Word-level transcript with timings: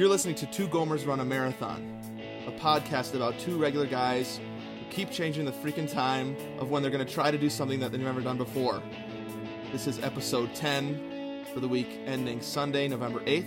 You're 0.00 0.08
listening 0.08 0.36
to 0.36 0.46
Two 0.46 0.66
Gomers 0.66 1.06
Run 1.06 1.20
a 1.20 1.26
Marathon, 1.26 2.00
a 2.46 2.52
podcast 2.52 3.14
about 3.14 3.38
two 3.38 3.58
regular 3.58 3.84
guys 3.84 4.40
who 4.78 4.90
keep 4.90 5.10
changing 5.10 5.44
the 5.44 5.52
freaking 5.52 5.86
time 5.86 6.38
of 6.58 6.70
when 6.70 6.80
they're 6.80 6.90
going 6.90 7.06
to 7.06 7.12
try 7.12 7.30
to 7.30 7.36
do 7.36 7.50
something 7.50 7.78
that 7.80 7.92
they've 7.92 8.00
never 8.00 8.22
done 8.22 8.38
before. 8.38 8.82
This 9.72 9.86
is 9.86 10.02
episode 10.02 10.54
10 10.54 11.44
for 11.52 11.60
the 11.60 11.68
week 11.68 12.00
ending 12.06 12.40
Sunday, 12.40 12.88
November 12.88 13.20
8th. 13.26 13.44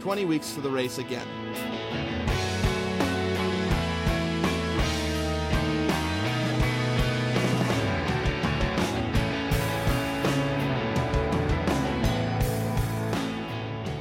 20 0.00 0.24
weeks 0.24 0.52
to 0.52 0.62
the 0.62 0.70
race 0.70 0.96
again. 0.96 1.26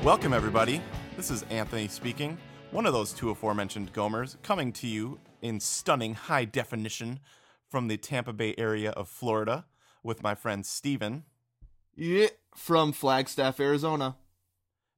Welcome, 0.05 0.31
everybody. 0.31 0.81
This 1.15 1.31
is 1.31 1.43
Anthony 1.43 1.87
speaking, 1.87 2.37
one 2.71 2.85
of 2.85 2.93
those 2.93 3.13
two 3.13 3.29
aforementioned 3.29 3.93
Gomers, 3.93 4.35
coming 4.43 4.71
to 4.73 4.87
you 4.87 5.19
in 5.41 5.59
stunning 5.59 6.13
high 6.13 6.45
definition 6.45 7.19
from 7.69 7.87
the 7.87 7.97
Tampa 7.97 8.33
Bay 8.33 8.53
area 8.57 8.91
of 8.91 9.07
Florida 9.07 9.65
with 10.03 10.21
my 10.21 10.35
friend 10.35 10.65
Steven. 10.65 11.23
Yeah, 11.95 12.27
from 12.53 12.91
Flagstaff, 12.91 13.59
Arizona. 13.59 14.17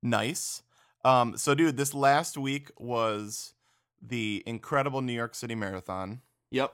Nice. 0.02 0.64
Um, 1.06 1.38
so, 1.38 1.54
dude, 1.54 1.78
this 1.78 1.94
last 1.94 2.38
week 2.38 2.72
was 2.78 3.54
the 4.02 4.44
incredible 4.46 5.02
New 5.02 5.14
York 5.14 5.36
City 5.36 5.56
Marathon, 5.56 6.22
Yep. 6.52 6.74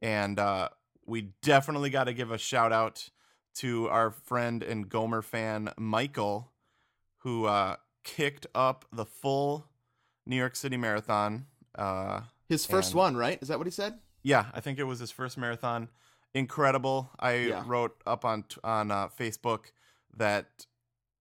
and 0.00 0.38
uh, 0.38 0.70
we 1.06 1.32
definitely 1.42 1.90
got 1.90 2.04
to 2.04 2.14
give 2.14 2.30
a 2.30 2.38
shout 2.38 2.72
out 2.72 3.10
to 3.56 3.88
our 3.88 4.10
friend 4.10 4.62
and 4.62 4.88
Gomer 4.88 5.22
fan, 5.22 5.70
Michael, 5.76 6.50
who 7.18 7.44
uh, 7.44 7.76
kicked 8.16 8.46
up 8.54 8.84
the 8.92 9.04
full 9.04 9.66
New 10.26 10.36
York 10.36 10.56
City 10.56 10.76
Marathon. 10.76 11.46
Uh, 11.74 12.22
His 12.48 12.66
first 12.66 12.90
And- 12.92 12.98
one, 12.98 13.16
right? 13.16 13.38
Is 13.42 13.48
that 13.48 13.58
what 13.58 13.66
he 13.66 13.70
said? 13.70 13.98
Yeah, 14.22 14.50
I 14.52 14.60
think 14.60 14.78
it 14.78 14.84
was 14.84 14.98
his 14.98 15.10
first 15.10 15.38
marathon. 15.38 15.88
Incredible. 16.34 17.10
I 17.18 17.32
Yeah. 17.34 17.64
wrote 17.66 18.00
up 18.06 18.24
on 18.24 18.44
on 18.62 18.90
uh, 18.90 19.08
Facebook 19.08 19.66
that 20.16 20.66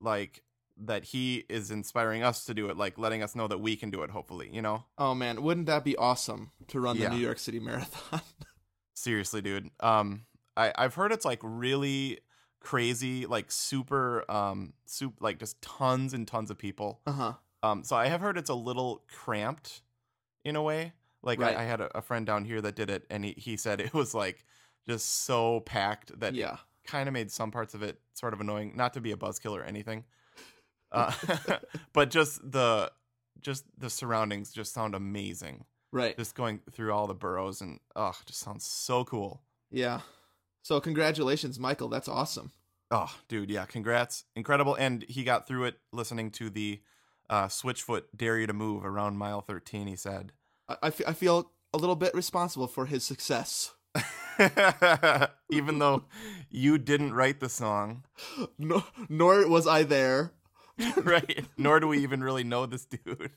like 0.02 0.44
that 0.78 1.04
he 1.06 1.46
is 1.50 1.72
inspiring 1.72 2.24
us 2.24 2.46
to 2.46 2.54
do 2.54 2.70
it, 2.70 2.78
like 2.78 2.98
letting 2.98 3.22
us 3.24 3.36
know 3.36 3.48
that 3.48 3.60
we 3.60 3.76
can 3.76 3.90
do 3.90 4.02
it. 4.04 4.10
Hopefully, 4.12 4.50
you 4.52 4.62
know. 4.62 4.86
Oh 4.98 5.14
man, 5.16 5.42
wouldn't 5.44 5.68
that 5.68 5.84
be 5.84 5.96
awesome 5.98 6.52
to 6.68 6.80
run 6.80 6.98
Yeah. 6.98 7.10
the 7.10 7.16
New 7.16 7.22
York 7.22 7.40
City 7.40 7.60
Marathon? 7.60 8.22
Seriously, 8.94 9.42
dude. 9.42 9.70
Um, 9.80 10.26
I 10.58 10.74
I've 10.78 10.96
heard 10.96 11.12
it's 11.12 11.26
like 11.26 11.40
really 11.44 12.20
crazy, 12.60 13.26
like 13.26 13.52
super 13.52 14.30
um 14.32 14.74
soup, 14.86 15.16
like 15.20 15.40
just 15.40 15.62
tons 15.62 16.14
and 16.14 16.28
tons 16.28 16.50
of 16.52 16.58
people. 16.58 17.02
uh 17.06 17.12
huh. 17.12 17.34
Um, 17.62 17.84
so 17.84 17.96
I 17.98 18.08
have 18.08 18.22
heard 18.22 18.38
it's 18.38 18.50
a 18.50 18.56
little 18.56 19.04
cramped 19.12 19.82
in 20.46 20.56
a 20.56 20.62
way. 20.64 20.94
Like 21.22 21.40
Right. 21.40 21.58
I, 21.58 21.62
I 21.62 21.66
had 21.66 21.82
a, 21.82 21.98
a 21.98 22.02
friend 22.02 22.26
down 22.26 22.46
here 22.46 22.62
that 22.62 22.76
did 22.76 22.90
it, 22.90 23.06
and 23.10 23.26
he, 23.26 23.34
he 23.38 23.58
said 23.58 23.82
it 23.82 23.94
was 23.94 24.14
like 24.14 24.46
just 24.88 25.24
so 25.26 25.60
packed 25.62 26.18
that 26.22 26.34
Yeah. 26.34 26.58
kind 26.86 27.10
of 27.10 27.14
made 27.14 27.30
some 27.32 27.52
parts 27.52 27.74
of 27.74 27.84
it 27.84 28.00
sort 28.14 28.34
of 28.34 28.40
annoying. 28.40 28.74
Not 28.78 28.94
to 28.94 29.02
be 29.02 29.12
a 29.12 29.18
buzzkill 29.18 29.52
or 29.52 29.64
anything, 29.64 30.06
uh, 30.92 31.12
but 31.94 32.10
just 32.10 32.40
the 32.50 32.92
just 33.42 33.66
the 33.78 33.90
surroundings 33.90 34.52
just 34.54 34.74
sound 34.74 34.96
amazing. 34.96 35.66
Right. 35.92 36.16
Just 36.18 36.36
going 36.36 36.62
through 36.72 36.94
all 36.94 37.08
the 37.08 37.14
boroughs 37.16 37.62
and 37.62 37.80
oh, 37.96 38.14
just 38.26 38.40
sounds 38.40 38.64
so 38.66 39.04
cool. 39.04 39.42
Yeah. 39.72 40.02
So 40.62 40.80
congratulations, 40.80 41.60
Michael. 41.60 41.90
That's 41.90 42.08
awesome. 42.08 42.52
Oh, 42.92 43.14
dude, 43.28 43.50
yeah, 43.50 43.66
congrats, 43.66 44.26
incredible. 44.36 44.76
And 44.76 45.06
he 45.08 45.24
got 45.24 45.48
through 45.48 45.66
it 45.66 45.76
listening 45.94 46.32
to 46.32 46.50
the 46.50 46.82
uh, 47.30 47.46
Switchfoot 47.48 48.04
"Dare 48.16 48.40
You 48.40 48.48
to 48.48 48.54
Move" 48.54 48.86
around 48.86 49.18
mile 49.18 49.42
thirteen. 49.42 49.88
He 49.88 49.96
said. 49.96 50.32
I, 50.68 50.92
I, 51.08 51.14
feel 51.14 51.52
a 51.74 51.78
little 51.78 51.96
bit 51.96 52.14
responsible 52.14 52.68
for 52.68 52.86
his 52.86 53.04
success. 53.04 53.74
Even 55.52 55.80
though 55.80 56.04
you 56.52 56.78
didn't 56.78 57.14
write 57.14 57.40
the 57.40 57.50
song, 57.50 58.04
No, 58.60 58.84
nor 59.10 59.48
was 59.48 59.66
I 59.66 59.84
there. 59.84 60.32
right? 60.98 61.46
Nor 61.58 61.80
do 61.80 61.88
we 61.88 62.00
even 62.00 62.24
really 62.24 62.44
know 62.44 62.66
this 62.66 62.86
dude. 62.86 63.32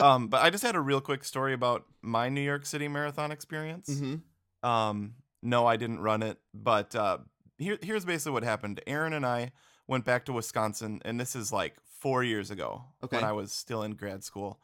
Um, 0.00 0.28
but 0.28 0.42
I 0.42 0.50
just 0.50 0.62
had 0.62 0.76
a 0.76 0.80
real 0.80 1.00
quick 1.00 1.24
story 1.24 1.52
about 1.52 1.84
my 2.02 2.28
New 2.28 2.40
York 2.40 2.64
City 2.66 2.88
Marathon 2.88 3.32
experience. 3.32 3.98
hmm 3.98 4.16
Um, 4.62 5.14
no, 5.42 5.66
I 5.66 5.76
didn't 5.76 6.00
run 6.00 6.22
it, 6.22 6.38
but 6.54 6.94
uh, 6.94 7.18
here, 7.58 7.78
here's 7.82 8.04
basically 8.04 8.32
what 8.32 8.42
happened. 8.44 8.80
Aaron 8.86 9.12
and 9.12 9.24
I 9.26 9.52
went 9.86 10.04
back 10.04 10.24
to 10.26 10.32
Wisconsin, 10.32 11.00
and 11.04 11.18
this 11.20 11.34
is 11.36 11.52
like 11.52 11.74
four 12.00 12.22
years 12.22 12.50
ago 12.50 12.84
Okay. 13.02 13.16
when 13.16 13.24
I 13.24 13.32
was 13.32 13.52
still 13.52 13.82
in 13.82 13.92
grad 13.92 14.22
school. 14.24 14.60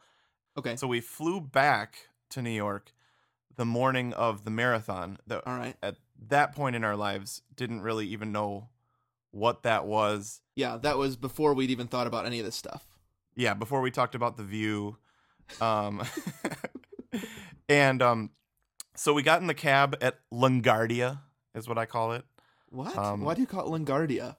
Okay. 0.57 0.75
So 0.75 0.87
we 0.87 1.01
flew 1.01 1.41
back 1.41 1.95
to 2.31 2.41
New 2.41 2.49
York 2.51 2.93
the 3.55 3.65
morning 3.65 4.13
of 4.13 4.43
the 4.45 4.51
marathon. 4.51 5.17
That 5.27 5.43
All 5.47 5.57
right. 5.57 5.75
at 5.83 5.95
that 6.27 6.55
point 6.55 6.75
in 6.75 6.83
our 6.83 6.95
lives 6.95 7.41
didn't 7.55 7.81
really 7.81 8.07
even 8.07 8.31
know 8.31 8.69
what 9.31 9.63
that 9.63 9.85
was. 9.85 10.41
Yeah, 10.55 10.77
that 10.77 10.97
was 10.97 11.17
before 11.17 11.53
we'd 11.53 11.69
even 11.71 11.87
thought 11.87 12.07
about 12.07 12.25
any 12.25 12.39
of 12.39 12.45
this 12.45 12.55
stuff. 12.55 12.85
Yeah, 13.35 13.53
before 13.53 13.81
we 13.81 13.91
talked 13.91 14.15
about 14.15 14.37
the 14.37 14.43
view. 14.43 14.97
Um 15.59 16.01
and 17.69 18.01
um 18.01 18.31
so 18.95 19.13
we 19.13 19.23
got 19.23 19.41
in 19.41 19.47
the 19.47 19.53
cab 19.53 19.97
at 20.01 20.19
Lungardia 20.33 21.19
is 21.53 21.67
what 21.67 21.77
I 21.77 21.85
call 21.85 22.13
it. 22.13 22.25
What? 22.69 22.97
Um, 22.97 23.21
Why 23.21 23.33
do 23.33 23.41
you 23.41 23.47
call 23.47 23.73
it 23.73 23.79
Langardia? 23.79 24.35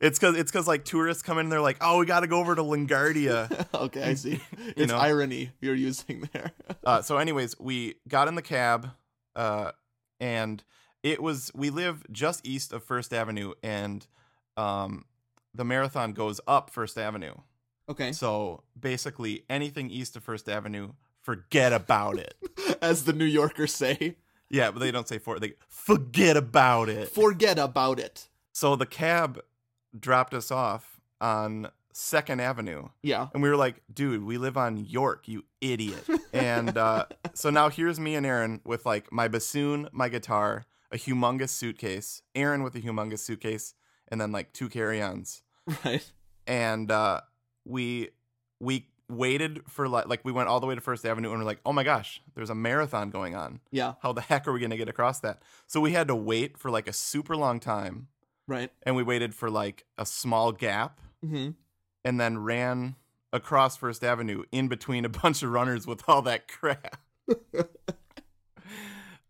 It's 0.00 0.18
cuz 0.18 0.36
it's 0.36 0.50
cuz 0.50 0.66
like 0.66 0.84
tourists 0.84 1.22
come 1.22 1.38
in 1.38 1.46
and 1.46 1.52
they're 1.52 1.60
like, 1.60 1.78
"Oh, 1.80 1.98
we 1.98 2.06
got 2.06 2.20
to 2.20 2.26
go 2.26 2.38
over 2.38 2.54
to 2.54 2.62
Lungardia." 2.62 3.66
okay, 3.74 4.02
I 4.02 4.14
see. 4.14 4.40
It's 4.76 4.92
know? 4.92 4.98
irony 4.98 5.52
you're 5.60 5.74
using 5.74 6.28
there. 6.32 6.52
uh, 6.84 7.02
so 7.02 7.18
anyways 7.18 7.58
we 7.58 7.94
got 8.08 8.28
in 8.28 8.34
the 8.34 8.42
cab 8.42 8.90
uh, 9.34 9.72
and 10.20 10.62
it 11.02 11.22
was 11.22 11.52
we 11.54 11.70
live 11.70 12.04
just 12.10 12.46
east 12.46 12.72
of 12.72 12.82
first 12.82 13.14
avenue 13.14 13.52
and 13.62 14.06
um, 14.56 15.04
the 15.54 15.64
marathon 15.64 16.12
goes 16.12 16.40
up 16.46 16.70
first 16.70 16.98
avenue 16.98 17.34
okay. 17.88 18.12
so 18.12 18.64
basically 18.78 19.44
anything 19.48 19.90
east 19.90 20.16
of 20.16 20.24
first 20.24 20.48
avenue 20.48 20.92
forget 21.26 21.72
about 21.72 22.16
it 22.18 22.34
As 22.82 23.04
the 23.04 23.12
New 23.12 23.24
Yorkers 23.40 23.74
say, 23.74 24.16
yeah 24.48 24.70
but 24.70 24.78
they 24.80 24.92
don't 24.92 25.08
say 25.08 25.18
for 25.18 25.38
they 25.40 25.54
forget 25.68 26.36
about 26.36 26.88
it 26.88 27.08
forget 27.08 27.58
about 27.58 27.98
it. 27.98 28.28
so 28.52 28.76
the 28.76 28.86
cab 28.86 29.40
dropped 30.06 30.34
us 30.34 30.50
off 30.50 31.00
on 31.20 31.68
second 31.92 32.40
avenue 32.40 32.82
Yeah. 33.02 33.28
And 33.32 33.42
we 33.42 33.48
were 33.48 33.56
like, 33.56 33.76
dude, 33.92 34.22
we 34.22 34.36
live 34.38 34.56
on 34.58 34.76
York, 34.76 35.28
you 35.28 35.44
idiot. 35.62 36.04
and 36.32 36.76
uh, 36.76 37.06
so 37.32 37.48
now 37.50 37.70
here's 37.70 37.98
me 37.98 38.14
and 38.14 38.26
Aaron 38.26 38.60
with 38.64 38.84
like 38.84 39.10
my 39.10 39.28
bassoon, 39.28 39.88
my 39.92 40.08
guitar, 40.10 40.66
a 40.92 40.98
humongous 40.98 41.48
suitcase, 41.50 42.20
Aaron 42.34 42.62
with 42.62 42.74
a 42.76 42.80
humongous 42.82 43.20
suitcase, 43.20 43.74
and 44.08 44.20
then 44.20 44.30
like 44.30 44.52
two 44.52 44.68
carry 44.68 45.00
ons. 45.02 45.42
Right. 45.84 46.12
And 46.46 46.90
uh, 46.90 47.22
we 47.64 48.10
we 48.60 48.86
waited 49.08 49.60
for 49.68 49.88
like 49.88 50.08
like 50.08 50.20
we 50.24 50.32
went 50.32 50.48
all 50.48 50.60
the 50.60 50.66
way 50.66 50.74
to 50.74 50.80
First 50.80 51.06
Avenue 51.06 51.30
and 51.30 51.38
we're 51.38 51.44
like, 51.46 51.60
oh 51.64 51.72
my 51.72 51.84
gosh, 51.84 52.20
there's 52.34 52.50
a 52.50 52.54
marathon 52.54 53.10
going 53.10 53.34
on. 53.34 53.60
Yeah. 53.70 53.94
How 54.02 54.12
the 54.12 54.20
heck 54.20 54.46
are 54.48 54.52
we 54.52 54.60
gonna 54.60 54.76
get 54.76 54.88
across 54.88 55.20
that? 55.20 55.42
So 55.66 55.80
we 55.80 55.92
had 55.92 56.08
to 56.08 56.14
wait 56.14 56.58
for 56.58 56.70
like 56.70 56.88
a 56.88 56.92
super 56.92 57.36
long 57.36 57.60
time, 57.60 58.08
Right. 58.48 58.70
and 58.84 58.96
we 58.96 59.02
waited 59.02 59.34
for 59.34 59.50
like 59.50 59.84
a 59.98 60.06
small 60.06 60.52
gap 60.52 61.00
hmm 61.24 61.50
and 62.04 62.20
then 62.20 62.38
ran 62.38 62.94
across 63.32 63.76
First 63.76 64.04
Avenue 64.04 64.44
in 64.52 64.68
between 64.68 65.04
a 65.04 65.08
bunch 65.08 65.42
of 65.42 65.50
runners 65.50 65.86
with 65.86 66.08
all 66.08 66.22
that 66.22 66.46
crap. 66.48 66.98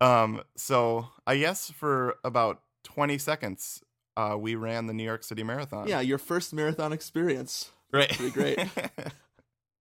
um, 0.01 0.43
so 0.57 1.09
I 1.27 1.39
guess 1.39 1.71
for 1.71 2.17
about 2.25 2.61
20 2.85 3.19
seconds, 3.19 3.83
uh, 4.17 4.37
we 4.39 4.55
ran 4.55 4.87
the 4.87 4.95
New 4.95 5.05
York 5.05 5.25
City 5.25 5.43
Marathon. 5.43 5.89
Yeah, 5.89 6.01
your 6.01 6.19
first 6.19 6.53
marathon 6.53 6.93
experience. 6.93 7.71
right. 7.93 8.11
Pretty 8.11 8.31
great. 8.31 8.59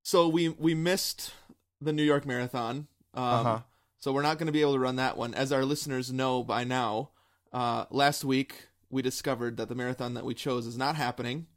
So 0.06 0.28
we 0.28 0.50
we 0.50 0.76
missed 0.76 1.34
the 1.82 1.92
New 1.92 2.04
York 2.04 2.28
Marathon. 2.28 2.88
Um, 3.16 3.24
Uh-huh. 3.24 3.60
So 3.98 4.12
we're 4.14 4.22
not 4.22 4.38
going 4.38 4.46
to 4.46 4.54
be 4.54 4.62
able 4.62 4.74
to 4.74 4.80
run 4.80 4.98
that 4.98 5.18
one. 5.18 5.34
As 5.34 5.52
our 5.52 5.66
listeners 5.66 6.14
know 6.14 6.44
by 6.44 6.64
now, 6.64 7.10
uh, 7.52 7.86
last 7.90 8.24
week 8.24 8.68
we 8.92 9.02
discovered 9.02 9.58
that 9.58 9.68
the 9.68 9.74
marathon 9.74 10.14
that 10.14 10.24
we 10.24 10.36
chose 10.36 10.68
is 10.68 10.78
not 10.78 10.96
happening. 10.96 11.48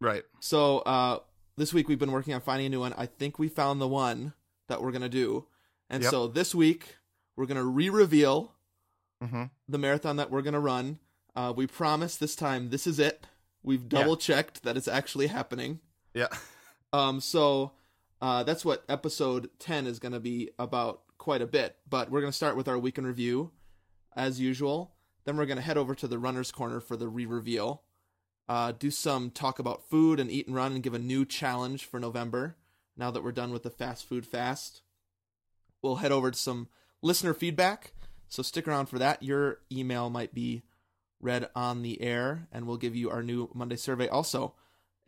right. 0.00 0.24
So 0.40 0.78
uh, 0.78 1.18
this 1.58 1.74
week 1.74 1.88
we've 1.88 1.98
been 1.98 2.12
working 2.12 2.32
on 2.32 2.40
finding 2.40 2.66
a 2.66 2.70
new 2.70 2.80
one. 2.80 2.94
I 2.96 3.04
think 3.04 3.38
we 3.38 3.48
found 3.48 3.78
the 3.78 3.86
one 3.88 4.32
that 4.68 4.80
we're 4.82 4.90
going 4.90 5.02
to 5.02 5.08
do. 5.10 5.46
And 5.90 6.02
Yep. 6.02 6.10
so 6.10 6.26
this 6.28 6.54
week 6.54 6.96
we're 7.36 7.44
going 7.46 7.58
to 7.60 7.64
re-reveal 7.64 8.54
hmm 9.22 9.44
the 9.68 9.78
marathon 9.78 10.16
that 10.16 10.30
we're 10.30 10.42
going 10.42 10.54
to 10.54 10.60
run. 10.60 10.98
Uh, 11.36 11.52
we 11.54 11.66
promise 11.66 12.16
this 12.16 12.34
time 12.34 12.70
this 12.70 12.86
is 12.86 12.98
it. 12.98 13.26
We've 13.62 13.86
double 13.86 14.16
checked 14.16 14.62
that 14.62 14.78
it's 14.78 14.88
actually 14.88 15.26
happening. 15.26 15.80
Yeah. 16.14 16.28
Um, 16.94 17.20
so 17.20 17.72
uh, 18.22 18.44
that's 18.44 18.64
what 18.64 18.84
episode 18.88 19.50
10 19.58 19.88
is 19.88 19.98
going 19.98 20.12
to 20.12 20.20
be 20.20 20.48
about 20.56 21.02
quite 21.18 21.42
a 21.42 21.46
bit. 21.46 21.76
But 21.90 22.08
we're 22.08 22.20
going 22.20 22.30
to 22.30 22.36
start 22.36 22.56
with 22.56 22.68
our 22.68 22.78
week 22.78 22.96
in 22.96 23.04
review, 23.04 23.50
as 24.14 24.40
usual. 24.40 24.92
Then 25.24 25.36
we're 25.36 25.46
going 25.46 25.56
to 25.56 25.62
head 25.62 25.76
over 25.76 25.96
to 25.96 26.06
the 26.06 26.20
runner's 26.20 26.52
corner 26.52 26.78
for 26.78 26.96
the 26.96 27.08
re 27.08 27.26
reveal. 27.26 27.82
Uh, 28.48 28.72
do 28.78 28.92
some 28.92 29.30
talk 29.30 29.58
about 29.58 29.88
food 29.90 30.20
and 30.20 30.30
eat 30.30 30.46
and 30.46 30.54
run 30.54 30.72
and 30.72 30.84
give 30.84 30.94
a 30.94 31.00
new 31.00 31.24
challenge 31.24 31.84
for 31.84 31.98
November. 31.98 32.56
now 32.96 33.10
that 33.10 33.24
we're 33.24 33.32
done 33.32 33.52
with 33.52 33.64
the 33.64 33.70
fast 33.70 34.06
food 34.08 34.24
fast. 34.24 34.82
We'll 35.82 35.96
head 35.96 36.12
over 36.12 36.30
to 36.30 36.38
some 36.38 36.68
listener 37.00 37.34
feedback. 37.34 37.92
So 38.28 38.42
stick 38.42 38.68
around 38.68 38.86
for 38.86 38.98
that. 39.00 39.22
Your 39.22 39.58
email 39.72 40.10
might 40.10 40.32
be 40.32 40.62
read 41.20 41.48
on 41.56 41.82
the 41.82 42.00
air, 42.00 42.46
and 42.52 42.66
we'll 42.66 42.76
give 42.76 42.94
you 42.94 43.10
our 43.10 43.22
new 43.22 43.50
Monday 43.52 43.76
survey 43.76 44.08
also. 44.08 44.54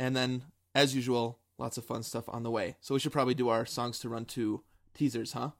And 0.00 0.16
then, 0.16 0.44
as 0.74 0.94
usual, 0.96 1.38
lots 1.58 1.78
of 1.78 1.84
fun 1.84 2.02
stuff 2.02 2.24
on 2.28 2.42
the 2.42 2.50
way. 2.50 2.76
So 2.80 2.94
we 2.94 3.00
should 3.00 3.12
probably 3.12 3.34
do 3.34 3.48
our 3.48 3.64
songs 3.66 3.98
to 4.00 4.08
run 4.08 4.24
to 4.26 4.62
teasers, 4.94 5.32
huh? 5.32 5.50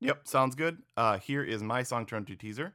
Yep, 0.00 0.26
sounds 0.26 0.54
good. 0.54 0.78
Uh, 0.96 1.18
here 1.18 1.42
is 1.42 1.62
my 1.62 1.82
song 1.82 2.04
to 2.06 2.14
run 2.16 2.24
to 2.26 2.36
teaser, 2.36 2.74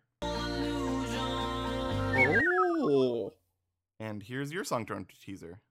Oh. 2.81 3.31
and 3.99 4.23
here's 4.23 4.51
your 4.51 4.63
song 4.63 4.85
to 4.87 4.93
run 4.93 5.05
to 5.05 5.19
teaser. 5.19 5.59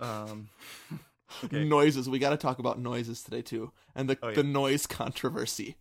Um, 0.00 0.48
okay. 1.44 1.64
Noises. 1.64 2.08
We 2.08 2.18
got 2.18 2.30
to 2.30 2.36
talk 2.36 2.58
about 2.58 2.78
noises 2.78 3.22
today 3.22 3.42
too, 3.42 3.72
and 3.94 4.08
the 4.08 4.18
Oh, 4.22 4.28
yeah. 4.28 4.34
the 4.36 4.42
noise 4.44 4.86
controversy. 4.86 5.76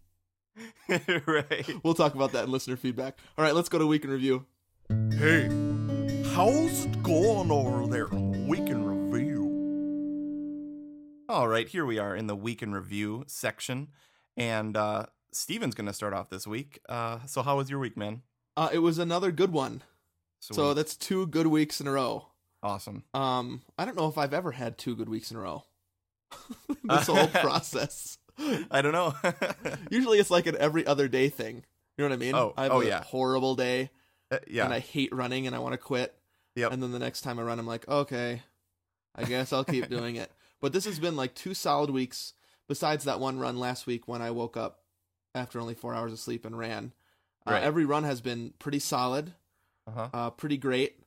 right. 0.90 1.70
We'll 1.84 1.94
talk 1.94 2.16
about 2.16 2.32
that 2.32 2.46
in 2.46 2.52
listener 2.52 2.78
feedback. 2.78 3.20
All 3.38 3.44
right, 3.46 3.54
let's 3.54 3.70
go 3.70 3.78
to 3.78 3.86
week 3.86 4.04
in 4.04 4.10
review. 4.10 4.46
Hey, 4.90 5.50
how's 6.34 6.86
it 6.86 7.04
going 7.04 7.52
over 7.52 7.88
there? 7.88 8.08
Week 8.08 8.70
in 8.70 8.86
review. 9.12 9.44
All 11.28 11.50
right, 11.50 11.68
here 11.68 11.86
we 11.86 12.00
are 12.00 12.16
in 12.16 12.28
the 12.28 12.36
week 12.36 12.64
in 12.64 12.74
review 12.74 13.26
section, 13.28 13.90
and 14.38 14.78
uh, 14.78 15.08
Steven's 15.34 15.76
going 15.76 15.88
to 15.88 15.94
start 15.94 16.14
off 16.14 16.30
this 16.30 16.48
week. 16.48 16.80
Uh, 16.88 17.20
so, 17.26 17.42
how 17.42 17.58
was 17.58 17.70
your 17.70 17.80
week, 17.80 17.98
man? 17.98 18.22
Uh, 18.56 18.70
it 18.72 18.80
was 18.80 18.98
another 18.98 19.32
good 19.32 19.52
one. 19.52 19.84
So 20.40 20.74
that's 20.74 20.96
two 20.96 21.28
good 21.28 21.48
weeks 21.48 21.82
in 21.82 21.88
a 21.88 21.92
row. 21.92 22.28
awesome. 22.64 23.04
Um, 23.14 23.64
I 23.78 23.84
don't 23.84 23.98
know 23.98 24.08
if 24.08 24.18
I've 24.18 24.34
ever 24.34 24.52
had 24.52 24.78
two 24.78 24.96
good 24.96 25.10
weeks 25.10 25.32
in 25.32 25.38
a 25.38 25.42
row. 25.42 25.66
this 26.84 27.08
whole 27.08 27.28
process. 27.34 28.20
I 28.72 28.82
don't 28.82 28.94
know. 28.94 29.16
Usually 29.92 30.20
it's 30.20 30.32
like 30.32 30.46
an 30.46 30.56
every 30.58 30.86
other 30.86 31.10
day 31.10 31.28
thing. 31.28 31.66
You 31.98 32.04
know 32.04 32.10
what 32.10 32.14
I 32.14 32.18
mean? 32.18 32.36
Oh, 32.36 32.54
I 32.56 32.64
have 32.64 32.72
oh, 32.72 32.82
a 32.82 32.86
yeah. 32.86 33.04
horrible 33.04 33.56
day 33.56 33.90
Uh, 34.32 34.40
yeah. 34.48 34.66
and 34.66 34.74
I 34.74 34.80
hate 34.80 35.14
running 35.14 35.48
and 35.48 35.56
I 35.56 35.60
want 35.60 35.74
to 35.74 35.78
quit. 35.78 36.14
Yep. 36.56 36.72
And 36.72 36.82
then 36.84 36.92
the 36.92 37.00
next 37.00 37.22
time 37.22 37.40
I 37.40 37.44
run, 37.44 37.60
I'm 37.60 37.68
like, 37.68 37.88
okay, 37.88 38.42
I 39.16 39.24
guess 39.24 39.54
I'll 39.54 39.64
keep 39.64 39.90
doing 39.90 40.16
it. 40.16 40.32
But 40.60 40.74
this 40.74 40.86
has 40.86 40.98
been 40.98 41.16
like 41.16 41.36
two 41.36 41.54
solid 41.54 41.92
weeks. 41.92 42.34
Besides 42.68 43.04
that 43.04 43.20
one 43.20 43.38
run 43.40 43.60
last 43.60 43.86
week 43.86 44.08
when 44.08 44.24
I 44.24 44.32
woke 44.32 44.58
up 44.58 44.80
after 45.36 45.60
only 45.60 45.76
four 45.76 45.94
hours 45.94 46.12
of 46.12 46.20
sleep 46.20 46.46
and 46.46 46.58
ran. 46.58 46.94
Uh, 47.46 47.52
Right. 47.52 47.64
every 47.64 47.86
run 47.86 48.04
has 48.04 48.22
been 48.22 48.54
pretty 48.58 48.80
solid, 48.80 49.34
uh-huh. 49.86 50.10
uh, 50.12 50.30
pretty 50.32 50.58
great. 50.58 51.00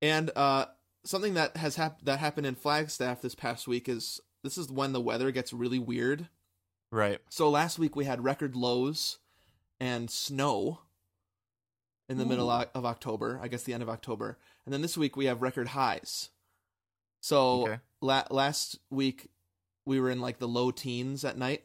And 0.00 0.30
uh, 0.36 0.66
something 1.04 1.34
that 1.34 1.56
has 1.56 1.74
hap- 1.76 2.02
that 2.02 2.20
happened 2.20 2.46
in 2.46 2.54
Flagstaff 2.54 3.20
this 3.20 3.34
past 3.34 3.66
week 3.66 3.88
is 3.88 4.20
this 4.44 4.56
is 4.56 4.70
when 4.70 4.92
the 4.92 5.00
weather 5.00 5.32
gets 5.32 5.52
really 5.52 5.80
weird. 5.80 6.28
Right. 6.92 7.18
So 7.28 7.50
last 7.50 7.78
week 7.78 7.96
we 7.96 8.04
had 8.04 8.22
record 8.24 8.54
lows 8.54 9.18
and 9.80 10.08
snow 10.08 10.78
in 12.08 12.18
the 12.18 12.24
middle 12.26 12.48
Ooh. 12.48 12.62
o- 12.62 12.70
of 12.74 12.84
October, 12.86 13.38
I 13.42 13.48
guess 13.48 13.62
the 13.64 13.74
end 13.74 13.82
of 13.82 13.88
October. 13.88 14.38
And 14.64 14.72
then 14.72 14.82
this 14.82 14.96
week 14.96 15.16
we 15.16 15.24
have 15.26 15.42
record 15.42 15.68
highs. 15.68 16.30
So 17.20 17.62
Okay. 17.64 17.80
la- 18.00 18.26
last 18.30 18.78
week 18.90 19.28
we 19.84 20.00
were 20.00 20.10
in 20.10 20.20
like 20.20 20.38
the 20.38 20.48
low 20.48 20.70
teens 20.70 21.24
at 21.24 21.36
night, 21.38 21.64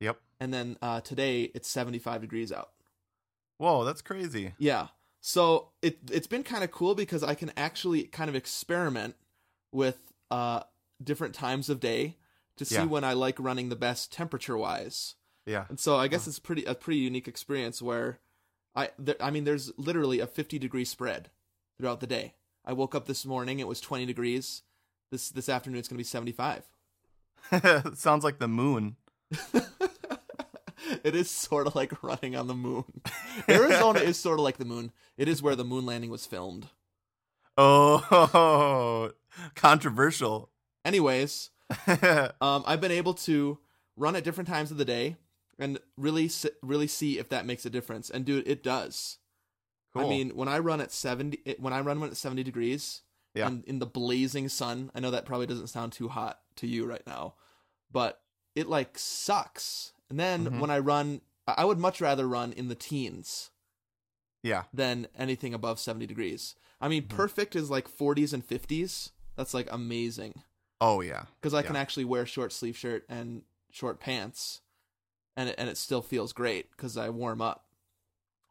Yep. 0.00 0.20
and 0.40 0.52
then 0.52 0.76
uh, 0.82 1.00
today 1.00 1.44
it's 1.54 1.68
75 1.68 2.20
degrees 2.20 2.52
out. 2.52 2.70
Whoa, 3.58 3.84
that's 3.84 4.02
crazy. 4.02 4.54
Yeah. 4.58 4.88
So 5.20 5.70
it 5.80 5.98
it's 6.10 6.26
been 6.26 6.42
kind 6.42 6.62
of 6.64 6.70
cool 6.70 6.94
because 6.94 7.22
I 7.22 7.34
can 7.34 7.50
actually 7.56 8.04
kind 8.04 8.28
of 8.28 8.34
experiment 8.36 9.16
with 9.72 10.12
uh 10.30 10.64
different 11.02 11.34
times 11.34 11.70
of 11.70 11.80
day 11.80 12.18
to 12.56 12.64
see 12.64 12.74
Yeah. 12.76 12.84
when 12.84 13.04
I 13.04 13.14
like 13.14 13.38
running 13.40 13.68
the 13.68 13.76
best 13.76 14.12
temperature 14.12 14.56
wise. 14.56 15.14
Yeah. 15.46 15.66
And 15.68 15.78
so 15.80 15.96
I 15.96 16.08
guess 16.08 16.26
it's 16.26 16.38
pretty 16.38 16.64
a 16.64 16.74
pretty 16.74 17.00
unique 17.00 17.26
experience 17.28 17.80
where 17.80 18.18
I 18.74 18.90
there, 18.98 19.16
I 19.20 19.30
mean 19.30 19.44
there's 19.44 19.72
literally 19.76 20.20
a 20.20 20.26
50 20.26 20.58
degree 20.58 20.84
spread 20.84 21.30
throughout 21.78 22.00
the 22.00 22.06
day. 22.06 22.34
I 22.64 22.72
woke 22.72 22.94
up 22.94 23.06
this 23.06 23.26
morning 23.26 23.58
it 23.58 23.68
was 23.68 23.80
20 23.80 24.06
degrees. 24.06 24.62
This 25.10 25.30
this 25.30 25.48
afternoon 25.48 25.78
it's 25.78 25.88
going 25.88 25.96
to 25.96 25.98
be 25.98 26.04
75. 26.04 26.64
Sounds 27.94 28.24
like 28.24 28.38
the 28.38 28.48
moon. 28.48 28.96
it 31.04 31.14
is 31.14 31.30
sort 31.30 31.66
of 31.66 31.74
like 31.74 32.02
running 32.02 32.36
on 32.36 32.46
the 32.46 32.54
moon. 32.54 32.84
Arizona 33.48 34.00
is 34.00 34.18
sort 34.18 34.38
of 34.38 34.44
like 34.44 34.58
the 34.58 34.64
moon. 34.64 34.92
It 35.16 35.28
is 35.28 35.42
where 35.42 35.56
the 35.56 35.64
moon 35.64 35.86
landing 35.86 36.10
was 36.10 36.26
filmed. 36.26 36.68
Oh, 37.56 39.12
controversial. 39.54 40.50
Anyways, 40.84 41.50
um, 42.40 42.64
I've 42.66 42.80
been 42.80 42.90
able 42.90 43.14
to 43.14 43.58
run 43.96 44.16
at 44.16 44.24
different 44.24 44.48
times 44.48 44.70
of 44.70 44.76
the 44.76 44.84
day 44.84 45.16
and 45.58 45.78
really 45.96 46.30
really 46.62 46.86
see 46.86 47.18
if 47.18 47.28
that 47.28 47.46
makes 47.46 47.64
a 47.66 47.70
difference. 47.70 48.10
And 48.10 48.24
dude, 48.24 48.46
it 48.48 48.62
does. 48.62 49.18
Cool. 49.92 50.06
I 50.06 50.08
mean, 50.08 50.30
when 50.30 50.48
I 50.48 50.58
run 50.58 50.80
at 50.80 50.90
70 50.92 51.40
it- 51.44 51.60
when 51.60 51.72
I 51.72 51.80
run 51.80 52.00
when 52.00 52.10
at 52.10 52.16
70 52.16 52.42
degrees 52.42 53.02
Yeah. 53.34 53.46
and 53.46 53.64
in 53.64 53.78
the 53.78 53.86
blazing 53.86 54.48
sun, 54.48 54.90
I 54.94 55.00
know 55.00 55.10
that 55.10 55.24
probably 55.26 55.46
doesn't 55.46 55.68
sound 55.68 55.92
too 55.92 56.08
hot 56.08 56.40
to 56.56 56.66
you 56.66 56.84
right 56.86 57.06
now, 57.06 57.34
but 57.90 58.22
it 58.54 58.68
like 58.68 58.98
sucks. 58.98 59.92
And 60.10 60.18
then 60.18 60.46
Mhm. 60.46 60.60
when 60.60 60.70
I 60.70 60.78
run 60.78 61.20
I 61.46 61.64
would 61.66 61.78
much 61.78 62.00
rather 62.00 62.26
run 62.26 62.52
in 62.54 62.68
the 62.68 62.74
teens 62.74 63.50
yeah. 64.42 64.64
than 64.72 65.08
anything 65.14 65.52
above 65.52 65.78
70 65.78 66.06
degrees. 66.06 66.54
I 66.80 66.88
mean, 66.88 67.02
Mhm. 67.04 67.08
perfect 67.10 67.54
is 67.54 67.68
like 67.70 67.86
40s 67.88 68.32
and 68.32 68.42
50s. 68.44 69.10
That's 69.36 69.52
like 69.54 69.68
amazing 69.70 70.42
Oh 70.80 71.00
yeah. 71.02 71.26
because 71.40 71.52
I 71.54 71.62
can 71.62 71.76
actually 71.76 72.04
wear 72.06 72.24
short 72.26 72.52
sleeve 72.52 72.76
shirt 72.78 73.04
and 73.08 73.44
short 73.70 74.00
pants, 74.00 74.60
and 75.36 75.48
it, 75.50 75.54
and 75.58 75.68
it 75.68 75.76
still 75.76 76.02
feels 76.02 76.32
great 76.32 76.70
because 76.70 76.96
I 76.96 77.10
warm 77.10 77.40
up. 77.40 77.66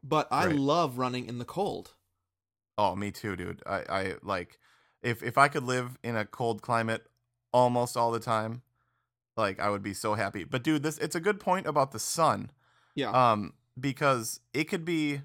But 0.03 0.27
I 0.31 0.45
Right. 0.45 0.55
love 0.55 0.97
running 0.97 1.25
in 1.27 1.39
the 1.39 1.45
cold. 1.45 1.93
Oh, 2.77 2.95
me 2.95 3.11
too, 3.11 3.35
dude. 3.35 3.61
I, 3.65 3.83
I 3.89 4.15
like 4.23 4.59
if 5.01 5.21
if 5.21 5.37
I 5.37 5.47
could 5.47 5.63
live 5.63 5.97
in 6.03 6.15
a 6.15 6.25
cold 6.25 6.61
climate 6.61 7.05
almost 7.51 7.95
all 7.95 8.11
the 8.11 8.19
time, 8.19 8.63
like 9.37 9.59
I 9.59 9.69
would 9.69 9.83
be 9.83 9.93
so 9.93 10.15
happy. 10.15 10.43
But 10.43 10.63
dude, 10.63 10.83
this 10.83 10.97
it's 10.99 11.15
a 11.15 11.19
good 11.21 11.39
point 11.39 11.67
about 11.67 11.91
the 11.91 11.99
sun. 11.99 12.51
Yeah. 12.95 13.31
Um, 13.33 13.53
because 13.79 14.41
it 14.53 14.65
could 14.65 14.85
be 14.85 15.21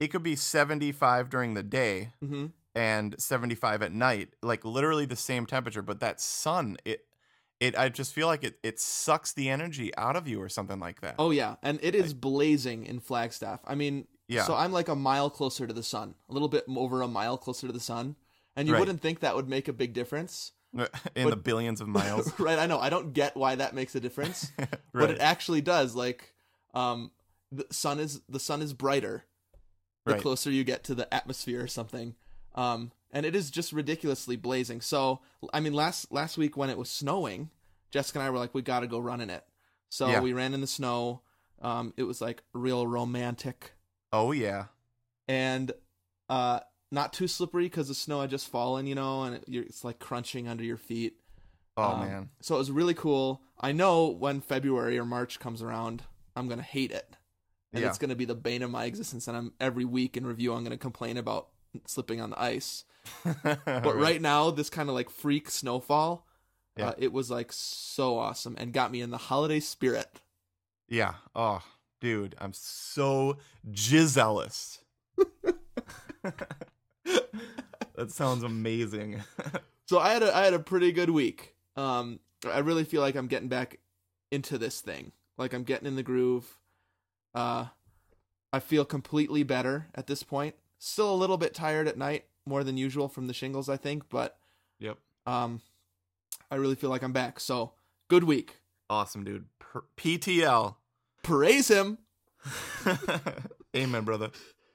it 0.00 0.08
could 0.08 0.22
be 0.22 0.36
75 0.36 1.30
during 1.30 1.54
the 1.54 1.62
day 1.62 2.12
hmm 2.20 2.46
and 2.74 3.14
75 3.20 3.82
at 3.82 3.92
night, 3.92 4.34
like 4.42 4.64
literally 4.64 5.06
the 5.06 5.16
same 5.16 5.46
temperature, 5.46 5.82
but 5.82 6.00
that 6.00 6.20
sun, 6.20 6.76
it 6.84 7.06
it 7.60 7.76
I 7.78 7.88
just 7.88 8.12
feel 8.12 8.26
like 8.26 8.44
it 8.44 8.58
it 8.62 8.80
sucks 8.80 9.32
the 9.32 9.48
energy 9.48 9.94
out 9.96 10.16
of 10.16 10.26
you 10.28 10.40
or 10.40 10.48
something 10.48 10.80
like 10.80 11.00
that. 11.00 11.14
Oh 11.18 11.30
yeah, 11.30 11.56
and 11.62 11.78
it 11.82 11.94
is 11.94 12.12
blazing 12.14 12.84
in 12.86 13.00
Flagstaff. 13.00 13.60
I 13.66 13.74
mean, 13.74 14.06
yeah. 14.28 14.44
so 14.44 14.54
I'm 14.54 14.72
like 14.72 14.88
a 14.88 14.94
mile 14.96 15.30
closer 15.30 15.66
to 15.66 15.72
the 15.72 15.82
sun, 15.82 16.14
a 16.28 16.32
little 16.32 16.48
bit 16.48 16.64
over 16.68 17.02
a 17.02 17.08
mile 17.08 17.38
closer 17.38 17.66
to 17.66 17.72
the 17.72 17.80
sun, 17.80 18.16
and 18.56 18.66
you 18.68 18.74
Right. 18.74 18.80
wouldn't 18.80 19.00
think 19.00 19.20
that 19.20 19.36
would 19.36 19.48
make 19.48 19.68
a 19.68 19.72
big 19.72 19.92
difference, 19.92 20.52
in 20.74 20.88
but- 21.14 21.30
the 21.30 21.36
billions 21.36 21.80
of 21.80 21.88
miles. 21.88 22.32
right? 22.40 22.58
I 22.58 22.66
know. 22.66 22.78
I 22.80 22.90
don't 22.90 23.12
get 23.12 23.36
why 23.36 23.54
that 23.54 23.74
makes 23.74 23.94
a 23.94 24.00
difference. 24.00 24.50
right. 24.58 24.68
but 24.92 25.10
it 25.10 25.20
actually 25.20 25.60
does 25.60 25.94
like 25.94 26.32
um 26.74 27.10
the 27.52 27.66
sun 27.70 28.00
is 28.00 28.20
the 28.28 28.40
sun 28.40 28.62
is 28.62 28.72
brighter 28.72 29.24
the 30.06 30.12
Right. 30.14 30.20
closer 30.22 30.50
you 30.50 30.64
get 30.64 30.84
to 30.84 30.94
the 30.94 31.12
atmosphere 31.14 31.62
or 31.62 31.68
something 31.68 32.14
um 32.56 32.90
and 33.14 33.24
it 33.24 33.34
is 33.34 33.50
just 33.50 33.72
ridiculously 33.72 34.36
blazing 34.36 34.80
so 34.82 35.20
i 35.54 35.60
mean 35.60 35.72
last 35.72 36.12
last 36.12 36.36
week 36.36 36.56
when 36.56 36.68
it 36.68 36.76
was 36.76 36.90
snowing 36.90 37.48
jessica 37.90 38.18
and 38.18 38.26
i 38.26 38.30
were 38.30 38.38
like 38.38 38.52
we 38.54 38.60
gotta 38.60 38.86
go 38.86 38.98
run 38.98 39.20
in 39.22 39.30
it 39.30 39.44
so 39.88 40.08
Yeah. 40.08 40.20
we 40.20 40.32
ran 40.34 40.52
in 40.52 40.60
the 40.60 40.66
snow 40.66 41.22
um 41.62 41.94
it 41.96 42.02
was 42.02 42.20
like 42.20 42.42
real 42.52 42.86
romantic 42.86 43.72
oh 44.12 44.32
yeah. 44.32 44.66
and 45.28 45.72
uh 46.28 46.60
not 46.90 47.12
too 47.12 47.26
slippery 47.26 47.64
because 47.64 47.88
the 47.88 47.94
snow 47.94 48.20
had 48.20 48.30
just 48.30 48.48
fallen 48.48 48.86
you 48.86 48.94
know 48.94 49.22
and 49.24 49.36
it, 49.36 49.44
you're, 49.48 49.64
it's 49.64 49.84
like 49.84 49.98
crunching 49.98 50.46
under 50.48 50.64
your 50.64 50.76
feet 50.76 51.14
Oh 51.76 51.82
um, 51.94 52.00
man. 52.00 52.28
so 52.40 52.54
it 52.54 52.58
was 52.58 52.70
really 52.70 52.94
cool. 52.94 53.42
I 53.60 53.72
know 53.72 54.06
when 54.06 54.40
February 54.40 54.96
or 54.96 55.04
March 55.04 55.40
comes 55.40 55.60
around, 55.60 56.04
I'm 56.36 56.46
gonna 56.46 56.62
hate 56.62 56.92
it, 56.92 57.16
and 57.72 57.82
Yeah. 57.82 57.88
it's 57.88 57.98
gonna 57.98 58.14
be 58.14 58.24
the 58.26 58.36
bane 58.36 58.62
of 58.62 58.70
my 58.70 58.84
existence. 58.84 59.26
And 59.26 59.36
I'm 59.36 59.54
every 59.58 59.84
week 59.84 60.16
in 60.16 60.24
review, 60.24 60.52
I'm 60.54 60.62
gonna 60.62 60.76
complain 60.76 61.16
about 61.16 61.48
slipping 61.88 62.20
on 62.20 62.30
the 62.30 62.40
ice. 62.40 62.84
But 63.44 63.96
right, 63.96 64.20
now, 64.20 64.50
this 64.50 64.70
kind 64.70 64.88
of 64.88 64.94
like 64.94 65.10
freak 65.10 65.50
snowfall, 65.50 66.26
Yeah. 66.76 66.88
uh, 66.88 66.94
it 66.98 67.12
was 67.12 67.30
like 67.30 67.52
so 67.52 68.18
awesome 68.18 68.54
and 68.58 68.72
got 68.72 68.90
me 68.90 69.00
in 69.00 69.10
the 69.10 69.18
holiday 69.18 69.60
spirit. 69.60 70.20
Yeah. 70.88 71.14
Oh, 71.34 71.62
dude, 72.00 72.34
I'm 72.38 72.52
so 72.52 73.38
jizzellous. 73.70 74.78
that 77.94 78.10
sounds 78.10 78.42
amazing. 78.42 79.22
So 79.86 79.98
I 79.98 80.14
had 80.14 80.22
a 80.22 80.34
I 80.34 80.44
had 80.46 80.54
a 80.54 80.58
pretty 80.58 80.92
good 80.92 81.10
week. 81.10 81.54
Um, 81.76 82.18
I 82.50 82.60
really 82.60 82.84
feel 82.84 83.02
like 83.02 83.16
I'm 83.16 83.26
getting 83.26 83.50
back 83.50 83.80
into 84.30 84.56
this 84.56 84.80
thing. 84.80 85.12
Like 85.36 85.52
I'm 85.52 85.62
getting 85.62 85.86
in 85.86 85.94
the 85.94 86.02
groove. 86.02 86.56
Uh, 87.34 87.66
I 88.50 88.60
feel 88.60 88.86
completely 88.86 89.42
better 89.42 89.88
at 89.94 90.06
this 90.06 90.22
point. 90.22 90.54
Still 90.78 91.12
a 91.12 91.14
little 91.14 91.36
bit 91.36 91.52
tired 91.52 91.86
at 91.86 91.98
night, 91.98 92.24
more 92.46 92.64
than 92.64 92.76
usual 92.76 93.08
from 93.08 93.26
the 93.26 93.34
shingles, 93.34 93.68
I 93.68 93.76
think, 93.76 94.08
but 94.08 94.36
Yep. 94.80 94.98
um, 95.26 95.60
I 96.50 96.56
really 96.56 96.74
feel 96.74 96.90
like 96.90 97.02
I'm 97.02 97.12
back. 97.12 97.40
So 97.40 97.72
good 98.08 98.24
week. 98.24 98.56
Awesome, 98.90 99.24
dude. 99.24 99.46
PTL. 99.96 100.76
Praise 101.22 101.68
him. 101.68 101.98
Amen, 103.76 104.04
brother. 104.04 104.30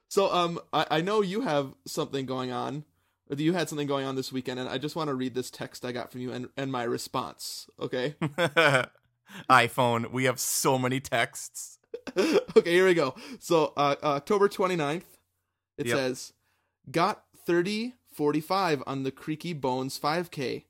So 0.09 0.31
um, 0.33 0.59
I, 0.73 0.85
I 0.91 1.01
know 1.01 1.21
you 1.21 1.41
have 1.41 1.73
something 1.85 2.25
going 2.25 2.51
on. 2.51 2.85
Or 3.31 3.35
that 3.35 3.43
you 3.43 3.53
had 3.53 3.69
something 3.69 3.85
going 3.85 4.07
on 4.07 4.15
this 4.15 4.31
weekend, 4.31 4.59
and 4.59 4.67
I 4.67 4.79
just 4.79 4.95
want 4.95 5.09
to 5.09 5.13
read 5.13 5.35
this 5.35 5.51
text 5.51 5.85
I 5.85 5.91
got 5.91 6.11
from 6.11 6.21
you 6.21 6.31
and, 6.31 6.49
and 6.57 6.71
my 6.71 6.81
response. 6.81 7.69
Okay. 7.79 8.15
iPhone. 9.49 10.11
We 10.11 10.23
have 10.25 10.39
so 10.39 10.79
many 10.79 10.99
texts. 10.99 11.77
okay, 12.17 12.71
here 12.71 12.85
we 12.87 12.95
go. 12.95 13.13
So 13.39 13.73
uh, 13.77 13.95
October 14.03 14.49
29th, 14.49 15.03
it 15.77 15.85
Yep. 15.85 15.95
says, 15.95 16.33
got 16.89 17.23
30 17.49 17.95
45 18.13 18.83
on 18.85 19.01
the 19.01 19.09
Creaky 19.11 19.53
Bones 19.53 19.97
5K. 19.99 20.65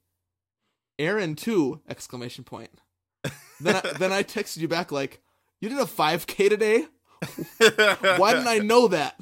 Aaron 0.97 1.35
too! 1.35 1.81
Exclamation 1.89 2.45
point. 2.45 2.69
Then 3.59 3.75
I, 3.75 3.81
then 3.99 4.13
I 4.13 4.23
texted 4.23 4.59
you 4.59 4.69
back 4.69 4.89
like, 4.89 5.21
you 5.59 5.67
did 5.67 5.77
a 5.77 5.83
5K 5.83 6.47
today? 6.47 6.85
Why 8.17 8.31
didn't 8.31 8.47
I 8.47 8.59
know 8.59 8.87
that? 8.87 9.19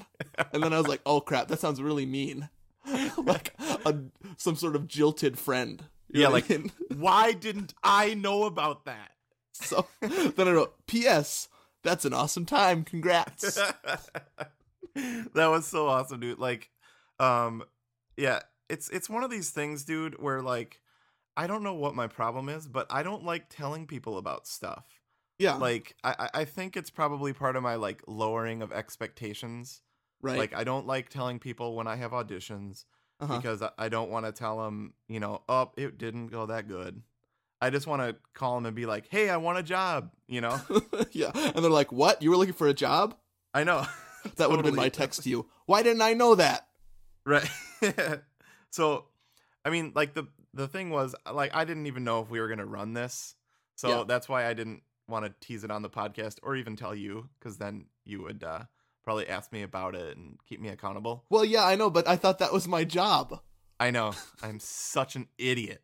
And 0.53 0.61
then 0.61 0.71
I 0.71 0.77
was 0.77 0.87
like, 0.87 1.01
oh 1.03 1.19
crap, 1.19 1.47
that 1.47 1.59
sounds 1.59 1.81
really 1.81 2.05
mean. 2.05 2.47
like 3.17 3.55
a, 3.85 3.95
some 4.37 4.55
sort 4.55 4.75
of 4.75 4.87
jilted 4.87 5.39
friend. 5.39 5.83
You 6.09 6.21
Yeah, 6.21 6.27
what 6.27 6.29
I 6.29 6.33
like- 6.35 6.49
mean? 6.51 6.71
Why 6.99 7.31
didn't 7.33 7.73
I 7.83 8.13
know 8.13 8.43
about 8.43 8.85
that? 8.85 9.13
so 9.53 9.87
then 10.01 10.47
I 10.47 10.51
wrote, 10.51 10.75
P.S. 10.85 11.47
That's 11.81 12.05
an 12.05 12.13
awesome 12.13 12.45
time. 12.45 12.83
Congrats. 12.83 13.55
that 14.95 15.47
was 15.47 15.65
so 15.65 15.87
awesome, 15.87 16.19
dude. 16.19 16.37
Like, 16.37 16.69
um, 17.19 17.63
yeah, 18.15 18.39
it's 18.69 18.89
it's 18.89 19.09
one 19.09 19.23
of 19.23 19.29
these 19.29 19.49
things, 19.51 19.83
dude, 19.85 20.21
where 20.21 20.41
like 20.41 20.81
I 21.35 21.47
don't 21.47 21.63
know 21.63 21.73
what 21.75 21.95
my 21.95 22.07
problem 22.07 22.49
is, 22.49 22.67
but 22.67 22.87
I 22.89 23.03
don't 23.03 23.23
like 23.23 23.49
telling 23.49 23.85
people 23.87 24.17
about 24.17 24.47
stuff. 24.47 24.85
Yeah, 25.39 25.53
Like, 25.57 25.95
I 26.03 26.29
I- 26.33 26.45
think 26.45 26.75
it's 26.75 26.89
probably 26.89 27.31
part 27.31 27.55
of 27.55 27.61
my 27.61 27.75
like 27.75 28.01
lowering 28.07 28.63
of 28.63 28.71
expectations. 28.71 29.81
right. 30.19 30.37
Like, 30.37 30.55
I 30.55 30.63
don't 30.63 30.87
like 30.87 31.09
telling 31.09 31.37
people 31.37 31.75
when 31.75 31.85
I 31.85 31.95
have 31.95 32.09
auditions 32.11 32.85
uh-huh. 33.19 33.37
because 33.37 33.61
I- 33.61 33.69
I 33.77 33.87
don't 33.89 34.09
want 34.09 34.25
to 34.25 34.31
tell 34.31 34.63
them, 34.63 34.93
you 35.07 35.19
know, 35.19 35.43
oh, 35.47 35.71
it 35.77 35.99
didn't 35.99 36.27
go 36.29 36.47
that 36.47 36.67
good. 36.67 37.03
I 37.61 37.69
just 37.69 37.85
want 37.85 38.01
to 38.01 38.15
call 38.33 38.55
them 38.55 38.65
and 38.65 38.75
be 38.75 38.87
like, 38.87 39.07
hey, 39.09 39.29
I 39.29 39.37
want 39.37 39.59
a 39.59 39.63
job, 39.63 40.11
you 40.27 40.41
know? 40.41 40.59
yeah, 41.11 41.31
and 41.35 41.63
they're 41.63 41.69
like, 41.71 41.91
"What? 41.91 42.21
You 42.23 42.29
were 42.31 42.37
looking 42.37 42.53
for 42.53 42.67
a 42.67 42.73
job?" 42.73 43.15
I 43.53 43.63
know. 43.63 43.85
That 44.35 44.49
would 44.49 44.57
have 44.57 44.65
been 44.65 44.75
my 44.75 44.89
text 44.89 45.23
to 45.23 45.29
you. 45.29 45.45
Why 45.67 45.83
didn't 45.83 46.01
I 46.01 46.13
know 46.13 46.35
that? 46.35 46.67
Right. 47.27 47.49
so, 48.71 49.05
I 49.65 49.69
mean, 49.69 49.91
like 49.93 50.13
the 50.13 50.27
the 50.53 50.67
thing 50.67 50.89
was, 50.89 51.13
like, 51.31 51.53
I 51.53 51.65
didn't 51.65 51.87
even 51.87 52.03
know 52.05 52.21
if 52.21 52.29
we 52.29 52.39
were 52.39 52.47
gonna 52.47 52.65
run 52.65 52.93
this, 52.93 53.35
so 53.75 53.89
Yeah. 53.89 54.03
that's 54.07 54.29
why 54.29 54.47
I 54.47 54.53
didn't 54.53 54.81
want 55.09 55.25
to 55.25 55.33
tease 55.45 55.63
it 55.65 55.69
on 55.71 55.81
the 55.81 55.89
podcast 55.89 56.39
or 56.41 56.55
even 56.55 56.75
tell 56.77 56.95
you, 56.95 57.27
because 57.37 57.57
then 57.57 57.87
you 58.05 58.21
would 58.23 58.43
uh, 58.45 58.63
probably 59.03 59.27
ask 59.27 59.51
me 59.51 59.61
about 59.61 59.93
it 59.93 60.15
and 60.15 60.37
keep 60.47 60.61
me 60.61 60.69
accountable. 60.69 61.25
Well, 61.29 61.43
yeah, 61.45 61.65
I 61.65 61.75
know, 61.75 61.89
but 61.89 62.07
I 62.07 62.15
thought 62.15 62.39
that 62.39 62.53
was 62.53 62.67
my 62.67 62.85
job. 62.85 63.41
I 63.79 63.91
know 63.91 64.13
I'm 64.41 64.59
such 64.59 65.15
an 65.17 65.27
idiot. 65.37 65.83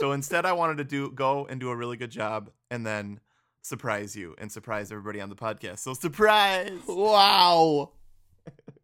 So 0.00 0.10
instead, 0.10 0.44
I 0.44 0.52
wanted 0.54 0.78
to 0.78 0.84
do 0.84 1.10
go 1.12 1.46
and 1.46 1.60
do 1.60 1.70
a 1.70 1.76
really 1.76 1.96
good 1.96 2.10
job, 2.10 2.50
and 2.68 2.84
then 2.84 3.20
surprise 3.62 4.16
you 4.16 4.34
and 4.38 4.50
surprise 4.50 4.90
everybody 4.90 5.20
on 5.20 5.30
the 5.30 5.36
podcast. 5.36 5.78
So 5.78 5.94
surprise. 5.94 6.80
Wow. 6.88 7.92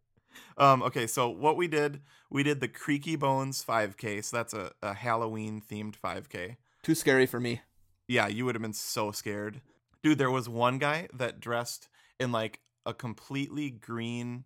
Um, 0.57 0.81
okay, 0.83 1.07
so 1.07 1.29
what 1.29 1.57
we 1.57 1.67
did, 1.67 2.01
we 2.29 2.43
did 2.43 2.59
the 2.61 2.67
Creaky 2.67 3.15
Bones 3.15 3.63
5K. 3.63 4.23
So 4.23 4.37
that's 4.37 4.53
a, 4.53 4.71
a 4.81 4.93
Halloween 4.93 5.61
themed 5.61 5.95
5K. 5.95 6.57
Too 6.83 6.95
scary 6.95 7.25
for 7.25 7.39
me. 7.39 7.61
Yeah, 8.07 8.27
you 8.27 8.45
would 8.45 8.55
have 8.55 8.61
been 8.61 8.73
so 8.73 9.11
scared. 9.11 9.61
Dude, 10.03 10.17
there 10.17 10.31
was 10.31 10.49
one 10.49 10.77
guy 10.79 11.07
that 11.13 11.39
dressed 11.39 11.87
in 12.19 12.31
like 12.31 12.59
a 12.85 12.93
completely 12.93 13.69
green 13.69 14.43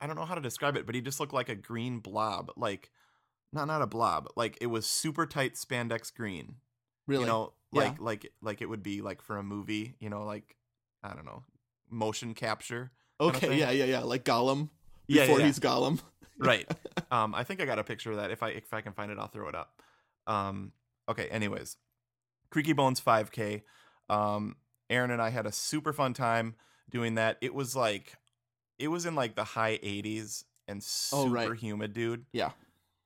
I 0.00 0.06
don't 0.08 0.16
know 0.16 0.24
how 0.24 0.34
to 0.34 0.40
describe 0.40 0.76
it, 0.76 0.84
but 0.84 0.94
he 0.96 1.00
just 1.00 1.20
looked 1.20 1.32
like 1.32 1.48
a 1.48 1.54
green 1.54 2.00
blob. 2.00 2.50
Like 2.56 2.90
not 3.52 3.66
not 3.68 3.82
a 3.82 3.86
blob. 3.86 4.28
Like 4.36 4.58
it 4.60 4.66
was 4.66 4.86
super 4.86 5.26
tight 5.26 5.54
spandex 5.54 6.12
green. 6.14 6.56
Really? 7.06 7.22
You 7.22 7.26
know, 7.28 7.52
Yeah. 7.72 7.82
like 7.82 8.00
like 8.00 8.32
like 8.42 8.62
it 8.62 8.68
would 8.68 8.82
be 8.82 9.00
like 9.00 9.22
for 9.22 9.36
a 9.36 9.42
movie, 9.44 9.94
you 10.00 10.10
know, 10.10 10.24
like 10.24 10.56
I 11.04 11.14
don't 11.14 11.24
know, 11.24 11.44
motion 11.88 12.34
capture. 12.34 12.90
okay, 13.20 13.56
yeah, 13.58 13.70
yeah, 13.70 13.84
yeah. 13.84 14.00
Like 14.00 14.24
Gollum 14.24 14.70
Yeah, 15.08 15.22
before 15.22 15.40
yeah, 15.40 15.46
he's 15.46 15.58
Gollum. 15.58 16.00
right 16.38 16.70
um 17.10 17.34
i 17.34 17.42
think 17.42 17.62
i 17.62 17.64
got 17.64 17.78
a 17.78 17.84
picture 17.84 18.10
of 18.10 18.18
that 18.18 18.30
if 18.30 18.42
i 18.42 18.50
if 18.50 18.74
i 18.74 18.82
can 18.82 18.92
find 18.92 19.10
it 19.10 19.18
i'll 19.18 19.26
throw 19.26 19.48
it 19.48 19.54
up 19.54 19.80
um 20.26 20.70
okay 21.08 21.28
anyways 21.28 21.78
creaky 22.50 22.74
bones 22.74 23.00
5k 23.00 23.62
um 24.10 24.56
aaron 24.90 25.10
and 25.10 25.22
i 25.22 25.30
had 25.30 25.46
a 25.46 25.52
super 25.52 25.94
fun 25.94 26.12
time 26.12 26.54
doing 26.90 27.14
that 27.14 27.38
it 27.40 27.54
was 27.54 27.74
like 27.74 28.16
it 28.78 28.88
was 28.88 29.06
in 29.06 29.14
like 29.14 29.34
the 29.34 29.44
high 29.44 29.78
80s 29.78 30.44
and 30.68 30.82
super 30.82 31.22
Oh, 31.28 31.30
right. 31.30 31.58
humid 31.58 31.94
dude 31.94 32.26
Yeah. 32.34 32.50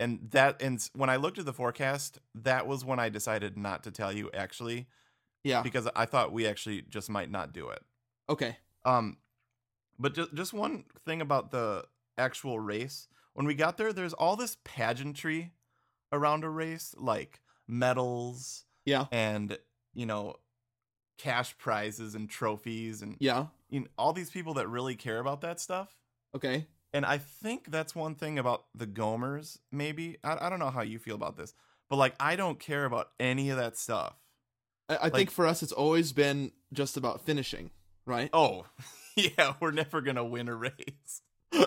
and 0.01 0.29
that 0.33 0.61
and 0.61 0.81
when 0.97 1.09
i 1.09 1.15
looked 1.15 1.39
at 1.39 1.45
the 1.45 1.53
forecast 1.53 2.19
that 2.35 2.67
was 2.67 2.85
when 2.85 2.99
i 2.99 3.09
decided 3.11 3.57
not 3.57 3.85
to 3.85 3.93
tell 3.93 4.13
you 4.13 4.29
actually 4.35 4.89
Yeah. 5.45 5.63
because 5.63 5.89
i 5.95 6.05
thought 6.05 6.33
we 6.33 6.49
actually 6.49 6.83
just 6.83 7.09
might 7.09 7.31
not 7.31 7.53
do 7.53 7.69
it 7.69 7.83
Okay. 8.29 8.57
um, 8.85 9.19
but 10.01 10.15
just 10.15 10.35
just 10.35 10.53
one 10.53 10.85
thing 11.05 11.21
about 11.21 11.51
the 11.53 11.85
actual 12.19 12.59
race. 12.59 13.07
When 13.35 13.47
we 13.47 13.55
got 13.55 13.77
there, 13.77 13.93
there's 13.93 14.13
all 14.15 14.35
this 14.37 14.57
pageantry 14.65 15.53
around 16.13 16.43
a 16.43 16.49
race, 16.51 16.95
like 16.99 17.41
medals 17.69 18.65
Yeah. 18.85 19.07
and 19.13 19.57
you 19.95 20.07
know, 20.07 20.37
cash 21.19 21.57
prizes 21.59 22.15
and 22.15 22.29
trophies 22.29 23.03
and 23.03 23.17
Yeah. 23.21 23.47
you 23.69 23.81
know, 23.81 23.87
all 23.99 24.13
these 24.13 24.31
people 24.31 24.55
that 24.55 24.69
really 24.69 24.97
care 24.97 25.19
about 25.21 25.41
that 25.43 25.61
stuff. 25.61 25.97
Okay. 26.35 26.67
And 26.93 27.07
I 27.07 27.19
think 27.19 27.71
that's 27.71 27.95
one 27.95 28.15
thing 28.17 28.39
about 28.39 28.65
the 28.75 28.87
Gomers. 28.87 29.59
Maybe 29.71 30.17
I, 30.25 30.47
I 30.47 30.51
don't 30.51 30.59
know 30.59 30.71
how 30.71 30.83
you 30.83 30.99
feel 30.99 31.15
about 31.15 31.37
this, 31.37 31.55
but 31.89 31.97
like 31.97 32.15
I 32.19 32.37
don't 32.37 32.59
care 32.59 32.85
about 32.85 33.11
any 33.21 33.51
of 33.51 33.57
that 33.59 33.77
stuff. 33.77 34.15
I, 34.89 34.99
I 35.03 35.11
think 35.11 35.31
for 35.31 35.47
us, 35.47 35.63
it's 35.63 35.71
always 35.73 36.13
been 36.13 36.51
just 36.73 36.97
about 36.97 37.21
finishing, 37.25 37.71
right? 38.07 38.29
Oh, 38.33 38.67
yeah, 39.37 39.55
we're 39.61 39.71
never 39.71 40.01
gonna 40.01 40.25
win 40.25 40.49
a 40.49 40.55
race. 40.55 41.23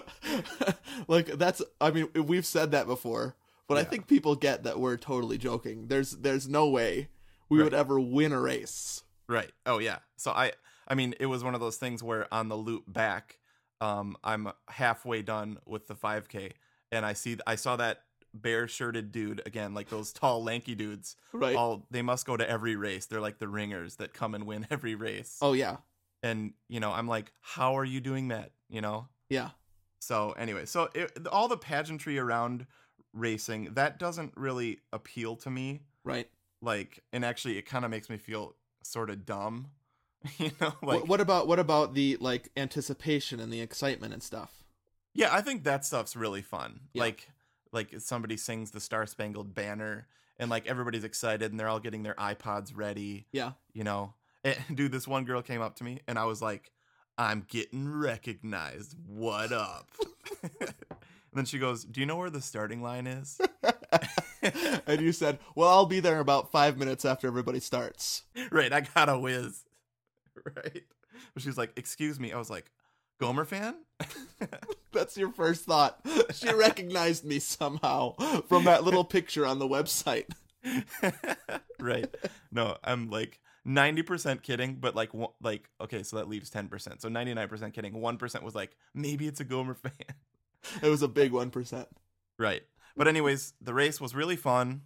like 1.08 1.28
that's. 1.38 1.62
I 1.80 1.92
mean, 1.92 2.10
we've 2.16 2.46
said 2.46 2.72
that 2.72 2.88
before, 2.88 3.36
but 3.68 3.78
I 3.78 3.84
think 3.84 4.08
people 4.08 4.36
get 4.36 4.64
that 4.64 4.80
we're 4.80 4.98
totally 4.98 5.38
joking. 5.38 5.88
There's, 5.88 6.12
there's 6.12 6.48
no 6.48 6.70
way 6.70 7.10
we 7.50 7.58
Right. 7.60 7.66
would 7.66 7.74
ever 7.74 8.00
win 8.00 8.32
a 8.32 8.40
race. 8.40 9.04
Right. 9.28 9.52
Oh 9.66 9.80
yeah. 9.80 10.00
So 10.18 10.32
I 10.32 10.54
I 10.88 10.96
mean 10.96 11.16
it 11.20 11.28
was 11.28 11.44
one 11.44 11.54
of 11.56 11.62
those 11.62 11.78
things 11.78 12.02
where 12.04 12.32
on 12.34 12.50
the 12.50 12.56
loop 12.56 12.84
back, 12.88 13.40
um, 13.82 14.18
I'm 14.24 14.50
halfway 14.68 15.22
done 15.22 15.58
with 15.66 15.88
the 15.88 15.96
5K 15.96 16.52
and 16.92 17.06
I 17.06 17.14
see 17.14 17.38
I 17.48 17.56
saw 17.56 17.76
that 17.78 18.02
bare 18.34 18.68
shirted 18.68 19.12
dude 19.12 19.42
again, 19.46 19.74
like 19.74 19.90
those 19.90 20.12
tall 20.12 20.44
lanky 20.44 20.76
dudes. 20.76 21.16
Right. 21.32 21.56
All 21.56 21.86
they 21.92 22.02
must 22.02 22.26
go 22.26 22.36
to 22.36 22.50
every 22.50 22.76
race. 22.76 23.06
They're 23.06 23.22
like 23.22 23.40
the 23.40 23.48
ringers 23.48 23.96
that 23.98 24.14
come 24.14 24.34
and 24.36 24.46
win 24.46 24.68
every 24.70 24.96
race. 24.96 25.38
oh 25.42 25.54
yeah. 25.54 25.78
And 26.24 26.53
you 26.70 26.80
know, 26.80 26.92
I'm 26.92 27.08
like, 27.08 27.32
how 27.42 27.77
are 27.77 27.86
you 27.86 28.00
doing 28.01 28.30
that? 28.30 28.51
You 28.70 28.82
know? 28.82 29.08
Yeah. 29.30 29.50
So 30.00 30.32
anyway, 30.32 30.65
so 30.65 30.89
it, 30.96 31.27
all 31.32 31.48
the 31.48 31.58
pageantry 31.58 32.18
around 32.18 32.65
racing 33.13 33.74
that 33.75 34.00
doesn't 34.00 34.34
really 34.36 34.80
appeal 34.92 35.36
to 35.38 35.50
me. 35.50 35.82
Right. 36.03 36.27
Like, 36.62 37.03
and 37.13 37.24
actually, 37.24 37.58
it 37.58 37.65
kind 37.65 37.86
of 37.86 37.92
makes 37.92 38.10
me 38.10 38.18
feel 38.18 38.56
sort 38.84 39.10
of 39.10 39.25
dumb. 39.25 39.68
you 40.38 40.51
know, 40.60 40.74
Like, 40.82 41.08
what 41.08 41.20
about 41.22 41.48
what 41.48 41.60
about 41.60 41.94
the 41.94 42.18
like 42.20 42.50
anticipation 42.58 43.39
and 43.39 43.51
the 43.51 43.62
excitement 43.62 44.13
and 44.13 44.24
stuff? 44.24 44.63
yeah, 45.13 45.30
I 45.32 45.42
think 45.42 45.63
that 45.65 45.86
stuff's 45.86 46.15
really 46.15 46.42
fun. 46.42 46.80
Yeah. 46.94 47.03
Like, 47.03 47.30
like 47.72 47.94
somebody 48.00 48.36
sings 48.36 48.72
the 48.72 48.80
Star 48.80 49.06
Spangled 49.06 49.53
Banner, 49.53 50.08
and 50.38 50.50
like 50.50 50.65
everybody's 50.68 51.03
excited, 51.03 51.51
and 51.51 51.60
they're 51.60 51.68
all 51.70 51.80
getting 51.80 52.03
their 52.03 52.15
iPods 52.15 52.72
ready. 52.75 53.27
Yeah. 53.32 53.51
You 53.74 53.84
know, 53.84 54.13
and, 54.44 54.58
dude, 54.76 54.92
this 54.92 55.08
one 55.08 55.26
girl 55.26 55.42
came 55.42 55.62
up 55.62 55.76
to 55.78 55.84
me, 55.84 56.00
and 56.08 56.18
I 56.18 56.26
was 56.26 56.42
like, 56.42 56.72
"I'm 57.18 57.46
getting 57.48 57.90
recognized. 57.90 58.96
What 59.06 59.52
up?" 59.52 59.90
and 60.60 60.74
then 61.34 61.46
she 61.46 61.60
goes, 61.60 61.84
"Do 61.84 62.00
you 62.00 62.06
know 62.06 62.18
where 62.18 62.30
the 62.30 62.42
starting 62.42 62.82
line 62.82 63.08
is?" 63.08 63.40
and 64.88 65.02
you 65.02 65.12
said, 65.12 65.40
"Well, 65.56 65.70
I'll 65.70 65.86
be 65.86 66.00
there 66.00 66.20
about 66.20 66.52
five 66.52 66.78
minutes 66.78 67.06
after 67.06 67.28
everybody 67.28 67.60
starts." 67.60 68.24
right, 68.52 68.74
I 68.74 68.82
got 68.82 69.10
a 69.10 69.18
whiz. 69.18 69.64
Right. 70.56 70.84
She 71.38 71.48
was 71.48 71.58
like, 71.58 71.74
"Excuse 71.78 72.20
me." 72.20 72.32
I 72.32 72.38
was 72.38 72.50
like, 72.50 72.72
"Gomer 73.20 73.46
fan?" 73.46 73.76
That's 74.92 75.18
your 75.18 75.32
first 75.32 75.66
thought. 75.66 76.00
She 76.34 76.52
recognized 76.54 77.26
me 77.26 77.40
somehow 77.40 78.16
from 78.48 78.66
that 78.66 78.84
little 78.84 79.04
picture 79.04 79.46
on 79.46 79.58
the 79.58 79.68
website. 79.68 80.26
right. 81.80 82.14
No, 82.52 82.78
I'm 82.84 83.10
like 83.10 83.40
90% 83.65 84.41
kidding, 84.41 84.75
but 84.75 84.96
like 84.96 85.12
like 85.41 85.70
okay, 85.82 86.03
so 86.03 86.17
that 86.17 86.27
leaves 86.27 86.50
10%. 86.50 87.01
So 87.01 87.10
99% 87.10 87.74
kidding. 87.74 87.93
1% 87.93 88.43
was 88.43 88.55
like 88.55 88.72
maybe 88.93 89.27
it's 89.27 89.39
a 89.39 89.43
Gomer 89.46 89.74
fan. 89.84 89.93
It 90.82 90.88
was 90.89 91.01
a 91.01 91.08
big 91.08 91.32
one 91.32 91.50
percent. 91.50 91.88
Right. 92.38 92.63
But 92.96 93.08
anyways, 93.08 93.53
the 93.62 93.74
race 93.74 94.00
was 94.00 94.13
really 94.15 94.36
fun. 94.36 94.82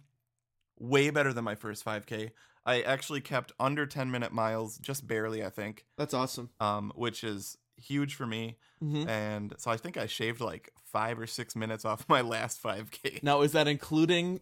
Way 0.78 1.10
better 1.10 1.32
than 1.32 1.44
my 1.44 1.54
first 1.56 1.84
5K. 1.84 2.30
I 2.64 2.82
actually 2.82 3.20
kept 3.20 3.52
under 3.58 3.84
10 3.86 4.10
minute 4.10 4.32
miles, 4.32 4.78
just 4.78 5.06
barely, 5.06 5.44
I 5.44 5.50
think, 5.50 5.84
That's 5.96 6.14
awesome. 6.14 6.50
um, 6.60 6.92
which 6.94 7.24
is 7.24 7.56
huge 7.76 8.14
for 8.14 8.26
me. 8.26 8.58
hmm 8.80 9.08
And 9.08 9.54
so 9.58 9.70
I 9.70 9.76
think 9.76 9.96
I 9.96 10.06
shaved 10.06 10.40
like 10.40 10.70
five 10.84 11.18
or 11.18 11.26
six 11.26 11.56
minutes 11.56 11.84
off 11.84 12.04
my 12.08 12.20
last 12.20 12.62
5K. 12.62 13.22
Now, 13.22 13.42
is 13.42 13.52
that 13.52 13.66
including 13.68 14.40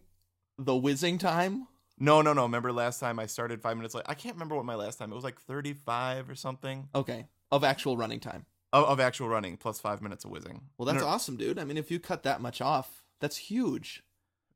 the 0.57 0.75
whizzing 0.75 1.17
time? 1.17 1.67
No, 1.99 2.21
no, 2.21 2.33
no. 2.33 2.43
Remember 2.43 2.71
last 2.71 2.99
time 2.99 3.19
I 3.19 3.25
started 3.25 3.61
five 3.61 3.75
minutes 3.77 3.95
late? 3.95 4.05
I 4.07 4.13
can't 4.13 4.35
remember 4.35 4.55
what 4.55 4.65
my 4.65 4.75
last 4.75 4.97
time. 4.99 5.11
It 5.11 5.15
was 5.15 5.23
like 5.23 5.39
35 5.41 6.29
or 6.29 6.35
something 6.35 6.89
Okay, 6.93 7.25
of 7.51 7.63
actual 7.63 7.97
running 7.97 8.19
time. 8.19 8.45
of, 8.73 8.85
of 8.85 8.99
actual 8.99 9.29
running 9.29 9.57
plus 9.57 9.79
five 9.79 10.01
minutes 10.01 10.23
of 10.25 10.31
whizzing. 10.31 10.61
Well, 10.77 10.85
that's 10.85 10.99
No- 11.01 11.07
awesome, 11.07 11.37
dude. 11.37 11.57
I 11.59 11.63
mean, 11.63 11.77
if 11.77 11.89
you 11.89 11.99
cut 11.99 12.23
that 12.23 12.39
much 12.41 12.61
off, 12.61 13.03
that's 13.19 13.37
huge. 13.37 14.03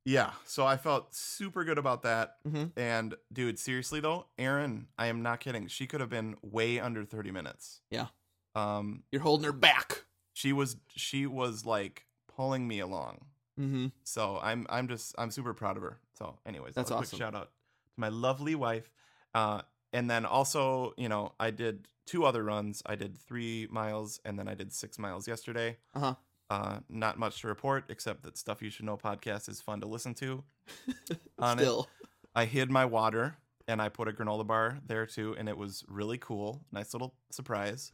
Yeah. 0.06 0.32
So 0.46 0.66
I 0.66 0.78
felt 0.78 1.14
super 1.14 1.64
good 1.64 1.78
about 1.78 2.02
that. 2.04 2.44
Mhm. 2.44 2.72
And 2.76 3.16
dude, 3.32 3.60
seriously 3.60 4.00
though, 4.00 4.26
Erin, 4.38 4.88
I 4.98 5.08
am 5.08 5.22
not 5.22 5.40
kidding. 5.40 5.68
She 5.68 5.86
could 5.88 6.00
have 6.02 6.10
been 6.10 6.38
way 6.42 6.80
under 6.80 7.06
30 7.06 7.30
minutes. 7.32 7.82
Yeah. 7.92 8.08
Um, 8.56 9.04
You're 9.12 9.22
holding 9.22 9.46
her 9.46 9.52
back. 9.54 10.06
she 10.34 10.54
was 10.54 10.78
she 10.96 11.26
was 11.28 11.66
like 11.66 12.08
pulling 12.28 12.68
me 12.68 12.80
along. 12.80 13.26
Mm-hmm. 13.60 13.88
So 14.04 14.40
I'm 14.42 14.66
I'm 14.70 14.88
just 14.88 15.14
I'm 15.20 15.30
super 15.32 15.54
proud 15.54 15.78
of 15.78 15.84
her. 15.84 16.00
So, 16.22 16.38
anyways, 16.46 16.76
That's 16.76 16.92
a 16.92 16.94
quick 16.94 17.08
awesome. 17.08 17.18
shout 17.18 17.36
out 17.36 17.46
to 17.46 17.98
my 17.98 18.10
lovely 18.10 18.54
wife. 18.54 18.92
Uh, 19.34 19.64
and 19.92 20.08
then 20.08 20.24
also, 20.24 20.94
you 20.96 21.10
know, 21.10 21.34
I 21.40 21.50
did 21.50 21.88
two 22.06 22.26
other 22.26 22.44
runs. 22.44 22.84
I 22.86 22.94
did 22.94 23.18
three 23.18 23.68
miles 23.72 24.20
and 24.24 24.38
then 24.38 24.48
I 24.48 24.54
did 24.54 24.72
six 24.72 25.00
miles 25.00 25.28
yesterday. 25.28 25.78
Uh-huh. 25.96 26.14
Uh, 26.52 26.80
not 26.90 27.18
much 27.18 27.42
to 27.42 27.48
report 27.48 27.86
except 27.90 28.22
that 28.22 28.38
stuff 28.38 28.62
you 28.62 28.70
should 28.70 28.86
know 28.86 28.98
podcast 28.98 29.50
is 29.50 29.62
fun 29.62 29.82
to 29.82 29.88
listen 29.88 30.14
to. 30.16 30.44
On 31.40 31.58
it. 31.58 31.64
Still. 31.64 31.90
I 32.36 32.46
hid 32.46 32.70
my 32.70 32.86
water 32.86 33.36
and 33.68 33.82
I 33.82 33.90
put 33.90 34.08
a 34.08 34.12
granola 34.12 34.46
bar 34.46 34.78
there 34.86 35.08
too, 35.08 35.36
and 35.40 35.50
it 35.50 35.58
was 35.58 35.84
really 35.88 36.20
cool. 36.20 36.62
Nice 36.72 36.94
little 36.94 37.16
surprise. 37.32 37.94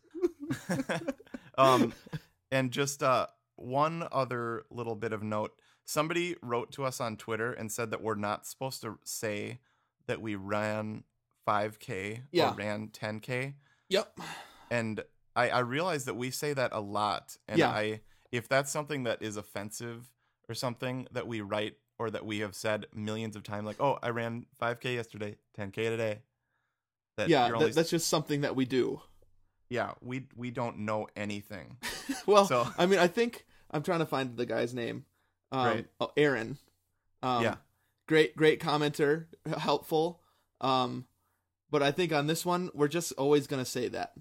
um, 1.57 1.93
and 2.51 2.71
just 2.71 3.03
uh, 3.03 3.27
one 3.55 4.05
other 4.11 4.65
little 4.69 4.95
bit 4.95 5.13
of 5.13 5.23
note: 5.23 5.53
somebody 5.91 6.35
wrote 6.43 6.71
to 6.73 6.83
us 6.83 6.99
on 7.01 7.15
Twitter 7.17 7.51
and 7.53 7.71
said 7.71 7.89
that 7.91 8.03
we're 8.03 8.15
not 8.15 8.45
supposed 8.45 8.81
to 8.81 8.99
say 9.03 9.59
that 10.05 10.21
we 10.21 10.35
ran 10.35 11.03
5K 11.47 12.21
Yeah. 12.31 12.51
or 12.51 12.55
ran 12.55 12.89
10K, 12.89 13.55
Yep. 13.89 14.19
and 14.69 15.03
I, 15.35 15.49
I 15.49 15.59
realize 15.59 16.05
that 16.05 16.15
we 16.15 16.29
say 16.29 16.53
that 16.53 16.71
a 16.73 16.79
lot, 16.81 17.37
and 17.47 17.57
Yeah. 17.57 17.69
I 17.69 18.01
if 18.31 18.49
that's 18.49 18.69
something 18.69 19.03
that 19.03 19.21
is 19.21 19.37
offensive 19.37 20.11
or 20.49 20.53
something 20.55 21.07
that 21.13 21.25
we 21.27 21.39
write 21.39 21.77
or 21.97 22.09
that 22.11 22.25
we 22.25 22.39
have 22.39 22.53
said 22.53 22.85
millions 22.93 23.35
of 23.37 23.43
times, 23.43 23.65
like, 23.65 23.79
"Oh, 23.79 23.97
I 24.03 24.09
ran 24.09 24.45
5K 24.59 24.95
yesterday, 24.95 25.37
10K 25.57 25.89
today." 25.89 26.21
That 27.15 27.29
Yeah, 27.29 27.49
only- 27.51 27.71
that's 27.71 27.89
just 27.89 28.07
something 28.07 28.41
that 28.41 28.55
we 28.55 28.65
do. 28.65 29.01
yeah, 29.69 29.93
we 30.01 30.27
we 30.35 30.51
don't 30.51 30.79
know 30.79 31.07
anything. 31.15 31.77
well, 32.27 32.45
So- 32.45 32.67
I 32.77 32.85
mean, 32.85 32.99
I 32.99 33.07
think 33.07 33.45
I'm 33.71 33.83
trying 33.83 33.99
to 33.99 34.05
find 34.05 34.35
the 34.35 34.45
guy's 34.45 34.73
name. 34.73 35.05
Um, 35.51 35.65
Right. 35.65 35.87
Oh, 35.99 36.11
Aaron. 36.17 36.57
Um, 37.23 37.43
Yeah. 37.43 37.55
Great, 38.07 38.35
great 38.37 38.61
commenter, 38.61 39.25
helpful. 39.45 40.21
Um, 40.61 41.05
but 41.69 41.83
I 41.83 41.91
think 41.91 42.13
on 42.13 42.27
this 42.27 42.45
one, 42.45 42.69
we're 42.73 42.87
just 42.87 43.11
always 43.13 43.47
gonna 43.47 43.65
say 43.65 43.89
that. 43.89 44.13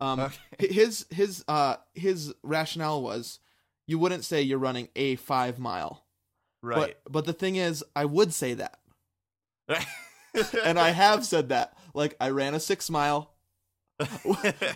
Um, 0.00 0.20
Okay. 0.20 0.68
his 0.72 1.06
his 1.10 1.44
uh 1.48 1.76
his 1.94 2.34
rationale 2.42 3.00
was, 3.02 3.38
you 3.86 3.98
wouldn't 3.98 4.24
say 4.24 4.42
you're 4.42 4.58
running 4.58 4.88
a 4.96 5.16
five 5.16 5.58
mile. 5.58 6.04
Right. 6.62 6.96
But 7.04 7.12
but 7.12 7.24
the 7.24 7.32
thing 7.32 7.56
is, 7.56 7.82
I 7.96 8.04
would 8.04 8.34
say 8.34 8.54
that, 8.54 8.78
and 10.64 10.78
I 10.78 10.90
have 10.90 11.24
said 11.24 11.48
that. 11.50 11.76
Like 11.94 12.16
I 12.20 12.30
ran 12.30 12.54
a 12.54 12.60
six 12.60 12.90
mile. 12.90 13.32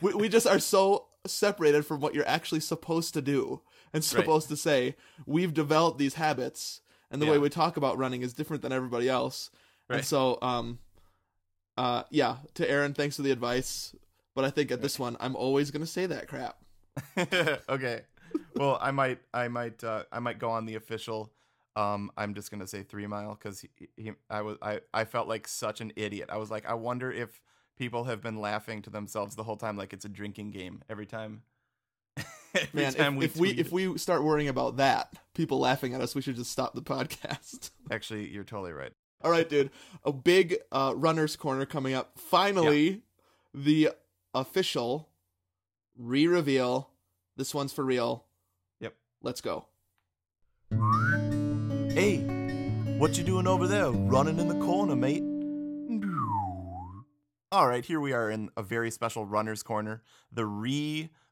we, 0.02 0.14
we 0.14 0.28
just 0.28 0.46
are 0.46 0.58
so 0.60 1.08
separated 1.26 1.84
from 1.84 2.00
what 2.00 2.14
you're 2.14 2.28
actually 2.28 2.60
supposed 2.60 3.14
to 3.14 3.22
do 3.22 3.60
and 3.92 4.04
supposed 4.04 4.48
to 4.48 4.56
say 4.56 4.94
we've 5.26 5.54
developed 5.54 5.98
these 5.98 6.14
habits 6.14 6.80
and 7.10 7.22
the 7.22 7.26
way 7.26 7.38
we 7.38 7.48
talk 7.48 7.76
about 7.76 7.96
running 7.98 8.22
is 8.22 8.32
different 8.32 8.62
than 8.62 8.72
everybody 8.72 9.08
else 9.08 9.50
and 9.88 10.04
so 10.04 10.38
um 10.42 10.78
uh 11.78 12.02
yeah 12.10 12.36
to 12.54 12.68
aaron 12.70 12.94
thanks 12.94 13.16
for 13.16 13.22
the 13.22 13.30
advice 13.30 13.94
but 14.34 14.44
i 14.44 14.50
think 14.50 14.70
at 14.70 14.82
this 14.82 14.98
one 14.98 15.16
i'm 15.20 15.36
always 15.36 15.70
gonna 15.70 15.86
say 15.86 16.06
that 16.06 16.28
crap 16.28 16.56
okay. 17.68 18.02
Well, 18.54 18.78
I 18.80 18.90
might, 18.90 19.18
I 19.32 19.48
might, 19.48 19.82
uh, 19.84 20.04
I 20.10 20.18
might 20.18 20.38
go 20.38 20.50
on 20.50 20.66
the 20.66 20.74
official. 20.76 21.32
Um, 21.74 22.10
I'm 22.16 22.34
just 22.34 22.50
gonna 22.50 22.66
say 22.66 22.82
three 22.82 23.06
mile 23.06 23.34
because 23.34 23.60
he, 23.60 23.88
he, 23.96 24.12
I 24.30 24.42
was, 24.42 24.56
I, 24.62 24.80
I 24.94 25.04
felt 25.04 25.28
like 25.28 25.46
such 25.46 25.80
an 25.80 25.92
idiot. 25.94 26.30
I 26.32 26.38
was 26.38 26.50
like, 26.50 26.66
I 26.66 26.74
wonder 26.74 27.12
if 27.12 27.42
people 27.76 28.04
have 28.04 28.22
been 28.22 28.40
laughing 28.40 28.80
to 28.82 28.90
themselves 28.90 29.36
the 29.36 29.42
whole 29.42 29.56
time, 29.56 29.76
like 29.76 29.92
it's 29.92 30.06
a 30.06 30.08
drinking 30.08 30.52
game 30.52 30.82
every 30.88 31.06
time. 31.06 31.42
Every 32.56 32.82
man 32.82 32.94
time 32.94 33.16
if, 33.18 33.34
if 33.34 33.36
we 33.36 33.50
if 33.50 33.72
we 33.72 33.96
start 33.98 34.22
worrying 34.22 34.48
about 34.48 34.76
that 34.76 35.12
people 35.34 35.58
laughing 35.58 35.94
at 35.94 36.00
us 36.00 36.14
we 36.14 36.22
should 36.22 36.36
just 36.36 36.50
stop 36.50 36.74
the 36.74 36.82
podcast 36.82 37.70
actually, 37.90 38.28
you're 38.28 38.44
totally 38.44 38.72
right. 38.72 38.92
All 39.22 39.30
right, 39.30 39.48
dude. 39.48 39.70
A 40.04 40.12
big 40.12 40.56
uh, 40.70 40.92
runner's 40.94 41.36
corner 41.36 41.66
coming 41.66 41.94
up. 41.94 42.18
Finally, 42.18 43.02
the 43.54 43.90
official 44.34 45.08
re-reveal. 45.96 46.90
This 47.36 47.54
one's 47.54 47.72
for 47.72 47.84
real. 47.84 48.26
Yep. 48.80 48.94
Let's 49.22 49.40
go. 49.40 49.66
Hey, 51.90 52.18
what 52.98 53.16
you 53.16 53.24
doing 53.24 53.46
over 53.46 53.66
there, 53.66 53.90
running 53.90 54.38
in 54.38 54.48
the 54.48 54.64
corner, 54.64 54.96
mate? 54.96 55.22
All 57.52 57.68
right, 57.68 57.84
here 57.84 58.00
we 58.00 58.12
are 58.12 58.30
in 58.30 58.50
a 58.56 58.62
very 58.62 58.90
special 58.90 59.24
runner's 59.24 59.62
corner, 59.62 60.02
the 60.30 60.44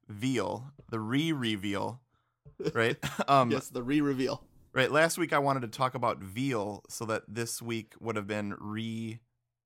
reveal, 0.08 0.72
the 0.90 1.00
re-reveal, 1.00 2.00
right? 2.74 2.96
um, 3.28 3.50
yes, 3.50 3.68
the 3.68 3.82
re-reveal. 3.82 4.42
right. 4.72 4.90
Last 4.90 5.18
week 5.18 5.32
I 5.32 5.38
wanted 5.38 5.60
to 5.62 5.68
talk 5.68 5.94
about 5.94 6.18
veal, 6.18 6.82
so 6.88 7.04
that 7.06 7.22
this 7.28 7.60
week 7.62 7.94
would 8.00 8.16
have 8.16 8.26
been 8.26 8.54
re 8.58 9.20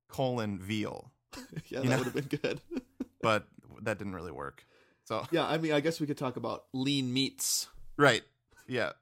colon 0.09 0.59
veal, 0.59 1.13
yeah, 1.69 1.81
You 1.83 1.83
that 1.83 1.85
know- 1.91 1.97
would 1.99 2.07
have 2.07 2.15
been 2.31 2.41
good. 2.41 2.61
but 3.21 3.47
that 3.83 3.99
didn't 3.99 4.15
really 4.15 4.33
work. 4.33 4.65
So 5.05 5.27
yeah, 5.31 5.47
I 5.47 5.59
mean, 5.59 5.73
I 5.73 5.81
guess 5.81 6.01
we 6.01 6.07
could 6.07 6.19
talk 6.19 6.37
about 6.37 6.65
lean 6.73 7.13
meats. 7.13 7.69
right, 7.97 8.23
yeah, 8.67 8.93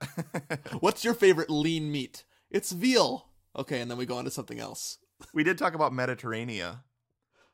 What's 0.81 1.05
your 1.05 1.15
favorite 1.15 1.51
lean 1.51 1.91
meat? 1.91 2.25
It's 2.51 2.71
veal. 2.73 3.27
Okay, 3.57 3.81
and 3.81 3.91
then 3.91 3.99
we 3.99 4.07
go 4.07 4.17
on 4.17 4.25
to 4.25 4.31
something 4.31 4.61
else. 4.61 4.99
we 5.35 5.43
did 5.43 5.59
talk 5.59 5.75
about 5.75 5.93
Mediterranean. 5.93 6.77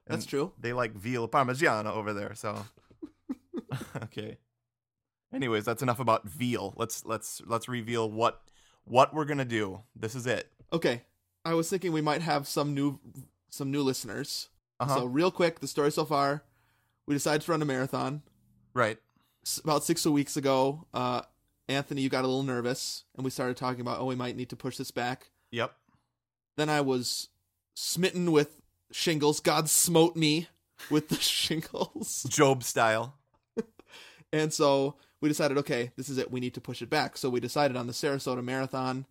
That's 0.06 0.26
true. 0.26 0.52
They 0.58 0.72
like 0.72 0.94
veal 0.94 1.28
parmigiana 1.28 1.86
over 1.94 2.12
there, 2.12 2.34
so 2.34 2.66
okay. 4.04 4.38
Anyways, 5.34 5.64
that's 5.64 5.82
enough 5.82 6.00
about 6.00 6.24
veal. 6.28 6.74
Let's 6.76 7.04
let's 7.06 7.40
let's 7.46 7.68
reveal 7.68 8.10
what 8.10 8.42
what 8.84 9.14
we're 9.14 9.24
gonna 9.24 9.44
do. 9.44 9.80
This 9.96 10.14
is 10.14 10.26
it. 10.26 10.50
Okay, 10.72 11.02
I 11.44 11.54
was 11.54 11.68
thinking 11.70 11.92
we 11.92 12.00
might 12.02 12.22
have 12.22 12.46
some 12.46 12.74
new 12.74 13.00
some 13.50 13.70
new 13.70 13.82
listeners. 13.82 14.48
Uh-huh. 14.80 15.00
So 15.00 15.04
real 15.06 15.30
quick, 15.30 15.60
the 15.60 15.68
story 15.68 15.90
so 15.92 16.04
far, 16.04 16.42
we 17.06 17.14
decided 17.14 17.42
to 17.42 17.50
run 17.52 17.62
a 17.62 17.64
marathon. 17.64 18.22
right. 18.74 18.98
s- 19.46 19.60
about 19.62 19.84
six 19.84 20.04
weeks 20.04 20.36
ago, 20.36 20.86
uh, 20.92 21.22
Anthony, 21.68 22.00
you 22.02 22.08
got 22.08 22.24
a 22.24 22.26
little 22.26 22.42
nervous, 22.42 23.04
and 23.14 23.24
we 23.24 23.30
started 23.30 23.56
talking 23.56 23.80
about, 23.80 24.00
oh, 24.00 24.06
we 24.06 24.16
might 24.16 24.36
need 24.36 24.48
to 24.50 24.56
push 24.56 24.76
this 24.76 24.90
back. 24.90 25.30
Yep. 25.52 25.72
Then 26.56 26.68
I 26.68 26.80
was 26.80 27.28
smitten 27.74 28.32
with 28.32 28.56
shingles. 28.90 29.38
God 29.40 29.68
smote 29.70 30.16
me 30.16 30.48
with 30.90 31.08
the 31.10 31.16
shingles. 31.20 32.24
Job 32.28 32.64
style. 32.64 33.14
And 34.32 34.52
so 34.52 34.96
we 35.20 35.28
decided, 35.28 35.58
okay, 35.58 35.92
this 35.96 36.08
is 36.08 36.18
it. 36.18 36.30
We 36.30 36.40
need 36.40 36.54
to 36.54 36.60
push 36.60 36.82
it 36.82 36.90
back. 36.90 37.16
So 37.16 37.28
we 37.28 37.40
decided 37.40 37.76
on 37.76 37.86
the 37.86 37.92
Sarasota 37.92 38.42
Marathon. 38.42 39.06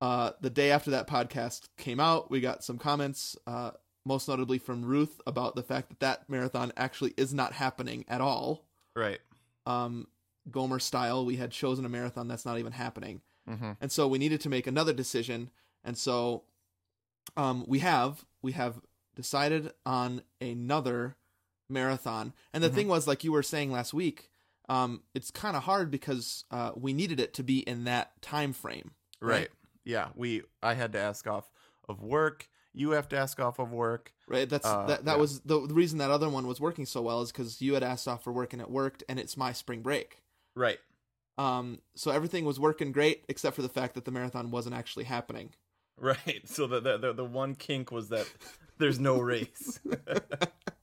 Uh, 0.00 0.32
the 0.40 0.50
day 0.50 0.72
after 0.72 0.90
that 0.90 1.06
podcast 1.06 1.68
came 1.76 2.00
out, 2.00 2.30
we 2.30 2.40
got 2.40 2.64
some 2.64 2.76
comments, 2.76 3.36
uh, 3.46 3.70
most 4.04 4.28
notably 4.28 4.58
from 4.58 4.84
Ruth, 4.84 5.20
about 5.28 5.54
the 5.54 5.62
fact 5.62 5.90
that 5.90 6.00
that 6.00 6.28
marathon 6.28 6.72
actually 6.76 7.14
is 7.16 7.32
not 7.32 7.52
happening 7.52 8.04
at 8.08 8.20
all. 8.20 8.64
Right. 8.96 9.20
Um, 9.64 10.08
Gomer 10.50 10.80
style, 10.80 11.24
we 11.24 11.36
had 11.36 11.52
chosen 11.52 11.84
a 11.84 11.88
marathon 11.88 12.26
that's 12.26 12.44
not 12.44 12.58
even 12.58 12.72
happening. 12.72 13.20
Mm-hmm. 13.48 13.72
and 13.80 13.90
so 13.90 14.06
we 14.06 14.18
needed 14.18 14.40
to 14.42 14.48
make 14.48 14.68
another 14.68 14.92
decision 14.92 15.50
and 15.82 15.98
so 15.98 16.44
um 17.36 17.64
we 17.66 17.80
have 17.80 18.24
we 18.40 18.52
have 18.52 18.80
decided 19.16 19.72
on 19.84 20.22
another 20.40 21.16
marathon 21.68 22.32
and 22.52 22.62
the 22.62 22.70
Mhm. 22.70 22.74
thing 22.74 22.88
was 22.88 23.06
like 23.06 23.24
you 23.24 23.32
were 23.32 23.42
saying 23.42 23.70
last 23.72 23.94
week 23.94 24.30
um 24.68 25.02
it's 25.14 25.30
kind 25.30 25.56
of 25.56 25.62
hard 25.64 25.90
because 25.90 26.44
uh 26.50 26.72
we 26.76 26.92
needed 26.92 27.18
it 27.20 27.32
to 27.34 27.42
be 27.42 27.60
in 27.60 27.84
that 27.84 28.20
time 28.22 28.52
frame 28.52 28.92
Right. 29.20 29.38
Right. 29.40 29.50
Yeah. 29.84 30.08
We. 30.16 30.42
I 30.62 30.74
had 30.74 30.92
to 30.92 30.98
ask 31.00 31.26
off 31.26 31.50
of 31.88 32.00
work. 32.02 32.48
You 32.72 32.90
have 32.92 33.08
to 33.10 33.16
ask 33.16 33.38
off 33.40 33.58
of 33.58 33.70
work. 33.72 34.12
right 34.28 34.48
that's 34.48 34.66
Uh, 34.66 34.86
that 34.86 35.04
that 35.04 35.12
yeah. 35.14 35.20
was 35.20 35.40
the, 35.40 35.66
the 35.66 35.74
reason 35.74 35.98
that 35.98 36.10
other 36.10 36.28
one 36.28 36.46
was 36.46 36.60
working 36.60 36.86
so 36.86 37.02
well 37.02 37.20
is 37.22 37.30
because 37.32 37.60
you 37.60 37.74
had 37.74 37.82
asked 37.82 38.06
off 38.08 38.22
for 38.24 38.32
work 38.32 38.52
and 38.52 38.60
it 38.62 38.70
worked 38.70 39.02
and 39.08 39.18
it's 39.20 39.36
my 39.36 39.52
spring 39.52 39.82
break 39.82 40.22
Right. 40.56 40.78
Um, 41.38 41.80
so 41.96 42.10
everything 42.10 42.44
was 42.44 42.60
working 42.60 42.92
great 42.92 43.24
except 43.28 43.56
for 43.56 43.62
the 43.62 43.68
fact 43.68 43.94
that 43.94 44.04
the 44.04 44.10
marathon 44.10 44.50
wasn't 44.50 44.74
actually 44.74 45.04
happening. 45.04 45.50
Right. 45.98 46.42
So 46.48 46.66
the 46.66 46.80
the 46.80 46.98
the, 46.98 47.12
the 47.12 47.24
one 47.24 47.54
kink 47.54 47.92
was 47.92 48.08
that 48.08 48.26
there's 48.78 48.98
no 48.98 49.20
race. 49.20 49.78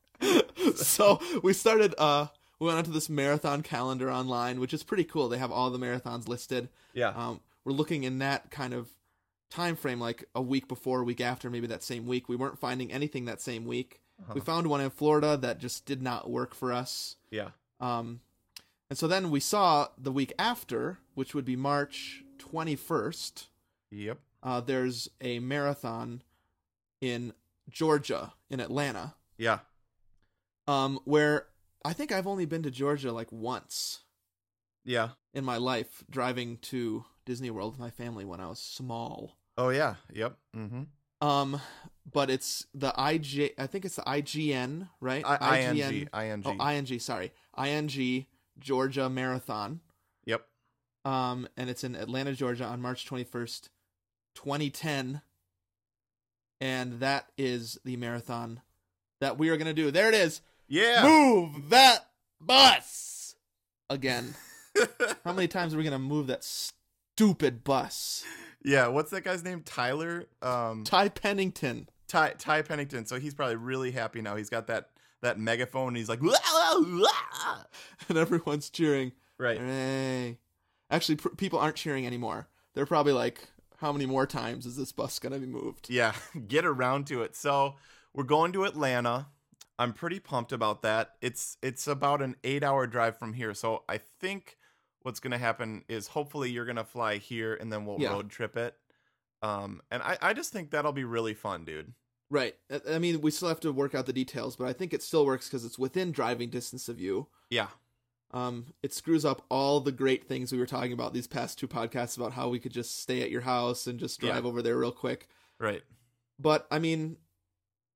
so 0.78 1.20
we 1.44 1.54
started 1.54 1.94
uh 1.98 2.28
we 2.60 2.68
went 2.68 2.78
onto 2.78 2.92
this 2.92 3.10
marathon 3.10 3.62
calendar 3.64 4.12
online, 4.12 4.60
which 4.60 4.74
is 4.74 4.84
pretty 4.84 5.06
cool. 5.06 5.30
They 5.30 5.38
have 5.38 5.52
all 5.52 5.70
the 5.70 5.80
marathons 5.80 6.28
listed. 6.28 6.68
yeah. 6.94 7.10
Um, 7.10 7.40
we're 7.64 7.72
looking 7.74 8.04
in 8.04 8.20
that 8.20 8.52
kind 8.52 8.74
of 8.74 8.90
time 9.50 9.76
frame, 9.78 10.00
like 10.00 10.26
a 10.36 10.42
week 10.42 10.68
before, 10.68 11.02
a 11.02 11.04
week 11.04 11.22
after, 11.22 11.50
maybe 11.50 11.68
that 11.68 11.84
same 11.84 12.06
week. 12.06 12.28
We 12.28 12.36
weren't 12.36 12.60
finding 12.60 12.92
anything 12.92 13.26
that 13.26 13.42
same 13.42 13.66
week. 13.66 14.02
We 14.34 14.42
found 14.42 14.68
one 14.68 14.82
in 14.82 14.90
Florida 14.90 15.38
that 15.38 15.60
just 15.60 15.86
did 15.86 16.02
not 16.02 16.30
work 16.30 16.54
for 16.54 16.74
us. 16.74 17.16
yeah. 17.32 17.50
Um, 17.80 18.20
and 18.90 18.98
so 19.00 19.08
then 19.08 19.32
we 19.32 19.40
saw 19.40 19.88
the 19.98 20.12
week 20.12 20.34
after, 20.38 20.98
which 21.16 21.34
would 21.34 21.46
be 21.46 21.56
March 21.56 22.24
21st, 22.40 23.48
Yep. 23.92 24.18
uh, 24.44 24.60
there's 24.62 25.10
a 25.22 25.40
marathon 25.40 26.22
in 27.02 27.34
Georgia, 27.70 28.34
in 28.50 28.60
Atlanta, 28.60 29.14
Yeah. 29.38 29.60
Um, 30.70 31.00
where 31.06 31.48
I 31.84 31.94
think 31.94 32.12
I've 32.12 32.28
only 32.28 32.46
been 32.46 32.64
to 32.64 32.72
Georgia 32.72 33.12
like 33.12 33.32
once 33.32 34.00
Yeah. 34.86 35.10
in 35.34 35.44
my 35.46 35.58
life, 35.58 36.04
driving 36.10 36.58
to 36.64 37.06
Disney 37.26 37.50
World 37.50 37.74
with 37.74 37.80
my 37.80 37.90
family 37.90 38.26
when 38.26 38.40
I 38.40 38.48
was 38.48 38.60
small. 38.60 39.38
Oh 39.58 39.70
yeah. 39.70 39.96
Yep. 40.14 40.38
Mm-hmm. 40.56 41.28
Um, 41.28 41.60
but 42.12 42.30
it's 42.30 42.66
the 42.74 42.92
IJ. 42.92 43.52
I 43.58 43.68
think 43.68 43.84
it's 43.86 43.98
the 43.98 44.04
IGN, 44.04 44.88
right? 45.02 45.24
I- 45.26 45.60
ING. 45.60 46.08
ING. 46.14 46.44
Oh, 46.46 46.70
ING. 46.70 47.00
Sorry, 47.00 47.32
ING 47.58 48.26
Georgia 48.58 49.10
Marathon. 49.10 49.82
yep. 50.26 50.46
Um, 51.06 51.48
and 51.58 51.70
it's 51.70 51.84
in 51.84 51.96
Atlanta, 51.96 52.34
Georgia, 52.34 52.66
on 52.66 52.82
March 52.82 53.06
twenty 53.06 53.24
first, 53.26 53.70
twenty 54.36 54.70
ten. 54.70 55.22
And 56.62 57.00
that 57.00 57.28
is 57.38 57.80
the 57.86 57.96
marathon 57.98 58.62
that 59.22 59.38
we 59.38 59.50
are 59.50 59.58
gonna 59.58 59.74
do. 59.74 59.92
There 59.92 60.10
it 60.10 60.16
is. 60.16 60.42
Yeah. 60.70 61.04
Move 61.04 61.70
that 61.70 62.06
bus 62.40 63.36
again. 63.90 64.36
How 65.26 65.34
many 65.34 65.48
times 65.48 65.74
are 65.74 65.78
we 65.78 65.84
gonna 65.84 66.00
move 66.00 66.28
that 66.28 66.44
stupid 66.44 67.64
bus? 67.64 68.24
yeah. 68.64 68.88
What's 68.88 69.12
that 69.12 69.24
guy's 69.24 69.44
name? 69.44 69.64
Tyler. 69.64 70.26
Um. 70.42 70.84
Ty 70.84 71.10
Pennington. 71.10 71.90
Ty 72.08 72.36
Ty 72.38 72.62
Pennington. 72.62 73.06
So 73.06 73.20
he's 73.20 73.34
probably 73.34 73.56
really 73.56 73.92
happy 73.92 74.22
now. 74.22 74.36
He's 74.36 74.50
got 74.50 74.68
that 74.68 74.90
that 75.22 75.38
megaphone. 75.40 75.90
And 75.90 75.98
he's 75.98 76.10
like, 76.10 76.22
"Wah, 76.22 76.30
wah, 76.54 76.80
wah." 76.80 77.64
and 78.10 78.18
everyone's 78.18 78.70
cheering. 78.70 79.12
right. 79.38 79.58
Hooray. 79.60 80.38
Actually, 80.92 81.16
pr- 81.18 81.30
people 81.30 81.60
aren't 81.60 81.76
cheering 81.76 82.06
anymore. 82.06 82.48
They're 82.74 82.86
probably 82.86 83.14
like, 83.14 83.48
how 83.78 83.92
many 83.92 84.06
more 84.06 84.26
times 84.26 84.66
is 84.66 84.76
this 84.76 84.92
bus 84.92 85.20
going 85.20 85.34
to 85.34 85.40
be 85.40 85.46
moved? 85.46 85.90
Yeah. 85.90 86.14
Get 86.48 86.66
around 86.66 87.08
to 87.08 87.22
it. 87.24 87.36
So 87.36 87.76
we're 88.14 88.24
going 88.24 88.52
to 88.54 88.64
Atlanta. 88.64 89.28
I'm 89.80 89.94
pretty 89.94 90.20
pumped 90.20 90.52
about 90.52 90.82
that. 90.84 91.16
It's 91.22 91.58
it's 91.64 91.88
about 91.88 92.22
an 92.22 92.36
eight 92.44 92.64
hour 92.64 92.86
drive 92.86 93.18
from 93.18 93.34
here. 93.34 93.54
So 93.56 93.84
I 93.90 93.98
think 93.98 94.58
what's 95.02 95.20
gonna 95.22 95.38
happen 95.38 95.84
is 95.88 96.08
hopefully 96.08 96.52
you're 96.52 96.66
gonna 96.66 96.84
fly 96.84 97.18
here 97.18 97.56
and 97.56 97.72
then 97.72 97.86
we'll 97.86 98.00
Yeah. 98.00 98.12
road 98.12 98.30
trip 98.30 98.58
it. 98.58 98.76
Um, 99.42 99.82
and 99.90 100.04
I, 100.04 100.18
I 100.22 100.34
just 100.34 100.52
think 100.52 100.70
that'll 100.72 100.92
be 100.92 101.06
really 101.06 101.34
fun, 101.34 101.64
dude. 101.64 101.94
Right. 102.30 102.56
I- 102.88 103.00
mean, 103.00 103.22
we 103.22 103.32
still 103.32 103.48
have 103.48 103.62
to 103.62 103.72
work 103.72 103.96
out 103.96 104.06
the 104.06 104.14
details, 104.14 104.58
but 104.58 104.68
I 104.68 104.74
think 104.74 104.94
it 104.94 105.02
still 105.02 105.26
works 105.26 105.48
because 105.48 105.64
it's 105.64 105.80
within 105.80 106.12
driving 106.12 106.50
distance 106.50 106.90
of 106.90 107.00
you. 107.00 107.28
Yeah. 107.50 107.70
Um, 108.32 108.74
it 108.84 108.94
screws 108.94 109.24
up 109.26 109.44
all 109.50 109.80
the 109.80 109.92
great 109.94 110.28
things 110.28 110.52
we 110.52 110.60
were 110.60 110.68
talking 110.68 110.92
about 110.94 111.14
these 111.14 111.26
past 111.26 111.58
two 111.58 111.68
podcasts 111.68 112.18
about 112.18 112.34
how 112.34 112.50
we 112.50 112.60
could 112.60 112.74
just 112.74 113.00
stay 113.00 113.22
at 113.24 113.32
your 113.32 113.42
house 113.42 113.88
and 113.88 113.98
just 114.00 114.20
drive 114.20 114.44
Yeah. 114.44 114.50
over 114.50 114.62
there 114.62 114.78
real 114.78 114.92
quick. 114.92 115.28
Right. 115.58 115.82
But 116.38 116.68
I 116.70 116.78
mean, 116.80 117.18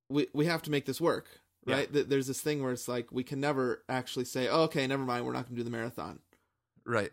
we 0.10 0.28
we 0.34 0.46
have 0.46 0.62
to 0.64 0.72
make 0.72 0.86
this 0.86 1.02
work. 1.02 1.42
Right? 1.66 1.92
Th 1.92 2.08
There's 2.08 2.28
this 2.28 2.42
thing 2.42 2.62
where 2.64 2.72
it's 2.74 2.88
like 2.88 3.12
we 3.12 3.24
can 3.24 3.40
never 3.40 3.84
actually 3.90 4.26
say, 4.26 4.48
oh, 4.50 4.64
"Okay, 4.64 4.86
never 4.88 5.04
mind, 5.04 5.26
we're 5.26 5.34
not 5.34 5.46
going 5.46 5.56
to 5.56 5.60
do 5.62 5.64
the 5.64 5.70
marathon." 5.70 6.20
Right. 6.86 7.12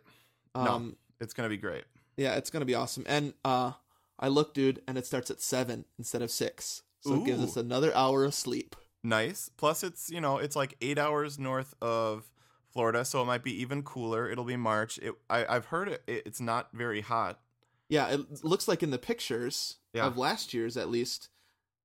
No. 0.55 0.61
Um, 0.63 0.97
It's 1.21 1.33
gonna 1.35 1.49
be 1.49 1.57
great. 1.59 1.85
Yeah, 2.17 2.35
it's 2.37 2.51
gonna 2.51 2.65
be 2.65 2.75
awesome. 2.75 3.05
And 3.07 3.35
uh 3.45 3.73
I 4.19 4.29
look, 4.29 4.53
dude, 4.55 4.83
and 4.87 4.99
it 4.99 5.07
starts 5.07 5.31
at 5.31 5.41
seven 5.41 5.85
instead 5.99 6.23
of 6.23 6.31
six. 6.31 6.83
So 7.01 7.15
it 7.15 7.25
gives 7.25 7.43
us 7.43 7.57
another 7.57 7.95
hour 7.97 8.25
of 8.25 8.35
sleep. 8.35 8.77
Nice. 9.03 9.49
Plus 9.57 9.83
it's, 9.83 10.11
you 10.11 10.21
know, 10.21 10.37
it's 10.37 10.55
like 10.57 10.77
eight 10.83 10.99
hours 10.99 11.39
north 11.39 11.75
of 11.81 12.31
Florida, 12.69 13.05
so 13.07 13.23
it 13.23 13.25
might 13.25 13.43
be 13.43 13.59
even 13.63 13.83
cooler. 13.83 14.29
It'll 14.31 14.45
be 14.45 14.57
March. 14.57 14.99
It 14.99 15.15
I, 15.31 15.47
I've 15.47 15.67
heard 15.67 15.89
it, 15.89 16.03
it 16.07 16.23
it's 16.27 16.41
not 16.41 16.69
very 16.75 17.01
hot. 17.01 17.41
Yeah, 17.89 18.09
it 18.09 18.45
looks 18.45 18.69
like 18.69 18.83
in 18.83 18.91
the 18.91 18.99
pictures 18.99 19.77
Yeah. 19.95 20.07
of 20.07 20.17
last 20.19 20.53
year's 20.55 20.77
at 20.77 20.91
least, 20.91 21.29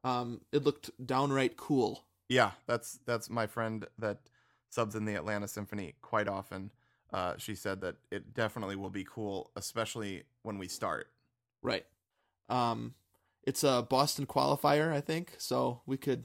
um, 0.03 0.41
it 0.51 0.63
looked 0.63 0.91
downright 1.03 1.55
cool. 1.57 2.05
Yeah, 2.29 2.51
that's 2.67 2.99
that's 3.05 3.29
my 3.29 3.47
friend 3.47 3.85
that 3.99 4.19
subs 4.69 4.95
in 4.95 5.05
the 5.05 5.15
Atlanta 5.15 5.47
Symphony 5.47 5.93
quite 6.01 6.27
often. 6.27 6.71
Uh, 7.13 7.35
she 7.37 7.55
said 7.55 7.81
that 7.81 7.95
it 8.11 8.33
definitely 8.33 8.75
will 8.75 8.89
be 8.89 9.05
cool, 9.09 9.51
especially 9.55 10.23
when 10.41 10.57
we 10.57 10.67
start. 10.67 11.07
Right. 11.61 11.85
Um 12.49 12.95
it's 13.43 13.63
a 13.63 13.85
Boston 13.87 14.25
qualifier, 14.25 14.91
I 14.91 15.01
think, 15.01 15.35
so 15.37 15.81
we 15.85 15.97
could 15.97 16.23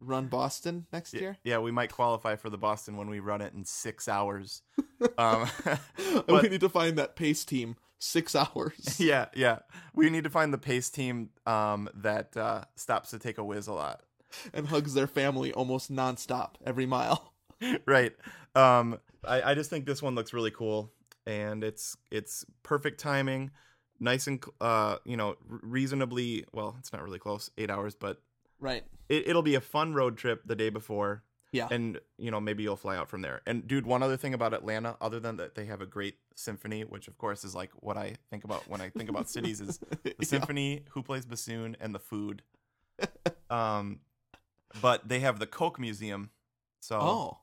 run 0.00 0.28
Boston 0.28 0.86
next 0.92 1.14
year. 1.14 1.36
Yeah, 1.44 1.58
we 1.58 1.70
might 1.70 1.92
qualify 1.92 2.36
for 2.36 2.50
the 2.50 2.58
Boston 2.58 2.96
when 2.96 3.10
we 3.10 3.20
run 3.20 3.40
it 3.40 3.52
in 3.54 3.64
six 3.64 4.08
hours. 4.08 4.62
um, 5.18 5.48
but- 6.26 6.42
we 6.42 6.48
need 6.48 6.60
to 6.60 6.68
find 6.68 6.96
that 6.98 7.16
pace 7.16 7.44
team. 7.44 7.76
Six 8.00 8.36
hours. 8.36 8.96
yeah, 9.00 9.26
yeah, 9.34 9.58
we 9.92 10.08
need 10.08 10.22
to 10.22 10.30
find 10.30 10.54
the 10.54 10.58
pace 10.58 10.88
team 10.88 11.30
um, 11.46 11.88
that 11.94 12.36
uh, 12.36 12.62
stops 12.76 13.10
to 13.10 13.18
take 13.18 13.38
a 13.38 13.44
whiz 13.44 13.66
a 13.66 13.72
lot. 13.72 14.02
And 14.52 14.66
hugs 14.68 14.94
their 14.94 15.06
family 15.06 15.52
almost 15.52 15.90
nonstop 15.92 16.54
every 16.64 16.86
mile. 16.86 17.32
right. 17.86 18.12
Um, 18.54 18.98
I, 19.24 19.42
I 19.50 19.54
just 19.54 19.70
think 19.70 19.86
this 19.86 20.02
one 20.02 20.14
looks 20.14 20.32
really 20.32 20.50
cool, 20.50 20.92
and 21.26 21.64
it's 21.64 21.96
it's 22.10 22.44
perfect 22.62 23.00
timing, 23.00 23.50
nice 24.00 24.26
and 24.26 24.42
uh, 24.60 24.96
you 25.04 25.16
know, 25.16 25.36
reasonably 25.46 26.44
well. 26.52 26.76
It's 26.78 26.92
not 26.92 27.02
really 27.02 27.18
close, 27.18 27.50
eight 27.58 27.70
hours, 27.70 27.94
but 27.94 28.20
Right. 28.60 28.82
it, 29.08 29.28
it'll 29.28 29.42
be 29.42 29.54
a 29.54 29.60
fun 29.60 29.94
road 29.94 30.16
trip 30.16 30.42
the 30.46 30.56
day 30.56 30.68
before. 30.70 31.22
Yeah. 31.50 31.68
And 31.70 31.98
you 32.18 32.30
know 32.30 32.40
maybe 32.40 32.62
you'll 32.62 32.76
fly 32.76 32.96
out 32.96 33.08
from 33.08 33.22
there. 33.22 33.40
And 33.46 33.66
dude, 33.66 33.86
one 33.86 34.02
other 34.02 34.18
thing 34.18 34.34
about 34.34 34.52
Atlanta, 34.52 34.96
other 35.00 35.18
than 35.18 35.36
that 35.38 35.54
they 35.54 35.64
have 35.64 35.80
a 35.80 35.86
great 35.86 36.16
symphony, 36.34 36.82
which 36.82 37.08
of 37.08 37.16
course 37.16 37.42
is 37.42 37.54
like 37.54 37.70
what 37.80 37.96
I 37.96 38.16
think 38.30 38.44
about 38.44 38.68
when 38.68 38.80
I 38.82 38.90
think 38.90 39.08
about 39.08 39.30
cities, 39.30 39.60
is 39.62 39.78
the 40.02 40.14
Yeah. 40.18 40.26
symphony, 40.26 40.84
who 40.90 41.02
plays 41.02 41.24
bassoon, 41.24 41.76
and 41.80 41.94
the 41.94 41.98
food. 41.98 42.42
um, 43.50 44.00
but 44.80 45.08
they 45.08 45.20
have 45.20 45.38
the 45.38 45.46
Coke 45.46 45.78
Museum, 45.78 46.30
so 46.80 46.98
Oh, 47.00 47.38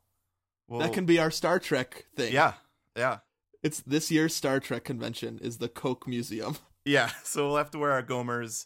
we'll, 0.68 0.80
that 0.82 0.94
can 0.94 1.06
be 1.06 1.20
our 1.20 1.32
Star 1.32 1.60
Trek 1.60 2.06
thing. 2.16 2.34
yeah, 2.34 2.54
yeah, 2.96 3.20
It's 3.64 3.80
this 3.82 4.12
year's 4.12 4.36
Star 4.36 4.60
Trek 4.60 4.84
convention 4.84 5.40
is 5.42 5.58
the 5.58 5.70
Coke 5.70 6.08
Museum. 6.08 6.58
yeah. 6.86 7.10
So 7.24 7.48
we'll 7.48 7.58
have 7.58 7.72
to 7.72 7.80
wear 7.80 7.92
our 7.92 8.04
Gomers 8.04 8.66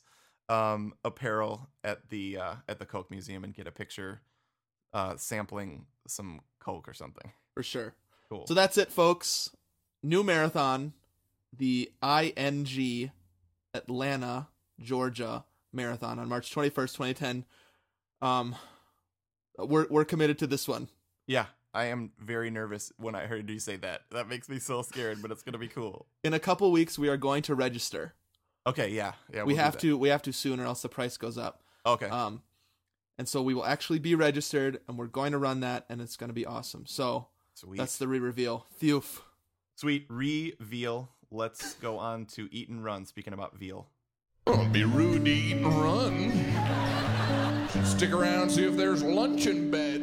um, 0.50 0.94
apparel 1.06 1.70
at 1.84 2.10
the 2.10 2.38
uh, 2.38 2.56
at 2.68 2.80
the 2.80 2.86
Coke 2.86 3.10
Museum 3.12 3.44
and 3.44 3.54
get 3.54 3.68
a 3.68 3.72
picture 3.72 4.22
uh, 4.94 5.16
sampling 5.18 5.86
some 6.08 6.42
Coke 6.60 6.88
or 6.88 6.94
something. 6.94 7.32
For 7.54 7.64
sure. 7.64 7.94
Cool. 8.30 8.46
So 8.48 8.54
that's 8.54 8.78
it, 8.78 8.92
folks. 8.92 9.52
New 10.04 10.24
marathon, 10.24 10.94
the 11.56 11.92
ING 12.04 13.12
Atlanta, 13.74 14.48
Georgia 14.80 15.46
marathon 15.74 16.20
on 16.20 16.28
March 16.30 16.54
21st, 16.54 16.74
2010. 16.94 17.46
Um 18.22 18.56
we're 19.58 19.88
we're 19.90 20.06
committed 20.06 20.38
to 20.40 20.48
this 20.48 20.68
one. 20.68 20.88
Yeah, 21.28 21.46
I 21.74 21.86
am 21.86 22.12
very 22.20 22.50
nervous 22.50 22.92
when 22.98 23.16
I 23.16 23.26
heard 23.28 23.50
you 23.50 23.60
say 23.60 23.76
that. 23.78 24.02
That 24.12 24.28
makes 24.28 24.50
me 24.50 24.60
so 24.60 24.82
scared, 24.82 25.22
but 25.22 25.32
it's 25.32 25.44
gonna 25.44 25.58
be 25.58 25.68
cool. 25.68 26.06
In 26.24 26.34
a 26.34 26.40
couple 26.40 26.72
weeks 26.72 26.98
we 26.98 27.10
are 27.10 27.18
going 27.18 27.42
to 27.44 27.56
register. 27.56 28.14
Okay, 28.68 28.90
yeah, 28.90 29.14
yeah. 29.34 29.44
we 29.44 29.54
we'll 29.54 29.58
do 29.58 29.62
have 29.64 29.78
to 29.80 29.98
we 29.98 30.10
have 30.10 30.22
to 30.24 30.34
soon 30.34 30.60
or 30.60 30.66
else 30.66 30.82
the 30.82 30.90
price 30.90 31.18
goes 31.18 31.38
up. 31.38 31.62
Okay, 31.86 32.08
Um 32.08 32.42
and 33.18 33.28
so 33.28 33.42
we 33.42 33.54
will 33.54 33.66
actually 33.66 34.00
be 34.00 34.16
registered 34.16 34.80
and 34.88 34.98
we're 34.98 35.08
going 35.08 35.34
to 35.34 35.38
run 35.38 35.60
that 35.60 35.86
and 35.90 36.00
it's 36.02 36.16
going 36.16 36.30
to 36.30 36.34
be 36.34 36.46
awesome. 36.46 36.86
So 36.86 37.28
sweet, 37.54 37.78
that's 37.78 37.98
the 37.98 38.08
re-reveal. 38.08 38.66
Phew. 38.78 39.04
sweet 39.76 40.06
reveal. 40.10 41.10
Let's 41.32 41.74
go 41.76 41.98
on 42.00 42.26
to 42.28 42.48
eat 42.52 42.70
and 42.70 42.84
run. 42.84 43.06
Speaking 43.06 43.34
about 43.34 43.56
veal, 43.58 43.88
Don't 44.46 44.72
be 44.72 44.84
rude 44.84 45.28
eat 45.28 45.58
and 45.58 45.66
run. 45.66 47.49
Should 47.74 47.86
stick 47.86 48.12
around 48.12 48.50
see 48.50 48.66
if 48.66 48.76
there's 48.76 49.04
lunch 49.04 49.46
in 49.46 49.70
bed. 49.70 50.02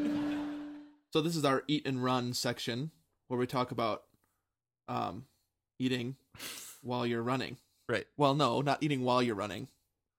So 1.13 1.21
this 1.21 1.35
is 1.37 1.45
our 1.45 1.63
eat 1.67 1.87
and 1.87 2.03
run 2.03 2.33
section 2.33 2.91
where 3.29 3.39
we 3.41 3.47
talk 3.47 3.71
about 3.73 4.05
um 4.89 5.27
eating 5.79 6.17
while 6.83 7.07
you're 7.07 7.23
running. 7.23 7.57
right? 7.89 8.07
Well, 8.17 8.35
no, 8.35 8.61
not 8.61 8.83
eating 8.83 9.03
while 9.03 9.23
you're 9.23 9.35
running. 9.35 9.69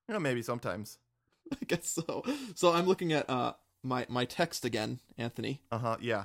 You 0.08 0.14
know, 0.14 0.20
maybe 0.20 0.42
sometimes. 0.42 0.98
I 1.52 1.64
guess 1.66 1.88
so. 1.88 2.22
So 2.54 2.72
I'm 2.72 2.86
looking 2.86 3.12
at 3.12 3.28
uh 3.30 3.54
my 3.82 4.04
my 4.08 4.24
text 4.26 4.64
again, 4.64 5.00
Anthony. 5.16 5.62
Uh 5.70 5.78
huh. 5.78 5.96
Yeah. 6.00 6.24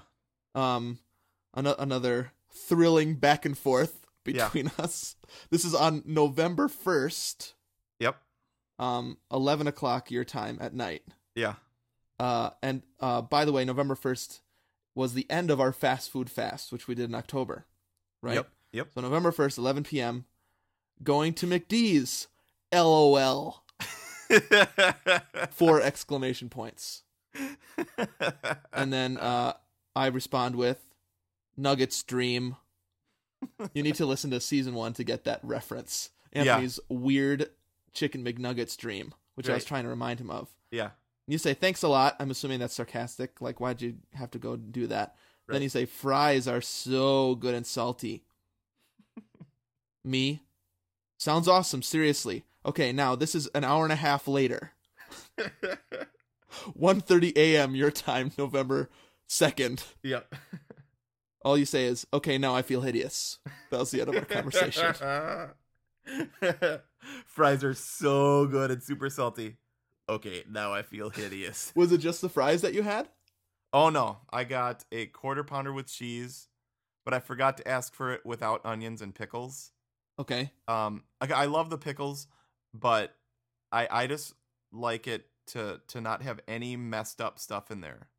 Um 0.56 1.00
an- 1.54 1.68
another 1.68 2.32
thrilling 2.52 3.16
back 3.16 3.46
and 3.46 3.58
forth 3.58 4.06
Yeah. 4.26 4.46
between 4.46 4.72
us. 4.78 5.16
This 5.52 5.64
is 5.64 5.74
on 5.74 6.04
November 6.06 6.68
first, 6.68 7.54
Yep. 7.62 7.62
Um, 8.84 9.17
eleven 9.32 9.67
o'clock 9.67 10.12
your 10.12 10.24
time 10.24 10.58
at 10.62 10.74
night. 10.74 11.04
Yeah. 11.36 11.56
Uh, 12.19 12.52
and 12.62 12.84
uh, 13.00 13.22
by 13.22 13.46
the 13.46 13.52
way, 13.52 13.65
November 13.65 13.96
first 13.96 14.41
was 14.96 15.13
the 15.13 15.30
end 15.30 15.50
of 15.50 15.60
our 15.60 15.72
fast 15.72 16.12
food 16.12 16.30
fast, 16.30 16.72
which 16.72 16.88
we 16.88 16.96
did 16.96 17.10
in 17.10 17.15
October, 17.15 17.65
right? 18.22 18.36
Yep. 18.36 18.50
Yep. 18.74 18.88
So 18.96 19.02
November 19.02 19.32
first, 19.32 19.58
eleven 19.58 19.84
p.m. 19.84 20.26
Going 21.02 21.34
to 21.36 21.48
McD's. 21.48 22.28
LOL. 22.74 23.63
Four 25.52 25.82
exclamation 25.82 26.50
points. 26.50 27.04
And 28.74 28.91
then 28.91 29.17
uh, 29.17 29.54
I 29.96 30.08
respond 30.08 30.56
with 30.56 30.80
Nuggets 31.56 32.02
Dream. 32.04 32.56
You 33.74 33.84
need 33.84 33.96
to 33.96 34.06
listen 34.06 34.32
to 34.32 34.39
season 34.39 34.74
one 34.74 34.93
to 34.93 35.04
get 35.04 35.26
that 35.26 35.39
reference. 35.43 36.10
Yeah. 36.34 36.41
Anthony's 36.41 36.80
weird 36.89 37.50
chicken 37.93 38.23
McNuggets 38.23 38.75
dream, 38.77 39.13
which 39.36 39.49
I 39.49 39.53
was 39.56 39.65
trying 39.65 39.84
to 39.84 39.89
remind 39.89 40.19
him 40.19 40.29
of. 40.29 40.49
yeah. 40.71 40.91
You 41.25 41.38
say 41.38 41.53
thanks 41.53 41.84
a 41.84 41.88
lot. 41.88 42.17
I'm 42.19 42.32
assuming 42.32 42.60
that's 42.60 42.73
sarcastic. 42.75 43.39
Like, 43.39 43.62
why'd 43.62 43.82
you 43.82 43.95
have 44.13 44.29
to 44.32 44.39
go 44.39 44.58
do 44.58 44.88
that? 44.88 45.15
Then 45.47 45.62
you 45.62 45.69
say 45.69 45.86
fries 45.86 46.49
are 46.49 46.60
so 46.60 47.36
good 47.36 47.56
and 47.56 47.65
salty. 47.65 48.23
Me, 50.03 50.41
sounds 51.17 51.47
awesome. 51.47 51.82
Seriously. 51.82 52.43
Okay, 52.65 52.91
now 52.91 53.15
this 53.15 53.36
is 53.36 53.47
an 53.56 53.63
hour 53.63 53.86
and 53.86 53.93
a 53.93 53.97
half 53.97 54.27
later. 54.27 54.71
1.30 56.77 57.38
a.m. 57.38 57.73
your 57.75 57.91
time, 57.91 58.32
November 58.38 58.89
second. 59.27 59.84
Yep. 60.03 60.36
All 61.45 61.58
you 61.58 61.65
say 61.65 61.86
is, 61.86 62.06
"Okay, 62.13 62.38
now 62.38 62.53
I 62.56 62.62
feel 62.62 62.82
hideous." 62.82 63.39
That 63.69 63.79
was 63.79 63.91
the 63.91 64.01
end 64.01 64.10
of 64.10 64.15
our 64.15 64.25
conversation. 64.25 64.93
Fries 67.26 67.63
are 67.63 67.74
so 67.74 68.46
good 68.46 68.72
and 68.72 68.82
super 68.84 69.10
salty. 69.10 69.58
Okay, 70.10 70.44
now 70.50 70.74
I 70.74 70.82
feel 70.82 71.10
hideous. 71.10 71.72
Was 71.76 71.92
it 71.92 72.00
just 72.00 72.22
the 72.22 72.30
fries 72.30 72.62
that 72.62 72.74
you 72.74 72.84
had? 72.84 73.10
Oh 73.72 73.89
no, 73.89 74.20
I 74.32 74.44
got 74.44 74.84
a 74.92 75.08
quarter 75.08 75.44
pounder 75.44 75.74
with 75.74 75.88
cheese, 75.88 76.48
but 77.06 77.13
I 77.13 77.20
forgot 77.20 77.58
to 77.58 77.68
ask 77.68 77.94
for 77.94 78.13
it 78.13 78.26
without 78.26 78.62
onions 78.66 79.02
and 79.02 79.16
pickles. 79.16 79.72
Okay. 80.20 80.52
Um, 80.68 81.04
I, 81.22 81.28
I 81.34 81.46
love 81.46 81.70
the 81.70 81.78
pickles, 81.78 82.28
but 82.74 83.16
I 83.72 83.88
I 83.89 84.08
just 84.08 84.34
like 84.72 85.08
it 85.08 85.26
to 85.48 85.82
to 85.88 86.02
not 86.02 86.22
have 86.22 86.39
any 86.48 86.76
messed 86.76 87.20
up 87.22 87.39
stuff 87.39 87.72
in 87.72 87.82
there. 87.82 88.10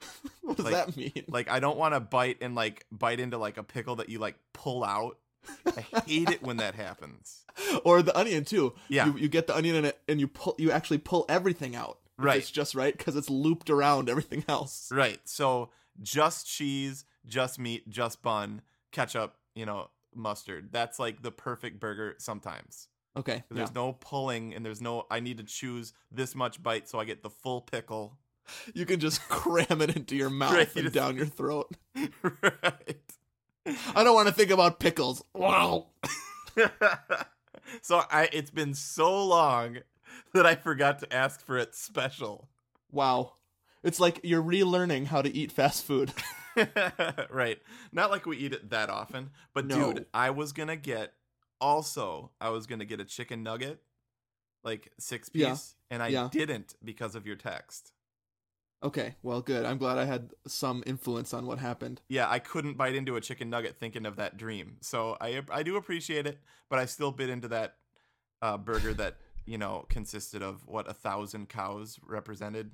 What 0.42 0.56
does 0.56 0.64
Like- 0.66 0.74
that 0.74 0.96
mean? 0.96 1.24
Like 1.28 1.50
I 1.50 1.60
don't 1.60 1.76
want 1.78 1.94
to 1.94 2.00
bite 2.00 2.38
and 2.40 2.54
like 2.54 2.86
bite 2.90 3.20
into 3.20 3.38
like 3.38 3.58
a 3.58 3.62
pickle 3.62 3.96
that 3.96 4.08
you 4.08 4.18
like 4.18 4.36
pull 4.54 4.82
out. 4.84 5.18
I 5.66 6.00
hate 6.06 6.30
it 6.30 6.42
when 6.42 6.56
that 6.58 6.74
happens. 6.74 7.44
or 7.84 8.02
the 8.02 8.16
onion 8.18 8.44
too. 8.44 8.74
Yeah. 8.88 9.06
You, 9.06 9.16
you 9.18 9.28
get 9.28 9.46
the 9.46 9.56
onion 9.56 9.76
in 9.76 9.84
it, 9.84 9.98
and 10.08 10.20
you 10.20 10.28
pull. 10.28 10.54
You 10.58 10.70
actually 10.70 10.98
pull 10.98 11.24
everything 11.28 11.74
out. 11.76 11.98
Right. 12.18 12.38
It's 12.38 12.50
just 12.50 12.74
right 12.74 12.96
because 12.96 13.16
it's 13.16 13.28
looped 13.30 13.70
around 13.70 14.08
everything 14.08 14.44
else. 14.48 14.88
Right. 14.92 15.20
So 15.24 15.70
just 16.00 16.46
cheese, 16.46 17.04
just 17.26 17.58
meat, 17.58 17.88
just 17.88 18.22
bun, 18.22 18.62
ketchup, 18.92 19.34
you 19.54 19.66
know, 19.66 19.88
mustard. 20.14 20.68
That's 20.72 20.98
like 20.98 21.22
the 21.22 21.32
perfect 21.32 21.80
burger 21.80 22.14
sometimes. 22.18 22.88
Okay. 23.16 23.36
yeah. 23.36 23.42
There's 23.50 23.74
no 23.74 23.92
pulling 23.94 24.54
and 24.54 24.64
there's 24.64 24.80
no 24.80 25.06
I 25.10 25.20
need 25.20 25.38
to 25.38 25.44
choose 25.44 25.92
this 26.10 26.34
much 26.34 26.62
bite 26.62 26.88
so 26.88 26.98
I 27.00 27.04
get 27.04 27.22
the 27.22 27.30
full 27.30 27.60
pickle. 27.60 28.18
You 28.74 28.86
can 28.86 29.00
just 29.00 29.20
cram 29.28 29.80
it 29.82 29.94
into 29.96 30.16
your 30.16 30.30
mouth 30.42 30.54
Right, 30.54 30.74
and 30.74 30.84
just- 30.84 30.94
down 30.94 31.16
your 31.16 31.26
throat. 31.26 31.74
right. 32.22 32.96
I 33.66 34.02
don't 34.04 34.14
want 34.14 34.28
to 34.28 34.34
think 34.34 34.50
about 34.50 34.80
pickles. 34.80 35.22
Wow. 35.34 35.86
so 37.82 38.02
I 38.10 38.28
it's 38.32 38.50
been 38.50 38.74
so 38.74 39.24
long 39.24 39.78
that 40.34 40.46
I 40.46 40.54
forgot 40.54 40.98
to 41.00 41.12
ask 41.12 41.44
for 41.44 41.56
it 41.58 41.74
special. 41.74 42.48
Wow. 42.90 43.34
It's 43.82 43.98
like 44.00 44.20
you're 44.22 44.42
relearning 44.42 45.06
how 45.06 45.22
to 45.22 45.34
eat 45.34 45.50
fast 45.52 45.84
food. 45.84 46.12
right. 47.30 47.58
Not 47.92 48.10
like 48.10 48.26
we 48.26 48.36
eat 48.36 48.52
it 48.52 48.70
that 48.70 48.90
often, 48.90 49.30
but 49.54 49.66
No. 49.66 49.92
dude, 49.92 50.06
I 50.12 50.30
was 50.30 50.52
going 50.52 50.68
to 50.68 50.76
get 50.76 51.14
also 51.60 52.30
I 52.40 52.50
was 52.50 52.66
going 52.66 52.80
to 52.80 52.84
get 52.84 53.00
a 53.00 53.04
chicken 53.04 53.42
nugget 53.42 53.80
like 54.64 54.92
6 54.98 55.28
piece 55.30 55.40
Yeah. 55.42 55.56
and 55.90 56.02
I 56.02 56.08
Yeah. 56.08 56.28
didn't 56.30 56.74
because 56.84 57.14
of 57.14 57.26
your 57.26 57.36
text. 57.36 57.92
Okay, 58.82 59.14
well, 59.22 59.40
good. 59.40 59.64
I'm 59.64 59.78
glad 59.78 59.98
I 59.98 60.04
had 60.04 60.30
some 60.46 60.82
influence 60.86 61.32
on 61.32 61.46
what 61.46 61.58
happened. 61.60 62.00
Yeah, 62.08 62.28
I 62.28 62.40
couldn't 62.40 62.76
bite 62.76 62.96
into 62.96 63.14
a 63.14 63.20
chicken 63.20 63.48
nugget 63.48 63.76
thinking 63.78 64.06
of 64.06 64.16
that 64.16 64.36
dream. 64.36 64.78
So 64.80 65.16
I 65.20 65.42
I 65.50 65.62
do 65.62 65.76
appreciate 65.76 66.26
it, 66.26 66.38
but 66.68 66.78
I 66.80 66.86
still 66.86 67.12
bit 67.12 67.30
into 67.30 67.48
that 67.48 67.76
uh, 68.40 68.58
burger 68.58 68.92
that 68.94 69.16
you 69.46 69.58
know 69.58 69.86
consisted 69.88 70.42
of 70.42 70.66
what 70.66 70.88
a 70.90 70.94
thousand 70.94 71.48
cows 71.48 72.00
represented, 72.04 72.72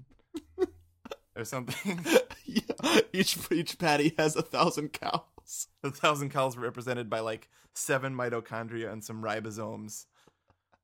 or 1.36 1.44
something. 1.44 2.00
yeah, 2.46 3.00
each 3.12 3.38
each 3.52 3.78
patty 3.78 4.14
has 4.16 4.34
a 4.34 4.42
thousand 4.42 4.94
cows. 4.94 5.68
a 5.84 5.90
thousand 5.90 6.30
cows 6.30 6.56
represented 6.56 7.10
by 7.10 7.20
like 7.20 7.50
seven 7.74 8.14
mitochondria 8.14 8.90
and 8.90 9.04
some 9.04 9.22
ribosomes. 9.22 10.06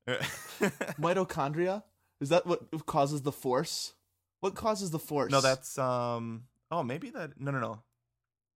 Mitochondria 1.01 1.83
is 2.21 2.29
that 2.29 2.47
what 2.47 2.87
causes 2.87 3.23
the 3.23 3.33
force? 3.33 3.95
What 4.45 4.55
causes 4.55 4.91
the 4.91 4.99
force? 4.99 5.31
no, 5.33 5.41
that's 5.41 5.79
um. 5.79 6.45
Oh, 6.71 6.83
maybe 6.83 7.11
that. 7.11 7.41
No, 7.41 7.51
no, 7.51 7.61
no. 7.61 7.83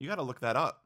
You 0.01 0.09
got 0.09 0.17
to 0.17 0.23
look 0.23 0.41
that 0.41 0.55
up. 0.57 0.85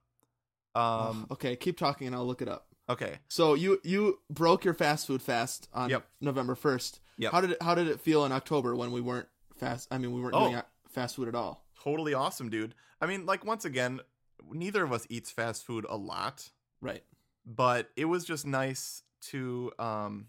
Ugh, 0.74 1.10
Um. 1.10 1.26
okay. 1.32 1.56
Keep 1.56 1.76
talking, 1.76 2.06
and 2.06 2.14
I'll 2.16 2.26
look 2.26 2.40
it 2.42 2.48
up. 2.48 2.68
Okay. 2.88 3.18
So 3.28 3.54
you 3.54 3.80
you 3.84 4.20
broke 4.30 4.64
your 4.64 4.74
fast 4.74 5.06
food 5.06 5.20
fast 5.22 5.68
on 5.72 5.90
Yep. 5.90 6.06
November 6.20 6.54
first. 6.54 7.00
Yep. 7.18 7.32
How 7.32 7.40
did 7.40 7.50
it 7.52 7.62
how 7.62 7.74
did 7.74 7.88
it 7.88 8.00
feel 8.00 8.24
in 8.24 8.32
October 8.32 8.74
when 8.76 8.92
we 8.92 9.00
weren't 9.00 9.28
fast? 9.56 9.88
I 9.90 9.98
mean, 9.98 10.12
we 10.12 10.20
weren't 10.20 10.34
Oh. 10.34 10.48
doing 10.50 10.62
fast 10.88 11.16
food 11.16 11.28
at 11.28 11.34
all. 11.34 11.64
Totally 11.82 12.14
awesome, 12.14 12.48
dude. 12.48 12.74
I 13.00 13.06
mean, 13.06 13.26
like 13.26 13.44
once 13.44 13.64
again, 13.64 14.00
neither 14.50 14.84
of 14.84 14.92
us 14.92 15.06
eats 15.10 15.30
fast 15.30 15.64
food 15.64 15.84
a 15.88 15.96
lot. 15.96 16.50
Right. 16.80 17.02
but 17.44 17.90
it 17.96 18.04
was 18.04 18.24
just 18.24 18.46
nice 18.46 19.02
to 19.30 19.72
um 19.80 20.28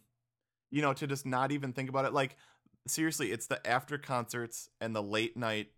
you 0.72 0.82
know 0.82 0.94
to 0.94 1.06
just 1.06 1.26
not 1.28 1.52
even 1.52 1.72
think 1.74 1.90
about 1.90 2.06
it 2.06 2.14
like 2.14 2.36
seriously 2.88 3.32
it's 3.32 3.48
the 3.48 3.66
after 3.68 3.98
concerts 3.98 4.70
and 4.82 4.96
the 4.96 5.02
late 5.04 5.38
night 5.38 5.70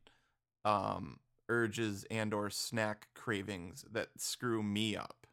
um 0.64 1.20
urges 1.50 2.06
and 2.10 2.34
or 2.34 2.50
snack 2.50 3.08
cravings 3.14 3.86
that 3.92 4.10
screw 4.18 4.64
me 4.64 4.96
up 4.96 5.28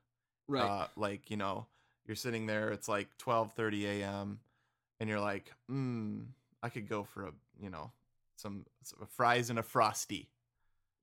Right. 0.49 0.63
uh 0.63 0.87
like 0.97 1.31
you 1.31 1.37
know 1.37 1.67
you're 2.07 2.17
sitting 2.17 2.47
there 2.47 2.69
it's 2.71 2.89
like 2.89 3.09
12:30 3.19 3.85
a.m. 4.03 4.41
and 5.01 5.09
you're 5.09 5.21
like 5.21 5.53
mm 5.71 6.25
i 6.63 6.69
could 6.69 6.89
go 6.89 7.03
for 7.05 7.27
a 7.27 7.33
you 7.61 7.71
know 7.71 7.91
some, 8.37 8.65
some 8.83 9.07
fries 9.09 9.51
and 9.51 9.59
a 9.59 9.63
frosty 9.63 10.29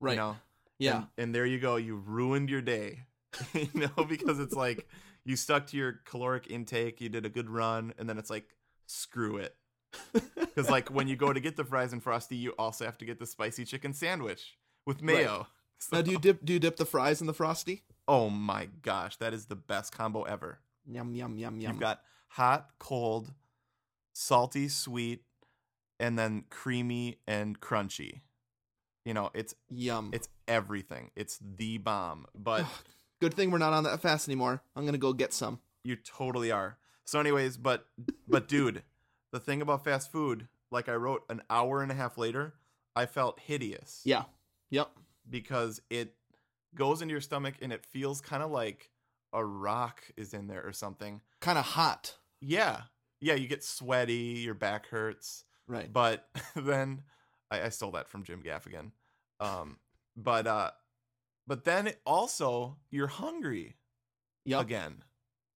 right. 0.00 0.12
you 0.12 0.16
know 0.18 0.36
yeah. 0.78 0.96
and, 0.96 1.06
and 1.18 1.34
there 1.34 1.46
you 1.46 1.58
go 1.58 1.76
you 1.76 1.96
ruined 1.96 2.48
your 2.50 2.60
day 2.62 3.00
you 3.54 3.68
know 3.74 4.04
because 4.04 4.38
it's 4.38 4.54
like 4.54 4.86
you 5.24 5.36
stuck 5.36 5.66
to 5.68 5.76
your 5.76 6.00
caloric 6.04 6.50
intake 6.50 7.00
you 7.00 7.08
did 7.08 7.26
a 7.26 7.28
good 7.28 7.48
run 7.50 7.92
and 7.98 8.08
then 8.08 8.18
it's 8.18 8.30
like 8.30 8.54
screw 8.86 9.36
it 9.36 9.54
because 10.36 10.68
like 10.70 10.88
when 10.90 11.08
you 11.08 11.16
go 11.16 11.32
to 11.32 11.40
get 11.40 11.56
the 11.56 11.64
fries 11.64 11.92
and 11.92 12.02
frosty 12.02 12.36
you 12.36 12.50
also 12.58 12.84
have 12.84 12.98
to 12.98 13.04
get 13.04 13.18
the 13.18 13.26
spicy 13.26 13.64
chicken 13.64 13.92
sandwich 13.92 14.56
with 14.86 15.02
mayo 15.02 15.46
So- 15.78 15.96
now, 15.96 16.02
do 16.02 16.10
you 16.12 16.18
dip 16.18 16.44
do 16.44 16.52
you 16.52 16.58
dip 16.58 16.76
the 16.76 16.84
fries 16.84 17.20
in 17.20 17.26
the 17.26 17.34
frosty? 17.34 17.82
oh 18.08 18.28
my 18.30 18.68
gosh 18.82 19.16
that 19.16 19.32
is 19.34 19.46
the 19.46 19.56
best 19.56 19.96
combo 19.96 20.22
ever 20.22 20.58
Yum 20.86 21.14
yum 21.14 21.36
yum 21.38 21.60
yum. 21.60 21.72
you've 21.72 21.80
got 21.80 22.00
hot 22.28 22.70
cold 22.78 23.32
salty 24.12 24.68
sweet 24.68 25.22
and 25.98 26.18
then 26.18 26.44
creamy 26.50 27.18
and 27.26 27.60
crunchy 27.60 28.20
you 29.04 29.14
know 29.14 29.30
it's 29.34 29.54
yum. 29.68 30.10
it's 30.12 30.28
everything 30.48 31.10
it's 31.16 31.38
the 31.56 31.78
bomb 31.78 32.26
but 32.34 32.64
Good 33.20 33.34
thing 33.34 33.50
we're 33.50 33.58
not 33.58 33.74
on 33.74 33.84
that 33.84 34.00
fast 34.00 34.26
anymore. 34.28 34.62
I'm 34.74 34.86
gonna 34.86 34.96
go 34.96 35.12
get 35.12 35.34
some. 35.34 35.60
You 35.84 35.94
totally 35.94 36.50
are. 36.50 36.78
So, 37.04 37.20
anyways, 37.20 37.58
but 37.58 37.84
but 38.26 38.48
dude, 38.48 38.82
the 39.32 39.40
thing 39.40 39.62
about 39.62 39.84
fast 39.84 40.10
food, 40.12 40.48
like 40.70 40.88
I 40.88 40.94
wrote, 40.94 41.22
an 41.28 41.42
hour 41.50 41.82
and 41.82 41.90
a 41.90 41.94
half 41.94 42.18
later, 42.18 42.54
I 42.96 43.06
felt 43.06 43.40
hideous. 43.40 44.02
Yeah. 44.04 44.24
Yep. 44.70 44.90
Because 45.28 45.80
it 45.90 46.14
goes 46.74 47.02
into 47.02 47.12
your 47.12 47.20
stomach 47.20 47.54
and 47.62 47.72
it 47.72 47.84
feels 47.84 48.20
kind 48.20 48.42
of 48.42 48.50
like 48.50 48.90
a 49.32 49.44
rock 49.44 50.02
is 50.16 50.34
in 50.34 50.46
there 50.48 50.62
or 50.66 50.72
something. 50.72 51.20
Kind 51.40 51.58
of 51.58 51.64
hot. 51.64 52.16
Yeah, 52.40 52.82
yeah. 53.20 53.34
You 53.34 53.46
get 53.46 53.62
sweaty, 53.62 54.40
your 54.44 54.54
back 54.54 54.86
hurts. 54.88 55.44
Right. 55.68 55.92
But 55.92 56.26
then 56.56 57.02
I, 57.50 57.62
I 57.62 57.68
stole 57.68 57.92
that 57.92 58.08
from 58.08 58.24
Jim 58.24 58.42
Gaffigan. 58.42 58.90
Um, 59.38 59.76
but 60.16 60.46
uh, 60.46 60.70
but 61.46 61.64
then 61.64 61.92
also 62.04 62.76
you're 62.90 63.06
hungry 63.06 63.76
Yep. 64.46 64.60
again. 64.62 64.94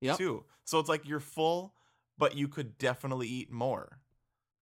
Yeah. 0.00 0.14
too. 0.16 0.44
So 0.64 0.78
it's 0.78 0.88
like 0.88 1.08
you're 1.08 1.20
full, 1.20 1.73
but 2.18 2.36
you 2.36 2.48
could 2.48 2.78
definitely 2.78 3.28
eat 3.28 3.50
more. 3.50 3.98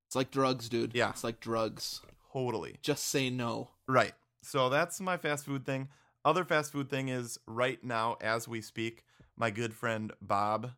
It's 0.07 0.17
like 0.17 0.31
drugs, 0.31 0.69
dude. 0.69 0.95
Yeah. 0.95 1.11
It's 1.11 1.25
like 1.25 1.41
drugs. 1.41 2.01
Totally. 2.33 2.77
Just 2.83 3.05
say 3.09 3.31
no. 3.31 3.71
Right. 3.87 4.12
So 4.43 4.69
that's 4.69 5.01
my 5.01 5.17
fast 5.17 5.45
food 5.47 5.65
thing. 5.67 5.88
other 6.25 6.45
fast 6.45 6.73
food 6.73 6.88
thing 6.91 7.09
is 7.09 7.38
right 7.47 7.83
now 7.85 8.17
as 8.21 8.47
we 8.49 8.61
speak, 8.61 9.05
my 9.37 9.51
good 9.51 9.75
friend 9.75 10.12
Bob 10.21 10.71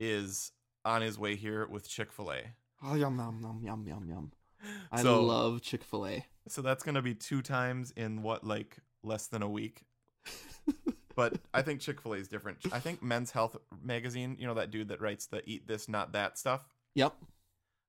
is 0.00 0.52
on 0.84 1.02
his 1.02 1.18
way 1.18 1.34
here 1.36 1.66
with 1.66 1.88
Chick 1.88 2.12
Fil 2.12 2.32
A. 2.32 2.40
Oh 2.82 2.94
yum 2.94 3.16
yum 3.18 3.40
yum 3.42 3.60
yum 3.64 3.84
yum 3.86 4.06
yum. 4.08 4.32
I 4.92 5.02
So- 5.02 5.22
love 5.22 5.60
Chick 5.62 5.82
Fil 5.84 6.06
A. 6.06 6.26
So 6.48 6.62
that's 6.62 6.82
gonna 6.82 7.02
be 7.02 7.14
two 7.14 7.42
times 7.42 7.92
in 7.96 8.22
what 8.22 8.42
like 8.44 8.78
less 9.02 9.26
than 9.26 9.42
a 9.42 9.48
week. 9.48 9.82
but 11.18 11.34
I 11.52 11.62
think 11.62 11.80
Chick 11.80 12.00
Fil 12.00 12.14
A 12.14 12.16
is 12.18 12.28
different. 12.28 12.58
I 12.70 12.78
think 12.78 13.02
Men's 13.02 13.32
Health 13.32 13.56
magazine, 13.82 14.36
you 14.38 14.46
know 14.46 14.54
that 14.54 14.70
dude 14.70 14.86
that 14.90 15.00
writes 15.00 15.26
the 15.26 15.42
"Eat 15.50 15.66
This, 15.66 15.88
Not 15.88 16.12
That" 16.12 16.38
stuff. 16.38 16.60
Yep. 16.94 17.12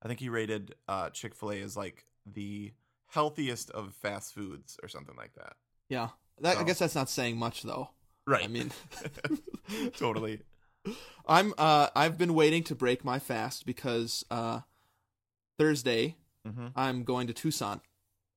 I 0.02 0.08
think 0.08 0.18
he 0.18 0.28
rated 0.28 0.74
uh, 0.88 1.10
Chick 1.10 1.36
Fil 1.36 1.52
A 1.52 1.60
as 1.60 1.76
like 1.76 2.06
the 2.26 2.72
healthiest 3.06 3.70
of 3.70 3.94
fast 3.94 4.34
foods 4.34 4.80
or 4.82 4.88
something 4.88 5.14
like 5.16 5.34
that. 5.34 5.52
Yeah. 5.88 6.08
That, 6.40 6.56
I 6.56 6.64
guess 6.64 6.80
that's 6.80 6.96
not 6.96 7.08
saying 7.08 7.36
much 7.36 7.62
though. 7.62 7.90
Right. 8.26 8.42
I 8.42 8.48
mean, 8.48 8.72
totally. 9.96 10.40
I'm 11.24 11.54
uh 11.56 11.86
I've 11.94 12.18
been 12.18 12.34
waiting 12.34 12.64
to 12.64 12.74
break 12.74 13.04
my 13.04 13.20
fast 13.20 13.64
because 13.64 14.24
uh 14.28 14.60
Thursday 15.56 16.16
Mm-hmm. 16.48 16.68
I'm 16.74 17.04
going 17.04 17.26
to 17.26 17.34
Tucson 17.34 17.82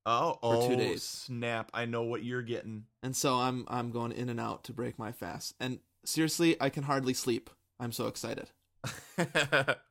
Oh, 0.06 0.38
For 0.42 0.68
two 0.68 0.74
oh, 0.74 0.78
days. 0.78 1.04
Snap! 1.04 1.72
I 1.74 1.86
know 1.86 2.04
what 2.04 2.24
you're 2.24 2.42
getting. 2.42 2.86
and 3.02 3.16
so 3.16 3.36
I'm 3.36 3.66
I'm 3.68 3.92
going 3.92 4.12
In-N-Out 4.12 4.63
to 4.66 4.74
break 4.74 5.00
my 5.00 5.12
fast. 5.12 5.56
And 5.60 5.80
seriously, 6.06 6.58
I 6.60 6.70
can 6.70 6.84
hardly 6.84 7.13
sleep. 7.13 7.50
I'm 7.80 7.92
so 7.92 8.08
excited. 8.08 8.50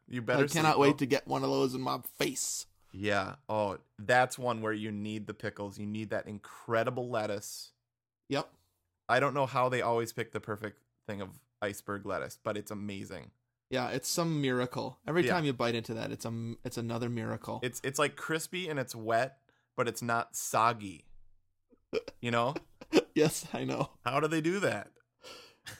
you 0.08 0.22
better. 0.22 0.44
I 0.44 0.48
cannot 0.48 0.74
sleep, 0.74 0.78
wait 0.78 0.88
though. 0.90 0.96
to 0.98 1.06
get 1.06 1.26
one 1.26 1.42
of 1.42 1.50
those 1.50 1.74
in 1.74 1.80
my 1.80 2.00
face. 2.18 2.66
Yeah. 2.92 3.36
Oh, 3.48 3.78
that's 3.98 4.38
one 4.38 4.60
where 4.60 4.72
you 4.72 4.92
need 4.92 5.26
the 5.26 5.34
pickles. 5.34 5.78
You 5.78 5.86
need 5.86 6.10
that 6.10 6.26
incredible 6.26 7.08
lettuce. 7.08 7.72
Yep. 8.28 8.50
I 9.08 9.18
don't 9.20 9.34
know 9.34 9.46
how 9.46 9.68
they 9.68 9.80
always 9.82 10.12
pick 10.12 10.32
the 10.32 10.40
perfect 10.40 10.78
thing 11.06 11.20
of 11.20 11.30
iceberg 11.62 12.04
lettuce, 12.06 12.38
but 12.42 12.56
it's 12.56 12.70
amazing. 12.70 13.30
Yeah, 13.70 13.88
it's 13.88 14.08
some 14.08 14.42
miracle. 14.42 14.98
Every 15.06 15.24
Yeah. 15.24 15.32
time 15.32 15.44
you 15.46 15.54
bite 15.54 15.74
into 15.74 15.94
that, 15.94 16.12
it's 16.12 16.26
a 16.26 16.54
it's 16.64 16.76
another 16.76 17.08
miracle. 17.08 17.60
It's 17.62 17.80
it's 17.82 17.98
like 17.98 18.16
crispy 18.16 18.68
and 18.68 18.78
it's 18.78 18.94
wet, 18.94 19.38
but 19.76 19.88
it's 19.88 20.02
not 20.02 20.36
soggy. 20.36 21.06
You 22.20 22.30
know? 22.30 22.54
yes, 23.14 23.46
I 23.52 23.64
know. 23.64 23.90
How 24.04 24.20
do 24.20 24.28
they 24.28 24.40
do 24.40 24.60
that? 24.60 24.88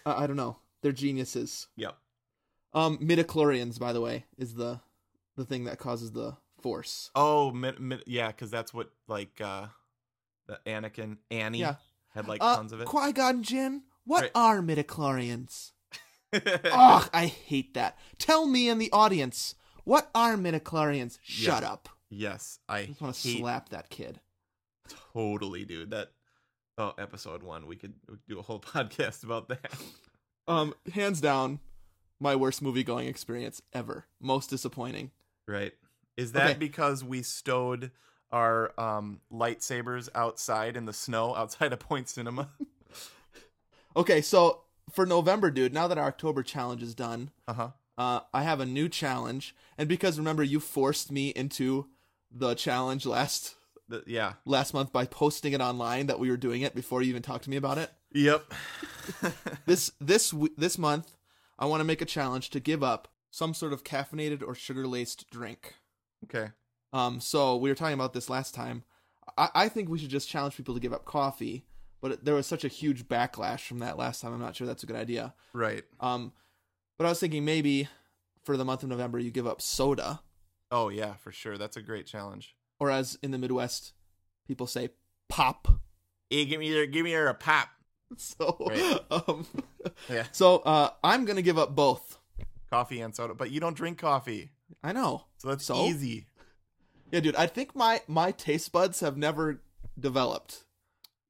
I, 0.07 0.24
I 0.24 0.26
don't 0.26 0.37
know. 0.37 0.59
They're 0.83 0.92
geniuses. 0.92 1.68
Yep. 1.76 1.96
Um, 2.74 2.98
midichlorians, 2.98 3.78
by 3.78 3.92
the 3.92 4.00
way, 4.00 4.24
is 4.38 4.55
the 4.55 4.81
the 5.37 5.44
thing 5.44 5.64
that 5.64 5.78
causes 5.78 6.12
the 6.12 6.37
force. 6.61 7.11
Oh, 7.14 7.50
mid, 7.50 7.81
mid, 7.81 8.02
yeah, 8.07 8.28
because 8.28 8.50
that's 8.50 8.72
what 8.74 8.90
like 9.09 9.40
uh 9.40 9.66
the 10.46 10.59
Anakin 10.66 11.18
Annie 11.31 11.59
Yeah. 11.59 11.76
had 12.14 12.28
like 12.28 12.42
uh, 12.42 12.57
tons 12.57 12.72
of 12.72 12.81
it. 12.81 12.87
Qui 12.87 13.12
Gon 13.12 13.42
Jinn, 13.42 13.83
what 14.05 14.22
Right. 14.22 14.31
are 14.35 14.61
midichlorians? 14.61 15.72
Ugh, 16.33 17.11
I 17.12 17.26
hate 17.26 17.74
that. 17.74 17.98
Tell 18.18 18.46
me 18.46 18.68
in 18.68 18.78
the 18.78 18.90
audience, 18.92 19.55
what 19.85 20.11
are 20.14 20.37
midichlorians? 20.37 21.18
Shut 21.22 21.62
up. 21.62 21.88
Yes, 22.12 22.59
I 22.68 22.79
I 22.79 22.87
just 22.87 23.01
want 23.01 23.14
to 23.14 23.20
slap 23.38 23.70
that 23.70 23.88
kid. 23.90 24.20
totally, 25.12 25.64
dude. 25.64 25.90
That 25.90 26.11
oh, 26.79 26.92
episode 26.98 27.42
one, 27.42 27.66
we 27.66 27.77
could 27.77 27.94
we 28.09 28.14
could 28.16 28.29
do 28.29 28.38
a 28.38 28.42
whole 28.42 28.61
podcast 28.75 29.25
about 29.25 29.48
that. 29.48 29.72
Um, 30.48 30.75
hands 30.92 31.20
down, 31.20 31.61
my 32.20 32.37
worst 32.37 32.62
movie 32.62 32.85
going 32.85 33.09
experience 33.09 33.62
ever. 33.72 34.07
Most 34.20 34.51
disappointing. 34.51 35.11
Right? 35.48 35.72
Is 36.16 36.33
that 36.33 36.51
Okay. 36.51 36.59
because 36.59 37.03
we 37.03 37.22
stowed 37.22 37.90
our 38.31 38.72
um 38.81 39.20
lightsabers 39.33 40.09
outside 40.14 40.77
in 40.77 40.85
the 40.87 40.92
snow 40.92 41.35
outside 41.37 41.72
of 41.72 41.79
Point 41.79 42.09
Cinema? 42.09 42.51
Okay, 43.94 44.22
so 44.22 44.62
for 44.90 45.05
November, 45.05 45.51
dude, 45.51 45.75
now 45.75 45.87
that 45.87 45.98
our 45.98 46.07
October 46.07 46.42
challenge 46.42 46.83
is 46.83 46.94
done, 46.94 47.31
Uh 47.46 47.53
huh. 47.53 47.68
uh, 47.98 48.20
I 48.33 48.42
have 48.42 48.59
a 48.59 48.64
new 48.64 48.88
challenge. 48.88 49.55
And 49.77 49.87
because 49.87 50.16
remember, 50.18 50.42
you 50.42 50.61
forced 50.61 51.12
me 51.12 51.29
into 51.29 51.88
the 52.35 52.55
challenge 52.55 53.05
last 53.07 53.57
Yeah. 54.07 54.35
last 54.45 54.73
month 54.75 54.92
by 54.92 55.05
posting 55.07 55.53
it 55.53 55.61
online 55.61 56.07
that 56.07 56.18
we 56.18 56.31
were 56.31 56.37
doing 56.37 56.62
it 56.62 56.75
before 56.75 57.03
you 57.03 57.11
even 57.11 57.23
talked 57.23 57.45
to 57.45 57.51
me 57.51 57.57
about 57.57 57.79
it. 57.79 57.90
Yep. 58.12 58.53
This 59.66 59.90
this 60.01 60.35
this 60.57 60.79
month, 60.79 61.16
I 61.59 61.66
want 61.66 61.81
to 61.81 61.85
make 61.85 62.01
a 62.03 62.07
challenge 62.07 62.51
to 62.51 62.61
give 62.61 62.83
up 62.83 63.09
some 63.31 63.55
sort 63.55 63.73
of 63.73 63.85
caffeinated 63.85 64.42
or 64.47 64.55
sugar 64.55 64.87
laced 64.87 65.31
drink. 65.31 65.75
okay. 66.25 66.51
Um, 66.92 67.21
so 67.21 67.57
we 67.57 67.71
were 67.71 67.75
talking 67.75 67.95
about 67.95 68.12
this 68.12 68.29
last 68.29 68.55
time. 68.55 68.85
I, 69.38 69.49
I 69.55 69.68
think 69.68 69.88
we 69.88 69.99
should 69.99 70.11
just 70.11 70.29
challenge 70.29 70.57
people 70.57 70.75
to 70.75 70.81
give 70.81 70.92
up 70.92 71.07
coffee, 71.07 71.64
but 72.03 72.23
there 72.25 72.35
was 72.35 72.47
such 72.47 72.64
a 72.64 72.68
huge 72.68 73.09
backlash 73.09 73.61
from 73.61 73.79
that 73.79 73.97
last 73.97 74.21
time. 74.21 74.35
I'm 74.35 74.40
not 74.40 74.55
sure 74.57 74.66
that's 74.66 74.83
a 74.83 74.87
good 74.87 74.97
idea. 74.97 75.33
Right. 75.55 75.85
Um, 76.01 76.33
but 76.99 77.07
I 77.07 77.09
was 77.09 77.18
thinking 77.21 77.45
maybe 77.47 77.88
for 78.45 78.57
the 78.59 78.64
month 78.64 78.83
of 78.83 78.90
November 78.90 79.18
you 79.18 79.31
give 79.31 79.47
up 79.47 79.62
soda, 79.62 80.21
Oh 80.72 80.88
yeah, 80.88 81.14
for 81.14 81.30
sure. 81.30 81.56
That's 81.58 81.76
a 81.76 81.82
great 81.82 82.06
challenge. 82.06 82.56
or 82.80 82.90
as 82.90 83.16
in 83.22 83.30
the 83.30 83.38
Midwest, 83.38 83.92
people 84.48 84.66
say 84.66 84.88
pop. 85.28 85.68
Hey, 86.30 86.44
give 86.46 86.58
me 86.58 86.66
your 86.68 86.87
give 86.87 87.04
me 87.04 87.12
your 87.12 87.28
a 87.28 87.35
pop. 87.35 87.68
So, 88.18 88.56
Right. 88.68 89.00
um, 89.11 89.46
Yeah. 90.11 90.24
so 90.32 90.56
uh, 90.58 90.90
I'm 91.04 91.24
gonna 91.24 91.40
give 91.42 91.58
up 91.58 91.74
both. 91.76 92.18
Coffee 92.70 93.00
and 93.00 93.14
soda, 93.14 93.35
but 93.35 93.50
you 93.50 93.61
don't 93.61 93.76
drink 93.76 93.98
coffee, 93.98 94.50
I 94.82 94.92
know. 94.92 95.24
so 95.38 95.48
that's 95.48 95.64
So? 95.64 95.85
easy. 95.87 96.26
Yeah, 97.11 97.20
dude. 97.20 97.37
I 97.37 97.46
think 97.46 97.74
my 97.76 98.00
my 98.08 98.32
taste 98.32 98.72
buds 98.72 99.00
have 99.00 99.16
never 99.16 99.62
developed 99.98 100.64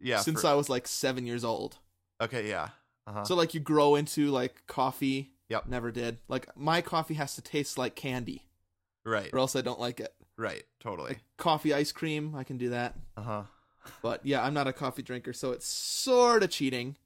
Yeah. 0.01 0.21
since 0.21 0.43
for- 0.43 0.47
I 0.49 0.55
was 0.55 0.69
like 0.69 0.87
seven 0.89 1.27
years 1.27 1.45
old. 1.45 1.79
okay. 2.21 2.49
Yeah. 2.49 2.69
Uh 3.07 3.13
huh. 3.13 3.25
So 3.25 3.35
like 3.35 3.55
you 3.55 3.61
grow 3.61 3.95
into 3.97 4.31
like 4.31 4.67
coffee. 4.67 5.33
Yep. 5.51 5.67
Never 5.67 5.91
did. 5.91 6.19
Like 6.29 6.49
my 6.57 6.81
coffee 6.81 7.15
has 7.15 7.35
to 7.35 7.43
taste 7.43 7.77
like 7.77 7.95
candy, 7.97 8.47
right. 9.05 9.31
or 9.33 9.39
else 9.39 9.57
I 9.57 9.61
don't 9.61 9.81
like 9.81 10.01
it. 10.01 10.13
Right. 10.37 10.65
Totally. 10.81 11.17
Coffee 11.37 11.75
ice 11.75 11.93
cream, 11.93 12.35
I 12.35 12.45
can 12.45 12.59
do 12.59 12.71
that. 12.71 12.97
Uh 13.17 13.23
huh. 13.23 13.43
But 14.03 14.25
yeah, 14.25 14.43
I'm 14.43 14.55
not 14.55 14.69
a 14.69 14.73
coffee 14.73 15.03
drinker, 15.03 15.33
so 15.33 15.53
it's 15.53 15.67
sort 15.67 16.43
of 16.43 16.51
cheating. 16.51 16.97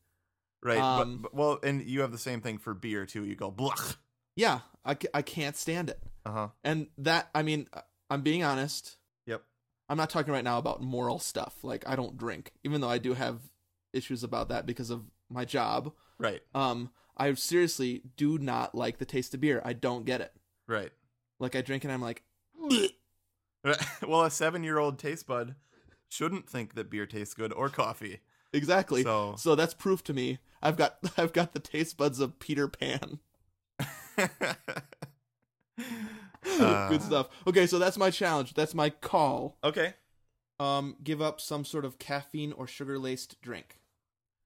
Right. 0.63 0.79
Um, 0.79 1.19
but, 1.19 1.33
but 1.33 1.35
well, 1.35 1.59
and 1.63 1.83
you 1.83 2.01
have 2.01 2.13
the 2.13 2.19
same 2.19 2.41
thing 2.41 2.59
for 2.59 2.75
beer 2.75 3.07
too. 3.07 3.25
You 3.25 3.35
go 3.35 3.51
blech. 3.51 3.97
Yeah, 4.35 4.61
I, 4.85 4.97
I 5.15 5.23
can't 5.23 5.57
stand 5.57 5.89
it. 5.89 5.99
Uh 6.27 6.31
huh. 6.31 6.49
And 6.63 6.89
that, 6.99 7.31
I 7.35 7.43
mean, 7.43 7.69
uh, 7.73 7.81
I'm 8.11 8.21
being 8.21 8.45
honest. 8.45 8.99
Yep. 9.27 9.43
I'm 9.89 9.97
not 9.97 10.11
talking 10.11 10.33
right 10.33 10.45
now 10.45 10.59
about 10.59 10.83
moral 10.83 11.19
stuff. 11.19 11.57
Like 11.63 11.89
I 11.89 11.97
don't 11.97 12.19
drink, 12.19 12.53
even 12.63 12.83
though 12.83 12.91
I 12.91 12.99
do 12.99 13.15
have 13.15 13.41
issues 13.95 14.23
about 14.23 14.51
that 14.51 14.67
because 14.67 14.91
of 14.91 15.05
my 15.31 15.45
job. 15.45 15.93
Right. 16.19 16.43
Um, 16.55 16.91
I 17.17 17.33
seriously 17.35 18.03
do 18.17 18.37
not 18.39 18.75
like 18.75 18.99
the 18.99 19.05
taste 19.07 19.33
of 19.35 19.41
beer. 19.41 19.63
I 19.65 19.73
don't 19.73 20.05
get 20.05 20.21
it. 20.21 20.33
Right. 20.69 20.91
Like 21.38 21.55
I 21.57 21.61
drink 21.62 21.85
and 21.85 21.92
I'm 21.92 22.03
like, 22.03 22.22
well, 24.07 24.22
a 24.22 24.31
seven-year-old 24.31 24.99
taste 24.99 25.27
bud 25.27 25.55
shouldn't 26.09 26.49
think 26.49 26.75
that 26.75 26.90
beer 26.90 27.07
tastes 27.07 27.35
good 27.35 27.53
or 27.53 27.68
coffee. 27.68 28.20
exactly. 28.53 29.03
So- 29.03 29.35
so 29.37 29.55
that's 29.55 29.75
proof 29.75 30.03
to 30.05 30.12
me. 30.14 30.38
I've 30.62 30.77
got 30.77 30.96
I've 31.18 31.33
got 31.33 31.53
the 31.53 31.61
taste 31.61 31.96
buds 31.96 32.20
of 32.20 32.38
Peter 32.38 32.68
Pan. 32.68 33.18
Uh, 36.61 36.88
Good 36.88 37.03
stuff. 37.03 37.29
Okay, 37.46 37.66
so 37.66 37.79
that's 37.79 37.99
my 37.99 38.11
challenge. 38.11 38.55
That's 38.55 38.75
my 38.75 38.88
call. 38.88 39.59
Okay. 39.64 39.94
Um, 40.61 40.96
give 41.03 41.20
up 41.20 41.40
some 41.40 41.64
sort 41.64 41.85
of 41.85 41.99
caffeine 41.99 42.53
or 42.53 42.66
sugar 42.66 42.99
laced 42.99 43.40
drink. 43.42 43.81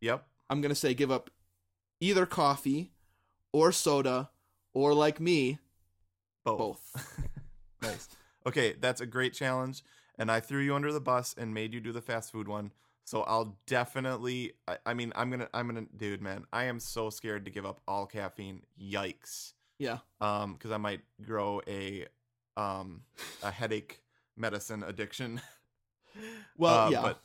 Yep. 0.00 0.26
I'm 0.48 0.61
gonna 0.61 0.74
say 0.74 0.94
give 0.94 1.11
up 1.11 1.31
either 2.00 2.26
coffee 2.26 2.90
or 3.53 3.70
soda 3.70 4.31
or 4.72 4.94
like 4.94 5.20
me, 5.20 5.59
Both. 6.44 6.59
both. 6.59 7.18
nice. 7.83 8.09
Okay, 8.46 8.74
that's 8.81 9.00
a 9.00 9.07
great 9.07 9.35
challenge, 9.35 9.83
and 10.18 10.31
I 10.31 10.40
threw 10.40 10.61
you 10.61 10.74
under 10.74 10.92
the 10.92 11.00
bus 11.00 11.35
and 11.37 11.53
made 11.53 11.74
you 11.74 11.81
do 11.81 11.92
the 11.92 12.00
fast 12.00 12.33
food 12.33 12.48
one. 12.48 12.72
So 13.05 13.23
I'll 13.23 13.58
definitely. 13.67 14.52
I, 14.69 14.79
I 14.87 14.94
mean, 14.94 15.12
I'm 15.17 15.31
gonna. 15.31 15.48
I'm 15.52 15.67
gonna. 15.67 15.87
Dude, 15.96 16.23
man, 16.23 16.44
I 16.52 16.65
am 16.65 16.79
so 16.81 17.10
scared 17.10 17.44
to 17.46 17.50
give 17.50 17.67
up 17.67 17.81
all 17.88 18.06
caffeine. 18.06 18.62
Yikes. 18.81 19.52
Yeah. 19.79 19.98
Um, 20.21 20.52
because 20.54 20.71
I 20.73 20.77
might 20.77 21.00
grow 21.25 21.62
a, 21.67 22.06
um, 22.56 23.02
a 23.42 23.50
headache 23.50 24.00
medicine 24.37 24.83
addiction. 24.83 25.40
Well, 26.58 26.88
Uh, 26.88 26.90
yeah. 26.90 27.02
but- 27.02 27.21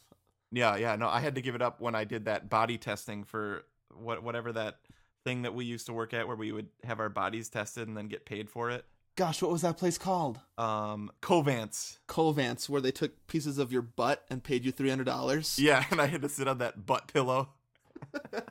Yeah, 0.52 0.76
yeah. 0.78 0.96
No, 0.96 1.10
I 1.10 1.20
had 1.20 1.36
to 1.36 1.42
give 1.42 1.56
it 1.56 1.62
up 1.62 1.82
when 1.82 1.96
I 1.96 2.04
did 2.06 2.26
that 2.26 2.50
body 2.50 2.78
testing 2.78 3.24
for 3.24 3.64
what 3.98 4.22
whatever 4.24 4.54
that 4.54 4.80
thing 5.24 5.42
that 5.42 5.54
we 5.56 5.66
used 5.66 5.88
to 5.88 5.94
work 5.94 6.14
at 6.14 6.28
where 6.28 6.36
we 6.38 6.52
would 6.52 6.70
have 6.84 7.00
our 7.00 7.10
bodies 7.10 7.50
tested 7.50 7.88
and 7.88 7.98
then 7.98 8.08
get 8.08 8.26
paid 8.26 8.50
for 8.50 8.70
it. 8.70 8.86
Gosh, 9.16 9.42
what 9.42 9.52
was 9.52 9.62
that 9.62 9.78
place 9.78 9.98
called? 9.98 10.40
Um, 10.58 11.10
Covance. 11.22 12.00
Covance, 12.08 12.68
where 12.68 12.82
they 12.82 12.92
took 12.92 13.28
pieces 13.28 13.58
of 13.58 13.72
your 13.72 13.82
butt 13.82 14.26
and 14.30 14.44
paid 14.44 14.66
you 14.66 14.74
three 14.74 14.90
hundred 14.90 15.06
dollars. 15.06 15.58
Yeah, 15.58 15.86
and 15.92 16.02
I 16.02 16.08
had 16.08 16.22
to 16.22 16.30
sit 16.30 16.48
on 16.48 16.58
that 16.58 16.86
butt 16.86 17.08
pillow. 17.12 17.50
but 18.12 18.44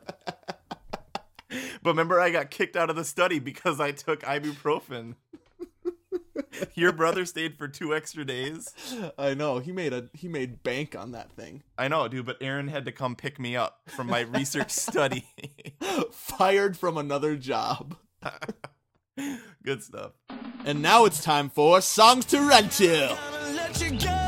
remember, 1.85 2.19
I 2.19 2.31
got 2.31 2.51
kicked 2.51 2.77
out 2.77 2.89
of 2.89 2.97
the 2.97 3.05
study 3.05 3.39
because 3.39 3.79
I 3.79 3.93
took 3.93 4.23
ibuprofen. 4.23 5.17
Your 6.75 6.93
brother 6.93 7.27
stayed 7.27 7.59
for 7.59 7.69
two 7.69 7.95
extra 7.95 8.25
days. 8.25 8.73
I 9.19 9.35
know 9.35 9.59
he 9.59 9.71
made 9.71 9.93
a 9.93 10.09
he 10.15 10.29
made 10.29 10.63
bank 10.63 10.97
on 10.97 11.13
that 11.13 11.31
thing. 11.33 11.63
I 11.77 11.89
know, 11.89 12.09
dude, 12.09 12.25
but 12.25 12.39
Aaron 12.41 12.69
had 12.69 12.87
to 12.87 12.93
come 12.93 13.17
pick 13.17 13.39
me 13.39 13.55
up 13.55 13.81
from 13.89 14.07
my 14.07 14.21
research 14.21 14.71
study. 14.71 15.27
Fired 16.11 16.79
from 16.79 16.97
another 16.97 17.37
job. 17.37 17.97
Good 19.65 19.83
stuff. 19.83 20.13
And 20.65 20.83
now 20.83 21.05
it's 21.05 21.23
time 21.23 21.49
for 21.49 21.81
songs 21.81 22.25
to 22.27 22.41
run 22.41 22.69
to. 22.71 23.17
let 23.55 23.81
you 23.81 23.99
go. 23.99 24.25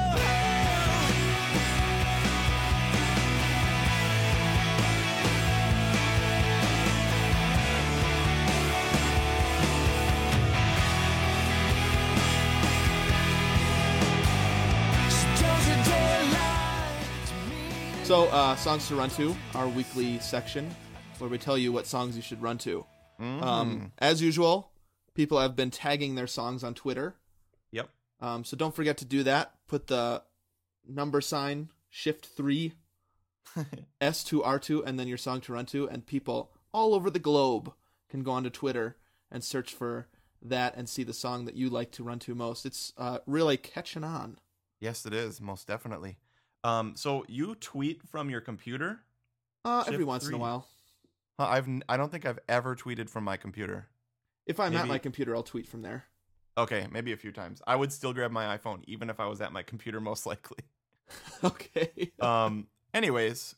So, 18.04 18.26
uh, 18.26 18.54
songs 18.54 18.86
to 18.86 18.94
run 18.94 19.10
to, 19.10 19.34
our 19.56 19.66
weekly 19.66 20.20
section 20.20 20.70
where 21.18 21.28
we 21.28 21.38
tell 21.38 21.58
you 21.58 21.72
what 21.72 21.88
songs 21.88 22.14
you 22.14 22.22
should 22.22 22.40
run 22.40 22.56
to. 22.58 22.86
Mm. 23.20 23.42
Um, 23.42 23.92
as 23.98 24.22
usual, 24.22 24.70
people 25.16 25.40
have 25.40 25.56
been 25.56 25.70
tagging 25.70 26.14
their 26.14 26.26
songs 26.26 26.62
on 26.62 26.74
Twitter. 26.74 27.16
Yep. 27.72 27.88
Um, 28.20 28.44
so 28.44 28.56
don't 28.56 28.74
forget 28.74 28.98
to 28.98 29.04
do 29.04 29.22
that. 29.24 29.54
Put 29.66 29.88
the 29.88 30.22
number 30.86 31.20
sign 31.20 31.70
shift 31.88 32.26
three 32.26 32.74
S 34.00 34.22
to 34.24 34.42
R 34.42 34.58
two 34.58 34.84
and 34.84 34.98
then 34.98 35.08
your 35.08 35.18
song 35.18 35.40
to 35.42 35.52
run 35.52 35.66
to, 35.66 35.88
and 35.88 36.06
people 36.06 36.52
all 36.72 36.94
over 36.94 37.10
the 37.10 37.18
globe 37.18 37.72
can 38.08 38.22
go 38.22 38.32
onto 38.32 38.50
Twitter 38.50 38.96
and 39.30 39.42
search 39.42 39.72
for 39.74 40.06
that 40.42 40.76
and 40.76 40.88
see 40.88 41.02
the 41.02 41.12
song 41.12 41.46
that 41.46 41.56
you 41.56 41.68
like 41.68 41.90
to 41.92 42.04
run 42.04 42.18
to 42.20 42.34
most. 42.34 42.66
It's 42.66 42.92
uh, 42.96 43.18
really 43.26 43.56
catching 43.56 44.04
on. 44.04 44.38
Yes, 44.78 45.06
it 45.06 45.14
is 45.14 45.40
most 45.40 45.66
definitely. 45.66 46.18
Um, 46.62 46.94
so 46.96 47.24
you 47.28 47.54
tweet 47.54 48.02
from 48.02 48.28
your 48.28 48.40
computer? 48.40 49.00
Uh, 49.64 49.84
every 49.86 50.04
once 50.04 50.28
in 50.28 50.34
a 50.34 50.38
while. 50.38 50.68
Huh, 51.38 51.46
I've 51.48 51.68
I 51.88 51.96
don't 51.96 52.10
think 52.10 52.24
I've 52.24 52.38
ever 52.48 52.76
tweeted 52.76 53.10
from 53.10 53.24
my 53.24 53.36
computer. 53.36 53.88
If 54.46 54.60
I'm 54.60 54.76
at 54.76 54.86
my 54.88 54.98
computer, 54.98 55.34
I'll 55.34 55.42
tweet 55.42 55.66
from 55.66 55.82
there. 55.82 56.04
Okay, 56.58 56.86
maybe 56.90 57.12
a 57.12 57.16
few 57.16 57.32
times. 57.32 57.60
I 57.66 57.76
would 57.76 57.92
still 57.92 58.12
grab 58.14 58.30
my 58.30 58.56
iPhone 58.56 58.82
even 58.86 59.10
if 59.10 59.20
I 59.20 59.26
was 59.26 59.40
at 59.40 59.52
my 59.52 59.62
computer, 59.62 60.00
most 60.10 60.24
likely. 60.26 60.58
okay. 61.44 62.10
um 62.20 62.66
anyways 62.92 63.54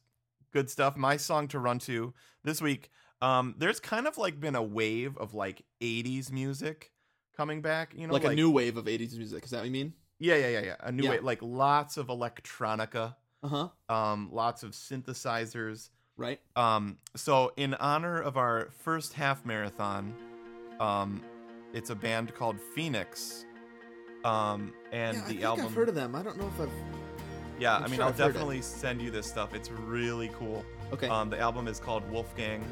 good 0.52 0.68
stuff 0.68 0.98
my 0.98 1.16
song 1.16 1.48
to 1.48 1.58
run 1.58 1.78
to 1.78 2.12
this 2.44 2.60
week 2.60 2.90
um 3.22 3.54
there's 3.56 3.80
kind 3.80 4.06
of 4.06 4.18
like 4.18 4.38
been 4.38 4.54
a 4.54 4.62
wave 4.62 5.16
of 5.16 5.32
like 5.32 5.64
80s 5.80 6.30
music 6.30 6.92
coming 7.34 7.62
back 7.62 7.94
you 7.96 8.06
know 8.06 8.12
like, 8.12 8.24
a 8.24 8.34
new 8.34 8.50
wave 8.50 8.76
of 8.76 8.84
80s 8.84 9.16
music. 9.16 9.44
Is 9.44 9.50
that 9.52 9.58
what 9.58 9.64
you 9.64 9.70
mean? 9.70 9.94
yeah 10.18 10.34
yeah 10.36 10.48
yeah 10.48 10.60
yeah 10.60 10.76
a 10.80 10.92
new 10.92 11.04
Yeah. 11.04 11.10
wave 11.12 11.24
like 11.24 11.38
lots 11.40 11.96
of 11.96 12.08
electronica 12.08 13.14
Uh 13.42 13.48
huh. 13.48 13.68
um 13.88 14.28
lots 14.30 14.62
of 14.62 14.72
synthesizers 14.72 15.88
Right. 16.18 16.40
um 16.54 16.98
so 17.16 17.52
in 17.56 17.72
honor 17.74 18.20
of 18.20 18.36
our 18.36 18.68
first 18.80 19.14
half 19.14 19.46
marathon 19.46 20.14
um 20.80 21.22
it's 21.72 21.90
a 21.90 21.94
band 21.94 22.34
called 22.34 22.58
phoenix 22.74 23.44
um 24.24 24.72
and 24.92 25.16
yeah, 25.16 25.22
I 25.22 25.26
the 25.26 25.32
think 25.34 25.44
album 25.44 25.66
I've 25.66 25.74
heard 25.74 25.88
of 25.88 25.94
them. 25.94 26.14
I 26.14 26.22
don't 26.22 26.38
know 26.38 26.46
if 26.48 26.60
I've. 26.60 26.70
yeah 27.58 27.76
I'm 27.76 27.84
i 27.84 27.86
mean 27.86 27.96
sure 27.96 28.04
i'll 28.04 28.10
I've 28.10 28.16
definitely 28.16 28.62
send 28.62 29.00
you 29.02 29.10
this 29.10 29.26
stuff 29.26 29.54
it's 29.54 29.70
really 29.70 30.30
cool 30.38 30.64
Okay. 30.92 31.08
Um, 31.08 31.28
the 31.28 31.38
album 31.38 31.68
is 31.68 31.78
called 31.78 32.08
Wolfgang 32.10 32.64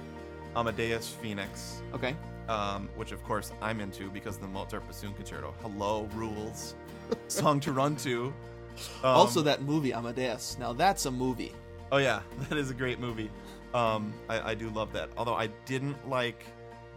Amadeus 0.55 1.09
Phoenix, 1.21 1.83
okay. 1.93 2.17
um, 2.49 2.89
which 2.97 3.13
of 3.13 3.23
course 3.25 3.53
I'm 3.61 3.79
into 3.81 4.09
because 4.09 4.37
of 4.37 4.41
the 4.43 4.49
Mozart 4.49 4.87
Bassoon 4.87 5.13
Concerto. 5.13 5.55
Hello, 5.61 6.09
rules. 6.15 6.75
Song 7.29 7.61
to 7.61 7.73
run 7.73 7.95
to. 7.97 8.33
Um, 9.05 9.17
also, 9.17 9.43
that 9.43 9.63
movie 9.63 9.93
Amadeus. 9.93 10.57
Now 10.59 10.73
that's 10.73 11.05
a 11.05 11.11
movie. 11.11 11.53
Oh 11.93 11.99
yeah, 11.99 12.23
that 12.49 12.57
is 12.57 12.71
a 12.71 12.75
great 12.75 12.99
movie. 12.99 13.31
Um, 13.75 14.15
I, 14.31 14.53
I 14.53 14.55
do 14.55 14.71
love 14.71 14.93
that. 14.95 15.11
Although 15.19 15.35
I 15.35 15.49
didn't 15.67 16.09
like 16.09 16.47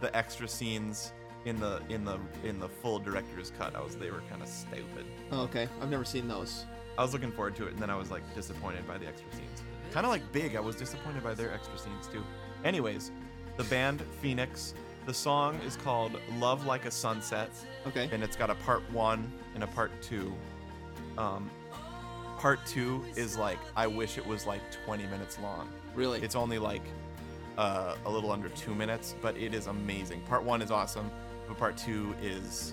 the 0.00 0.14
extra 0.16 0.48
scenes 0.48 1.12
in 1.46 1.58
the 1.58 1.80
in 1.88 2.04
the 2.04 2.18
in 2.44 2.58
the 2.60 2.68
full 2.68 2.98
director's 2.98 3.52
cut. 3.58 3.74
I 3.74 3.80
was 3.80 3.96
they 3.96 4.10
were 4.10 4.22
kind 4.30 4.42
of 4.42 4.48
stupid. 4.48 5.06
Oh, 5.32 5.42
okay. 5.42 5.68
I've 5.80 5.90
never 5.90 6.04
seen 6.04 6.28
those. 6.28 6.64
I 6.98 7.02
was 7.02 7.12
looking 7.12 7.32
forward 7.32 7.56
to 7.56 7.66
it, 7.66 7.72
and 7.72 7.78
then 7.78 7.88
I 7.90 7.96
was 7.96 8.10
like 8.10 8.22
disappointed 8.34 8.86
by 8.86 8.98
the 8.98 9.06
extra 9.06 9.30
scenes. 9.32 9.62
Kind 9.92 10.04
of 10.06 10.10
like 10.12 10.22
Big, 10.32 10.54
I 10.56 10.60
was 10.60 10.76
disappointed 10.76 11.22
by 11.22 11.34
their 11.34 11.52
extra 11.52 11.76
scenes 11.78 12.06
too. 12.06 12.22
Anyways, 12.64 13.10
the 13.56 13.64
band 13.64 14.02
Phoenix. 14.20 14.74
The 15.06 15.14
song 15.14 15.58
is 15.66 15.76
called 15.76 16.12
"Love 16.38 16.66
Like 16.66 16.84
a 16.84 16.90
Sunset," 16.90 17.50
Okay. 17.86 18.08
and 18.12 18.22
it's 18.22 18.36
got 18.36 18.50
a 18.50 18.54
part 18.56 18.82
one 18.92 19.32
and 19.54 19.64
a 19.64 19.66
part 19.68 19.90
two. 20.02 20.32
Um, 21.16 21.50
part 22.38 22.64
two 22.66 23.02
is 23.16 23.36
like 23.36 23.58
I 23.76 23.86
wish 23.86 24.18
it 24.18 24.26
was 24.26 24.46
like 24.46 24.60
20 24.84 25.04
minutes 25.06 25.38
long. 25.38 25.68
Really. 25.94 26.20
It's 26.20 26.36
only 26.36 26.58
like 26.58 26.82
uh, 27.60 27.94
a 28.06 28.10
little 28.10 28.32
under 28.32 28.48
two 28.48 28.74
minutes, 28.74 29.14
but 29.20 29.36
it 29.36 29.52
is 29.52 29.66
amazing. 29.66 30.22
Part 30.22 30.42
one 30.42 30.62
is 30.62 30.70
awesome, 30.70 31.10
but 31.46 31.58
part 31.58 31.76
two 31.76 32.14
is 32.22 32.72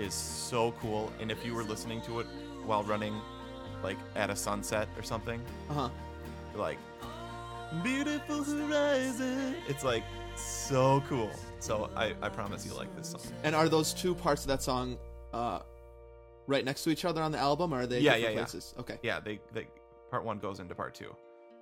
is 0.00 0.12
so 0.12 0.72
cool. 0.80 1.12
And 1.20 1.30
if 1.30 1.46
you 1.46 1.54
were 1.54 1.62
listening 1.62 2.02
to 2.02 2.18
it 2.20 2.26
while 2.64 2.82
running, 2.82 3.14
like 3.84 3.96
at 4.16 4.28
a 4.28 4.36
sunset 4.36 4.88
or 4.96 5.04
something, 5.04 5.40
uh 5.70 5.74
huh. 5.74 5.88
like 6.56 6.78
beautiful 7.84 8.42
horizon. 8.42 9.54
It's 9.68 9.84
like 9.84 10.02
so 10.34 11.04
cool. 11.08 11.30
So 11.60 11.88
I, 11.94 12.14
I 12.20 12.28
promise 12.28 12.66
you'll 12.66 12.76
like 12.76 12.94
this 12.96 13.10
song. 13.10 13.20
And 13.44 13.54
are 13.54 13.68
those 13.68 13.94
two 13.94 14.14
parts 14.14 14.42
of 14.42 14.48
that 14.48 14.60
song 14.60 14.98
uh, 15.32 15.60
right 16.48 16.64
next 16.64 16.82
to 16.82 16.90
each 16.90 17.04
other 17.04 17.22
on 17.22 17.30
the 17.30 17.38
album, 17.38 17.72
or 17.72 17.82
are 17.82 17.86
they 17.86 18.00
Yeah, 18.00 18.16
different 18.16 18.54
yeah, 18.54 18.60
yeah. 18.74 18.80
Okay. 18.80 18.98
Yeah, 19.04 19.20
they, 19.20 19.38
they 19.54 19.68
part 20.10 20.24
one 20.24 20.38
goes 20.40 20.58
into 20.58 20.74
part 20.74 20.96
two. 20.96 21.14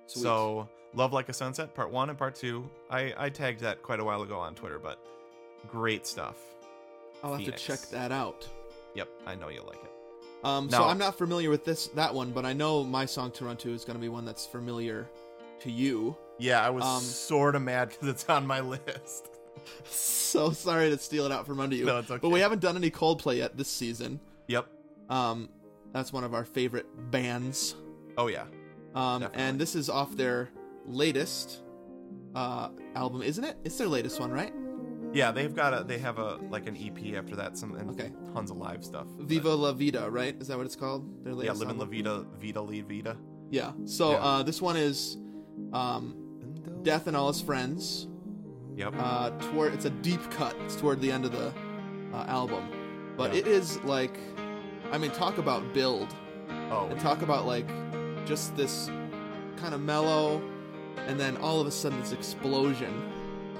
Sweet. 0.07 0.21
So 0.23 0.69
Love 0.93 1.13
Like 1.13 1.29
a 1.29 1.33
Sunset, 1.33 1.73
part 1.73 1.91
one 1.91 2.09
and 2.09 2.17
part 2.17 2.35
two. 2.35 2.69
I, 2.89 3.13
I 3.17 3.29
tagged 3.29 3.61
that 3.61 3.81
quite 3.83 3.99
a 3.99 4.03
while 4.03 4.21
ago 4.21 4.39
on 4.39 4.55
Twitter, 4.55 4.79
but 4.79 4.99
great 5.67 6.07
stuff. 6.07 6.37
I'll 7.23 7.33
have 7.35 7.45
to 7.45 7.51
check 7.51 7.79
that 7.89 8.11
out. 8.11 8.47
Yep, 8.93 9.09
I 9.25 9.35
know 9.35 9.49
you'll 9.49 9.65
like 9.65 9.83
it. 9.83 9.91
Um, 10.43 10.69
so 10.69 10.83
I'm 10.83 10.99
not 10.99 11.17
familiar 11.17 11.49
with 11.49 11.65
this 11.65 11.87
that 11.89 12.13
one, 12.13 12.31
but 12.31 12.45
I 12.45 12.53
know 12.53 12.83
my 12.83 13.05
song 13.05 13.31
to 13.31 13.45
run 13.45 13.57
to 13.57 13.73
is 13.73 13.83
going 13.83 13.95
to 13.97 14.01
be 14.01 14.09
one 14.09 14.25
that's 14.25 14.45
familiar 14.45 15.09
to 15.61 15.71
you. 15.71 16.15
Yeah, 16.37 16.65
I 16.65 16.69
was 16.69 16.83
Um, 16.83 17.01
sort 17.01 17.55
of 17.55 17.63
mad 17.63 17.89
because 17.89 18.07
it's 18.09 18.29
on 18.29 18.45
my 18.45 18.59
list. 18.61 19.29
So 19.85 20.51
sorry 20.51 20.91
to 20.91 20.97
steal 20.99 21.25
it 21.25 21.31
out 21.31 21.47
from 21.47 21.59
under 21.59 21.75
you. 21.75 21.85
No, 21.85 21.97
it's 21.97 22.11
okay. 22.11 22.19
But 22.21 22.29
we 22.29 22.41
haven't 22.41 22.61
done 22.61 22.75
any 22.75 22.91
Coldplay 22.91 23.37
yet 23.37 23.57
this 23.57 23.69
season. 23.69 24.19
Yep. 24.47 24.67
Um, 25.09 25.49
that's 25.91 26.13
one 26.13 26.23
of 26.23 26.33
our 26.35 26.45
favorite 26.45 26.85
bands. 27.09 27.75
Oh 28.17 28.27
yeah. 28.27 28.45
Um, 28.95 29.21
Definitely. 29.21 29.43
and 29.43 29.59
this 29.59 29.75
is 29.75 29.89
off 29.89 30.15
their 30.15 30.49
latest 30.85 31.61
uh, 32.33 32.69
album, 32.95 33.21
isn't 33.21 33.43
it? 33.43 33.57
It's 33.63 33.77
their 33.77 33.87
latest 33.87 34.19
one, 34.19 34.31
right? 34.31 34.53
Yeah, 35.13 35.31
they've 35.31 35.53
got 35.55 35.73
a 35.73 35.83
they 35.83 35.97
have 35.99 36.17
a 36.19 36.35
like 36.49 36.67
an 36.67 36.75
EP 36.75 37.15
after 37.15 37.35
that, 37.37 37.57
some 37.57 37.75
and 37.75 37.89
Okay. 37.91 38.11
tons 38.33 38.51
of 38.51 38.57
live 38.57 38.83
stuff. 38.83 39.07
but- 39.17 39.25
Viva 39.27 39.53
La 39.53 39.71
Vida, 39.73 40.09
right? 40.09 40.35
Is 40.41 40.47
that 40.49 40.57
what 40.57 40.65
it's 40.65 40.75
called? 40.75 41.23
Their 41.23 41.33
Yeah, 41.33 41.39
latest 41.39 41.59
living 41.61 41.77
La? 41.77 41.85
Vida, 41.85 42.25
Vida 42.39 42.61
Lead 42.61 42.87
Vida. 42.87 43.17
Yeah. 43.49 43.71
So 43.85 44.11
Yeah. 44.11 44.17
Uh, 44.17 44.43
this 44.43 44.61
one 44.61 44.75
is 44.77 45.17
um, 45.71 46.15
Death 46.83 47.07
and 47.07 47.15
All 47.15 47.27
His 47.29 47.41
Friends. 47.41 48.07
Yep. 48.75 48.93
Uh, 48.97 49.29
toward 49.51 49.73
it's 49.73 49.85
a 49.85 49.89
deep 49.89 50.19
cut. 50.31 50.53
It's 50.65 50.75
toward 50.75 50.99
the 50.99 51.11
end 51.11 51.23
of 51.23 51.31
the 51.31 51.53
uh, 52.13 52.25
album, 52.27 52.65
but 53.15 53.31
Yeah. 53.33 53.39
it 53.39 53.47
is 53.47 53.77
like, 53.83 54.17
I 54.91 54.97
mean, 54.97 55.11
talk 55.11 55.37
about 55.37 55.73
build 55.73 56.13
oh, 56.71 56.87
and 56.89 56.99
talk 56.99 57.21
about 57.21 57.45
like 57.45 57.69
just 58.25 58.55
this 58.55 58.89
kind 59.57 59.73
of 59.73 59.81
mellow, 59.81 60.41
and 61.07 61.19
then 61.19 61.37
all 61.37 61.61
of 61.61 61.67
a 61.67 61.71
sudden 61.71 61.99
this 62.01 62.11
explosion 62.11 62.93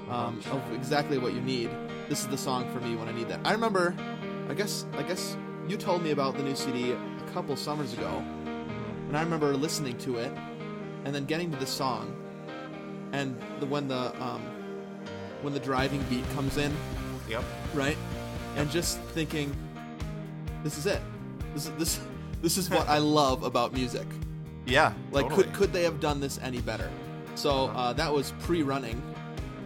um, 0.09 0.39
of 0.51 0.73
exactly 0.73 1.17
what 1.17 1.33
you 1.33 1.41
need. 1.41 1.69
This 2.09 2.21
is 2.21 2.27
the 2.27 2.37
song 2.37 2.71
for 2.71 2.79
me 2.79 2.95
when 2.95 3.07
I 3.07 3.11
need 3.11 3.27
that. 3.29 3.39
I 3.43 3.51
remember, 3.51 3.95
I 4.49 4.53
guess, 4.53 4.85
I 4.97 5.03
guess 5.03 5.37
you 5.67 5.77
told 5.77 6.03
me 6.03 6.11
about 6.11 6.37
the 6.37 6.43
new 6.43 6.55
CD 6.55 6.91
a 6.91 7.31
couple 7.33 7.55
summers 7.55 7.93
ago, 7.93 8.23
and 9.07 9.17
I 9.17 9.21
remember 9.21 9.55
listening 9.55 9.97
to 9.99 10.17
it, 10.17 10.31
and 11.05 11.13
then 11.13 11.25
getting 11.25 11.51
to 11.51 11.57
the 11.57 11.65
song, 11.65 12.15
and 13.11 13.39
the 13.59 13.65
when 13.65 13.87
the 13.87 14.23
um, 14.23 14.41
when 15.41 15.53
the 15.53 15.59
driving 15.59 16.01
beat 16.03 16.27
comes 16.31 16.57
in, 16.57 16.75
yep. 17.29 17.43
right? 17.73 17.97
And 18.55 18.69
just 18.69 18.99
thinking, 19.13 19.55
this 20.63 20.77
is 20.77 20.85
it. 20.85 21.01
This 21.53 21.65
is 21.65 21.71
this 21.77 21.99
this 22.41 22.57
is 22.57 22.69
what 22.69 22.87
I 22.87 22.99
love 22.99 23.43
about 23.43 23.73
music. 23.73 24.07
Yeah. 24.65 24.93
Like, 25.11 25.25
totally. 25.29 25.43
could 25.45 25.53
could 25.53 25.73
they 25.73 25.83
have 25.83 25.99
done 25.99 26.19
this 26.19 26.39
any 26.41 26.61
better? 26.61 26.89
So 27.35 27.67
uh, 27.67 27.93
that 27.93 28.11
was 28.11 28.31
pre-running, 28.39 29.01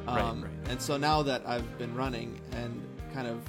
um, 0.07 0.15
Right, 0.17 0.49
right. 0.49 0.69
and 0.69 0.81
so 0.81 0.97
now 0.97 1.21
that 1.23 1.43
I've 1.45 1.77
been 1.77 1.93
running 1.95 2.39
and 2.53 2.81
kind 3.13 3.27
of 3.27 3.39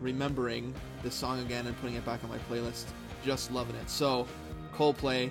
remembering 0.00 0.72
this 1.02 1.14
song 1.14 1.40
again 1.40 1.66
and 1.66 1.76
putting 1.80 1.96
it 1.96 2.04
back 2.04 2.22
on 2.22 2.30
my 2.30 2.38
playlist, 2.50 2.84
just 3.24 3.50
loving 3.50 3.74
it. 3.76 3.90
So, 3.90 4.26
Coldplay, 4.74 5.30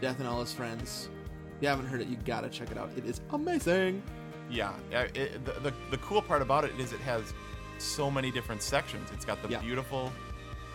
Death 0.00 0.18
and 0.18 0.26
All 0.26 0.40
His 0.40 0.52
Friends. 0.52 1.08
If 1.56 1.62
you 1.62 1.68
haven't 1.68 1.86
heard 1.86 2.00
it, 2.00 2.08
you 2.08 2.16
gotta 2.24 2.48
check 2.48 2.70
it 2.70 2.78
out. 2.78 2.90
It 2.96 3.04
is 3.04 3.20
amazing. 3.32 4.02
Yeah, 4.50 4.72
yeah, 4.90 5.02
it, 5.14 5.44
the, 5.44 5.52
the 5.60 5.72
the 5.90 5.98
cool 5.98 6.20
part 6.22 6.42
about 6.42 6.64
it 6.64 6.72
is 6.80 6.92
it 6.92 7.00
has 7.00 7.32
so 7.78 8.10
many 8.10 8.30
different 8.30 8.62
sections. 8.62 9.10
It's 9.12 9.24
got 9.24 9.42
the 9.42 9.48
Yeah. 9.48 9.60
beautiful 9.60 10.10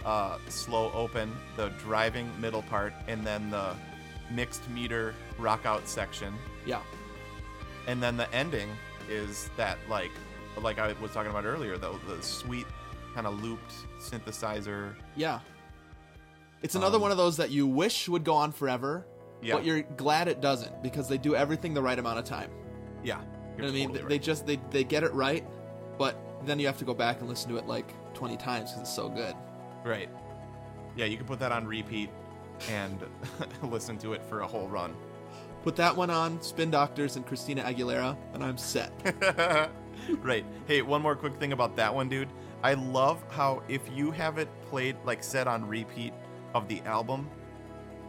uh, 0.05 0.37
slow 0.47 0.91
open, 0.93 1.31
the 1.57 1.69
driving 1.79 2.29
middle 2.39 2.61
part, 2.63 2.93
and 3.07 3.25
then 3.25 3.49
the 3.49 3.75
mixed 4.31 4.69
meter 4.69 5.13
rock 5.37 5.65
out 5.65 5.87
section. 5.87 6.33
Yeah. 6.65 6.81
And 7.87 8.01
then 8.03 8.17
the 8.17 8.31
ending 8.33 8.69
is 9.09 9.49
that 9.57 9.77
like 9.89 10.11
like 10.61 10.79
I 10.79 10.93
was 10.93 11.11
talking 11.11 11.29
about 11.29 11.45
earlier, 11.45 11.77
though 11.77 11.99
the 12.07 12.21
sweet 12.21 12.65
kind 13.13 13.27
of 13.27 13.41
looped 13.43 13.73
synthesizer. 13.99 14.93
Yeah. 15.15 15.39
It's 16.63 16.75
another 16.75 16.95
Um, 16.95 17.03
one 17.03 17.11
of 17.11 17.17
those 17.17 17.37
that 17.37 17.51
you 17.51 17.67
wish 17.67 18.09
would 18.09 18.23
go 18.23 18.33
on 18.33 18.51
forever, 18.51 19.05
Yeah. 19.41 19.53
but 19.55 19.63
you're 19.65 19.81
glad 19.83 20.27
it 20.27 20.41
doesn't 20.41 20.81
because 20.81 21.07
they 21.07 21.17
do 21.19 21.35
everything 21.35 21.73
the 21.75 21.81
right 21.81 21.97
amount 21.99 22.17
of 22.19 22.25
time. 22.25 22.49
Yeah. 23.03 23.19
You 23.21 23.61
know 23.61 23.63
what 23.65 23.69
I 23.69 23.71
mean? 23.71 23.87
totally 23.89 24.07
They 24.09 24.15
right. 24.15 24.21
just 24.23 24.45
they 24.47 24.59
they 24.71 24.83
get 24.83 25.03
it 25.03 25.13
right, 25.13 25.45
but 25.97 26.17
then 26.45 26.59
you 26.59 26.65
have 26.67 26.77
to 26.79 26.85
go 26.85 26.93
back 26.93 27.19
and 27.19 27.29
listen 27.29 27.49
to 27.51 27.57
it 27.57 27.67
like 27.67 27.91
20 28.13 28.35
times 28.37 28.71
because 28.71 28.81
it's 28.81 28.93
so 28.95 29.09
good. 29.09 29.35
Right. 29.85 30.09
Yeah, 30.95 31.05
you 31.05 31.17
can 31.17 31.25
put 31.27 31.39
that 31.39 31.51
on 31.51 31.65
repeat 31.67 32.09
and 32.69 33.03
listen 33.63 33.97
to 33.99 34.13
it 34.13 34.23
for 34.23 34.41
a 34.41 34.47
whole 34.47 34.67
run. 34.67 34.95
Put 35.63 35.75
that 35.77 35.95
one 35.95 36.09
on 36.09 36.41
Spin 36.41 36.71
Doctors 36.71 37.15
and 37.15 37.25
Christina 37.25 37.63
Aguilera, 37.63 38.15
and 38.33 38.43
I'm 38.43 38.57
set. 38.57 38.91
right. 40.21 40.45
Hey, 40.67 40.81
one 40.81 41.01
more 41.01 41.15
quick 41.15 41.35
thing 41.39 41.51
about 41.53 41.75
that 41.75 41.93
one, 41.93 42.07
dude. 42.09 42.29
I 42.63 42.73
love 42.75 43.23
how 43.29 43.63
if 43.67 43.81
you 43.93 44.11
have 44.11 44.37
it 44.37 44.47
played 44.69 44.95
like 45.05 45.23
set 45.23 45.47
on 45.47 45.67
repeat 45.67 46.13
of 46.53 46.67
the 46.67 46.81
album, 46.81 47.29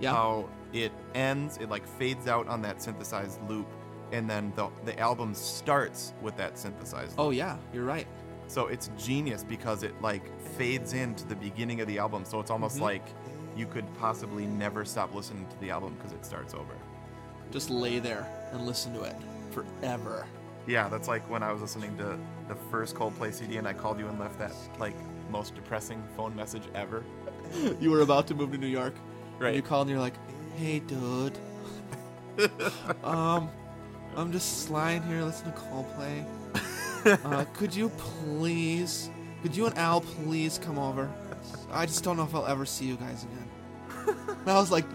Yeah. 0.01 0.13
how 0.13 0.49
it 0.73 0.93
ends, 1.15 1.59
it 1.59 1.69
like 1.69 1.87
fades 1.87 2.29
out 2.29 2.47
on 2.49 2.63
that 2.63 2.81
synthesized 2.83 3.41
loop, 3.49 3.67
and 4.13 4.29
then 4.29 4.53
the 4.57 4.69
the 4.85 4.99
album 4.99 5.35
starts 5.35 6.13
with 6.23 6.37
that 6.37 6.59
synthesized. 6.59 7.15
Oh 7.19 7.31
yeah, 7.31 7.57
you're 7.73 7.85
right. 7.85 8.07
So 8.47 8.69
it's 8.69 8.91
genius 8.97 9.45
because 9.45 9.83
it 9.83 10.01
like 10.01 10.23
fades 10.57 10.93
into 10.95 11.27
the 11.27 11.37
beginning 11.37 11.81
of 11.81 11.89
the 11.89 11.99
album, 11.99 12.25
so 12.25 12.41
it's 12.41 12.51
almost 12.51 12.79
Mhm. 12.79 12.83
like 12.83 13.07
you 13.59 13.67
could 13.67 13.85
possibly 13.99 14.47
never 14.47 14.85
stop 14.85 15.15
listening 15.15 15.47
to 15.51 15.61
the 15.61 15.71
album 15.71 15.95
because 15.99 16.13
it 16.13 16.25
starts 16.25 16.55
over. 16.55 16.75
Just 17.51 17.71
lay 17.71 17.99
there 17.99 18.27
and 18.53 18.65
listen 18.67 18.95
to 18.95 19.03
it 19.03 19.17
forever. 19.51 20.27
Yeah, 20.67 20.89
that's 20.89 21.09
like 21.09 21.29
when 21.29 21.43
I 21.43 21.53
was 21.53 21.61
listening 21.61 21.97
to 21.97 22.19
the 22.47 22.55
first 22.71 22.95
Coldplay 22.95 23.33
CD 23.33 23.57
and 23.57 23.67
I 23.67 23.73
called 23.73 23.99
you 23.99 24.07
and 24.07 24.19
left 24.21 24.39
that 24.39 24.53
like 24.79 24.95
most 25.31 25.55
depressing 25.55 26.03
phone 26.17 26.37
message 26.37 26.63
ever. 26.75 27.03
you 27.81 27.91
were 27.91 28.03
about 28.03 28.27
to 28.29 28.35
move 28.35 28.53
to 28.53 28.59
New 28.59 28.67
York. 28.67 28.95
Right. 29.39 29.49
And 29.49 29.57
you 29.57 29.63
called 29.63 29.89
and 29.89 29.91
you're 29.91 30.01
like, 30.01 30.15
"Hey, 30.57 30.81
dude. 30.81 31.39
um, 33.05 33.51
I'm 34.17 34.31
just 34.31 34.71
lying 34.71 35.03
here 35.03 35.23
listening 35.23 35.55
to 35.55 35.59
Coldplay. 35.59 36.25
Uh, 37.07 37.45
could 37.55 37.75
you 37.75 37.89
please, 37.91 39.09
could 39.41 39.57
you 39.57 39.67
and 39.67 39.79
Al 39.79 40.01
please 40.01 40.59
come 40.59 40.79
over? 40.79 41.09
I 41.71 41.87
just 41.87 42.05
don't 42.05 42.17
know 42.17 42.25
if 42.25 42.35
I'll 42.35 42.47
ever 42.47 42.67
see 42.67 42.87
you 42.87 42.97
guys 42.97 43.25
again." 43.25 43.49
And 44.29 44.51
I 44.51 44.59
was 44.59 44.71
like, 44.71 44.87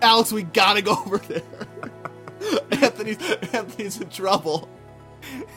"Alex, 0.00 0.32
we 0.32 0.42
gotta 0.44 0.82
go 0.82 0.92
over 0.92 1.18
there. 1.18 1.42
Anthony's 2.82 3.18
Anthony's 3.52 4.00
in 4.00 4.08
trouble." 4.08 4.68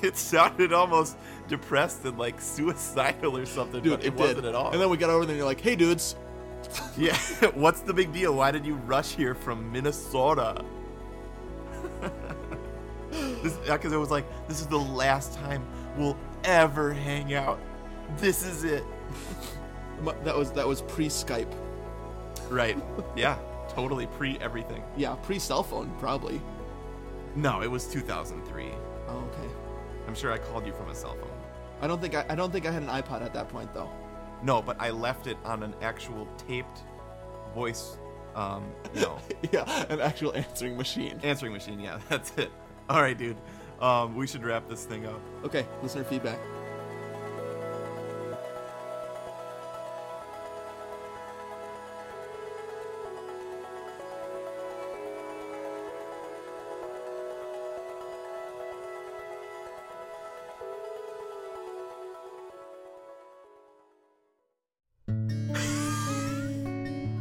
it 0.03 0.15
sounded 0.15 0.71
almost 0.71 1.17
depressed 1.47 2.05
and 2.05 2.17
like 2.17 2.39
suicidal 2.39 3.35
or 3.37 3.45
something, 3.45 3.81
Dude, 3.81 3.93
but 3.93 4.05
it, 4.05 4.07
it, 4.07 4.15
wasn't 4.15 4.45
at 4.45 4.55
all. 4.55 4.71
And 4.71 4.81
then 4.81 4.89
we 4.89 4.97
got 4.97 5.09
over 5.09 5.25
there 5.25 5.31
and 5.31 5.37
you're 5.37 5.47
like, 5.47 5.61
"Hey, 5.61 5.75
dudes." 5.75 6.15
yeah, 6.97 7.15
what's 7.53 7.81
the 7.81 7.93
big 7.93 8.11
deal? 8.11 8.35
Why 8.35 8.51
did 8.51 8.65
you 8.65 8.75
rush 8.75 9.15
here 9.15 9.35
from 9.35 9.71
Minnesota? 9.71 10.63
Because 13.65 13.93
it 13.93 13.97
was 13.97 14.11
like, 14.11 14.25
this 14.47 14.59
is 14.59 14.67
the 14.67 14.79
last 14.79 15.33
time 15.33 15.65
we'll 15.97 16.17
ever 16.43 16.93
hang 16.93 17.33
out. 17.33 17.59
This 18.17 18.45
is 18.45 18.63
it. 18.63 18.83
That 20.23 20.35
was 20.37 20.51
that 20.51 20.67
was 20.67 20.81
pre 20.81 21.07
Skype. 21.07 21.51
Right. 22.49 22.77
Yeah. 23.15 23.37
Totally 23.69 24.07
pre 24.07 24.37
everything. 24.39 24.83
Yeah, 24.95 25.15
pre 25.15 25.39
cell 25.39 25.63
phone 25.63 25.91
probably. 25.99 26.41
No, 27.35 27.61
it 27.61 27.69
was 27.69 27.87
2003. 27.87 28.69
Oh, 29.07 29.17
okay. 29.17 29.53
I'm 30.07 30.15
sure 30.15 30.31
I 30.31 30.37
called 30.37 30.65
you 30.65 30.73
from 30.73 30.89
a 30.89 30.95
cell 30.95 31.15
phone. 31.15 31.29
I 31.81 31.87
don't 31.87 31.99
think 32.01 32.15
I, 32.15 32.25
I 32.29 32.35
don't 32.35 32.51
think 32.51 32.65
I 32.65 32.71
had 32.71 32.83
an 32.83 32.89
iPod 32.89 33.21
at 33.23 33.33
that 33.33 33.49
point 33.49 33.73
though. 33.73 33.89
No, 34.43 34.61
but 34.61 34.79
I 34.79 34.91
left 34.91 35.27
it 35.27 35.37
on 35.43 35.63
an 35.63 35.73
actual 35.81 36.27
taped 36.47 36.83
voice, 37.53 37.97
um, 38.35 38.65
know, 38.93 39.17
yeah, 39.51 39.85
an 39.89 39.99
actual 39.99 40.35
answering 40.35 40.77
machine. 40.77 41.19
answering 41.23 41.53
machine. 41.53 41.79
Yeah, 41.79 41.99
that's 42.09 42.31
it. 42.37 42.51
All 42.89 43.01
right, 43.01 43.17
dude. 43.17 43.37
Um, 43.81 44.15
we 44.15 44.27
should 44.27 44.43
wrap 44.43 44.69
this 44.69 44.85
thing 44.85 45.05
up. 45.05 45.19
Okay, 45.43 45.65
listener 45.81 46.03
feedback. 46.03 46.39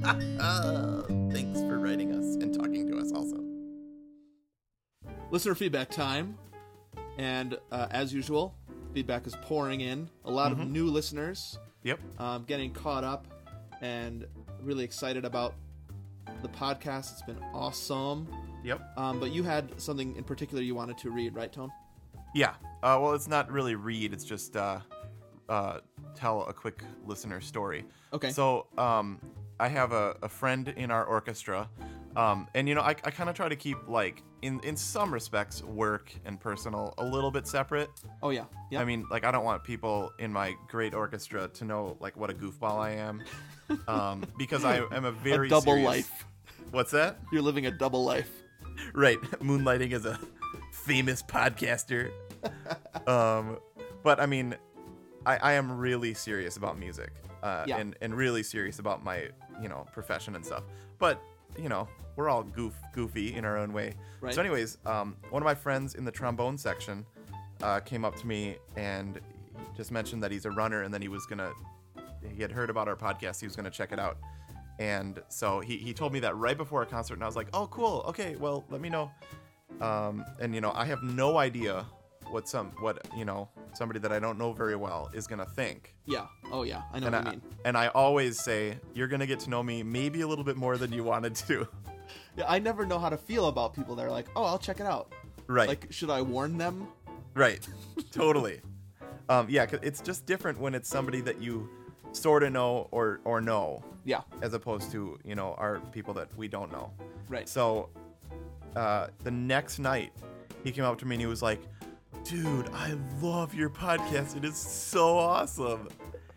thanks 1.32 1.61
for 1.61 1.78
writing 1.78 2.12
us 2.14 2.34
and 2.36 2.52
talking 2.55 2.86
to 2.90 2.98
us 2.98 3.11
also. 3.12 3.42
Listener 5.30 5.55
feedback 5.55 5.90
time, 5.90 6.36
and 7.16 7.57
uh, 7.72 7.86
as 7.90 8.12
usual, 8.12 8.55
feedback 8.92 9.26
is 9.26 9.34
pouring 9.42 9.80
in. 9.80 10.09
A 10.26 10.30
lot 10.30 10.52
of 10.52 10.59
new 10.59 10.88
listeners, 10.88 11.59
Yep. 11.84 12.00
um, 12.20 12.44
getting 12.44 12.70
caught 12.70 13.02
up, 13.02 13.26
and 13.80 14.26
really 14.62 14.84
excited 14.84 15.24
about 15.24 15.55
the 16.42 16.48
podcast. 16.48 17.12
It's 17.12 17.22
been 17.22 17.42
awesome. 17.55 18.28
Yep. 18.62 18.82
Um, 18.98 19.18
but 19.20 19.30
you 19.32 19.42
had 19.42 19.80
something 19.80 20.14
in 20.16 20.24
particular 20.24 20.62
you 20.62 20.74
wanted 20.74 20.98
to 20.98 21.11
read, 21.11 21.34
right, 21.34 21.50
Tone? 21.52 21.70
Yeah. 22.34 22.50
Uh, 22.82 22.98
well, 23.00 23.14
it's 23.14 23.28
not 23.28 23.50
really 23.50 23.74
read. 23.74 24.12
It's 24.12 24.24
just 24.24 24.55
uh, 24.57 24.80
uh, 25.48 25.78
tell 26.14 26.42
a 26.44 26.52
quick 26.52 26.84
listener 27.07 27.40
story. 27.40 27.84
Okay. 28.12 28.30
So 28.30 28.66
um, 28.76 29.18
I 29.61 29.68
have 29.68 29.92
a, 29.92 30.16
a 30.22 30.28
friend 30.28 30.68
in 30.76 30.90
our 30.90 31.05
orchestra, 31.05 31.68
um, 32.16 32.48
and 32.55 32.68
you 32.68 32.74
know 32.74 32.80
I, 32.80 32.90
I 33.05 33.11
kind 33.11 33.30
of 33.30 33.36
try 33.36 33.48
to 33.48 33.57
keep 33.57 33.78
like 33.88 34.22
in 34.42 34.61
in 34.61 34.76
some 34.76 35.12
respects 35.14 35.62
work 35.62 36.12
and 36.24 36.40
personal 36.40 36.92
a 36.98 37.05
little 37.05 37.30
bit 37.30 37.46
separate. 37.46 37.88
Oh 38.22 38.30
yeah, 38.30 38.44
yeah. 38.70 38.80
I 38.80 38.84
mean, 38.84 39.07
like 39.11 39.24
I 39.24 39.30
don't 39.30 39.44
want 39.44 39.62
people 39.64 40.12
in 40.18 40.32
my 40.32 40.55
great 40.68 40.92
orchestra 40.94 41.48
to 41.48 41.64
know 41.64 41.96
like 42.00 42.16
what 42.16 42.30
a 42.30 42.34
goofball 42.34 42.78
I 42.80 42.90
am, 42.92 43.22
um, 43.88 44.24
because 44.38 44.64
I 44.64 44.78
am 44.92 45.05
a 45.05 45.12
very 45.12 45.46
a 45.46 45.50
double 45.50 45.72
serious- 45.74 45.86
life. 45.86 46.24
What's 46.70 46.90
that? 46.90 47.18
You're 47.32 47.42
living 47.42 47.66
a 47.66 47.70
double 47.70 48.05
life. 48.05 48.30
right 48.92 49.20
moonlighting 49.40 49.92
as 49.92 50.05
a 50.05 50.18
famous 50.72 51.22
podcaster 51.22 52.11
um 53.07 53.57
but 54.02 54.18
i 54.20 54.26
mean 54.26 54.57
I, 55.26 55.36
I 55.36 55.52
am 55.52 55.78
really 55.78 56.12
serious 56.14 56.57
about 56.57 56.76
music 56.78 57.11
uh, 57.42 57.64
Yeah. 57.68 57.78
and, 57.78 57.96
and 58.02 58.14
really 58.16 58.42
serious 58.42 58.78
about 58.80 59.05
my 59.05 59.28
you 59.62 59.68
know 59.68 59.86
profession 59.92 60.34
and 60.34 60.44
stuff. 60.44 60.64
But 60.98 61.20
you 61.59 61.68
know 61.68 61.88
we're 62.16 62.28
all 62.28 62.42
goof 62.42 62.74
goofy 62.92 63.34
in 63.34 63.44
our 63.44 63.57
own 63.57 63.72
way. 63.72 63.94
Right. 64.20 64.34
so 64.34 64.40
anyways 64.40 64.78
um, 64.86 65.16
one 65.30 65.42
of 65.42 65.44
my 65.44 65.55
friends 65.55 65.94
in 65.94 66.05
the 66.05 66.11
trombone 66.11 66.59
section 66.59 67.05
uh, 67.62 67.80
came 67.80 68.05
up 68.05 68.16
to 68.16 68.26
me 68.26 68.57
and 68.76 69.20
just 69.76 69.90
mentioned 69.92 70.22
that 70.22 70.30
he's 70.30 70.44
a 70.44 70.50
runner 70.50 70.82
and 70.82 70.92
then 70.92 71.02
he 71.02 71.09
was 71.09 71.26
gonna 71.26 71.52
he 72.34 72.40
had 72.42 72.50
heard 72.52 72.70
about 72.70 72.88
our 72.88 72.96
podcast 72.96 73.40
he 73.40 73.46
was 73.46 73.57
gonna 73.57 73.70
check 73.70 73.92
it 73.92 73.98
out. 73.98 74.18
And 74.80 75.22
so 75.28 75.61
he, 75.61 75.76
he 75.76 75.92
told 75.94 76.12
me 76.12 76.18
that 76.20 76.36
right 76.36 76.57
before 76.57 76.82
a 76.82 76.86
concert 76.86 77.14
and 77.14 77.22
i 77.22 77.26
was 77.26 77.36
like 77.36 77.48
oh 77.52 77.66
cool. 77.68 78.05
Okay 78.09 78.36
well 78.36 78.64
let 78.70 78.80
me 78.80 78.88
know. 78.88 79.11
Um, 79.80 80.24
and 80.40 80.55
you 80.55 80.61
know 80.61 80.72
i 80.72 80.84
have 80.84 81.02
no 81.02 81.36
idea 81.38 81.84
what 82.31 82.49
some 82.49 82.70
what 82.81 83.07
you 83.16 83.25
know 83.25 83.49
somebody 83.75 83.99
that 84.01 84.12
i 84.12 84.18
don't 84.18 84.39
know 84.39 84.53
very 84.53 84.77
well 84.77 85.11
is 85.14 85.27
gonna 85.27 85.45
think 85.47 85.95
Yeah. 86.07 86.27
Oh 86.53 86.62
yeah. 86.64 86.83
I 86.93 86.99
know 87.01 87.07
and 87.07 87.14
what 87.16 87.27
I, 87.27 87.31
you 87.33 87.37
mean. 87.39 87.43
and 87.64 87.77
I 87.77 87.89
always 87.89 88.39
say 88.39 88.79
you're 88.95 89.09
gonna 89.09 89.27
get 89.27 89.41
to 89.41 89.51
know 89.51 89.62
me 89.62 89.83
maybe 89.83 90.20
a 90.22 90.27
little 90.29 90.45
bit 90.45 90.57
more 90.57 90.77
than 90.77 90.93
you 90.93 91.03
wanted 91.05 91.35
to 91.47 91.66
Yeah, 92.37 92.45
I 92.49 92.59
never 92.59 92.85
know 92.85 92.99
how 92.99 93.09
to 93.09 93.16
feel 93.16 93.47
about 93.49 93.75
people 93.75 93.95
that 93.97 94.05
are 94.05 94.11
like, 94.11 94.27
"Oh, 94.37 94.45
I'll 94.45 94.59
check 94.59 94.79
it 94.81 94.87
out." 94.87 95.12
right 95.47 95.68
Like, 95.68 95.87
should 95.91 96.11
I 96.11 96.20
warn 96.22 96.59
them? 96.59 96.89
Right. 97.35 97.66
totally. 98.12 98.61
Um, 99.31 99.47
yeah, 99.49 99.66
it's 99.81 100.03
just 100.03 100.27
different 100.27 100.61
when 100.61 100.75
it's 100.75 100.87
somebody 100.89 101.22
that 101.22 101.41
you 101.41 101.66
sort 102.12 102.43
of 102.43 102.53
know 102.53 102.89
or 102.91 103.20
or 103.25 103.41
know, 103.41 103.83
Yeah. 104.05 104.20
as 104.43 104.53
opposed 104.53 104.93
to 104.93 105.18
you 105.25 105.35
know 105.35 105.55
our 105.57 105.81
people 105.93 106.12
that 106.14 106.29
we 106.37 106.47
don't 106.47 106.70
know. 106.70 106.93
Right. 107.31 107.49
So 107.49 107.89
uh, 108.77 109.07
the 109.22 109.31
next 109.31 109.79
night, 109.79 110.12
he 110.62 110.72
came 110.72 110.85
up 110.85 110.99
to 110.99 111.07
me 111.07 111.14
and 111.14 111.22
he 111.22 111.27
was 111.27 111.41
like, 111.41 111.62
"Dude, 112.25 112.68
I 112.72 112.97
love 113.20 113.55
your 113.55 113.70
podcast. 113.70 114.37
It 114.37 114.45
is 114.45 114.57
so 114.57 115.18
awesome." 115.18 115.89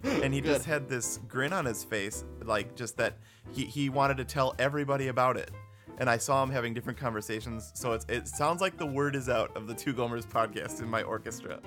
And 0.04 0.34
he 0.34 0.42
just 0.42 0.66
had 0.66 0.88
this 0.88 1.20
grin 1.28 1.54
on 1.54 1.66
his 1.66 1.84
face, 1.84 2.24
like 2.44 2.76
just 2.76 2.98
that 2.98 3.18
he, 3.52 3.66
he 3.66 3.90
wanted 3.90 4.18
to 4.18 4.26
tell 4.26 4.56
everybody 4.60 5.08
about 5.08 5.38
it. 5.38 5.52
And 5.98 6.10
I 6.10 6.18
saw 6.18 6.44
him 6.44 6.52
having 6.52 6.74
different 6.74 7.00
conversations. 7.00 7.72
So 7.74 7.94
it's, 7.94 8.06
it 8.08 8.28
sounds 8.28 8.62
like 8.62 8.78
the 8.78 8.86
word 8.86 9.16
is 9.16 9.28
out 9.30 9.56
of 9.58 9.66
the 9.66 9.74
Two 9.74 9.94
Gomers 9.94 10.26
podcast 10.26 10.82
in 10.82 10.88
my 10.88 11.02
orchestra. 11.02 11.60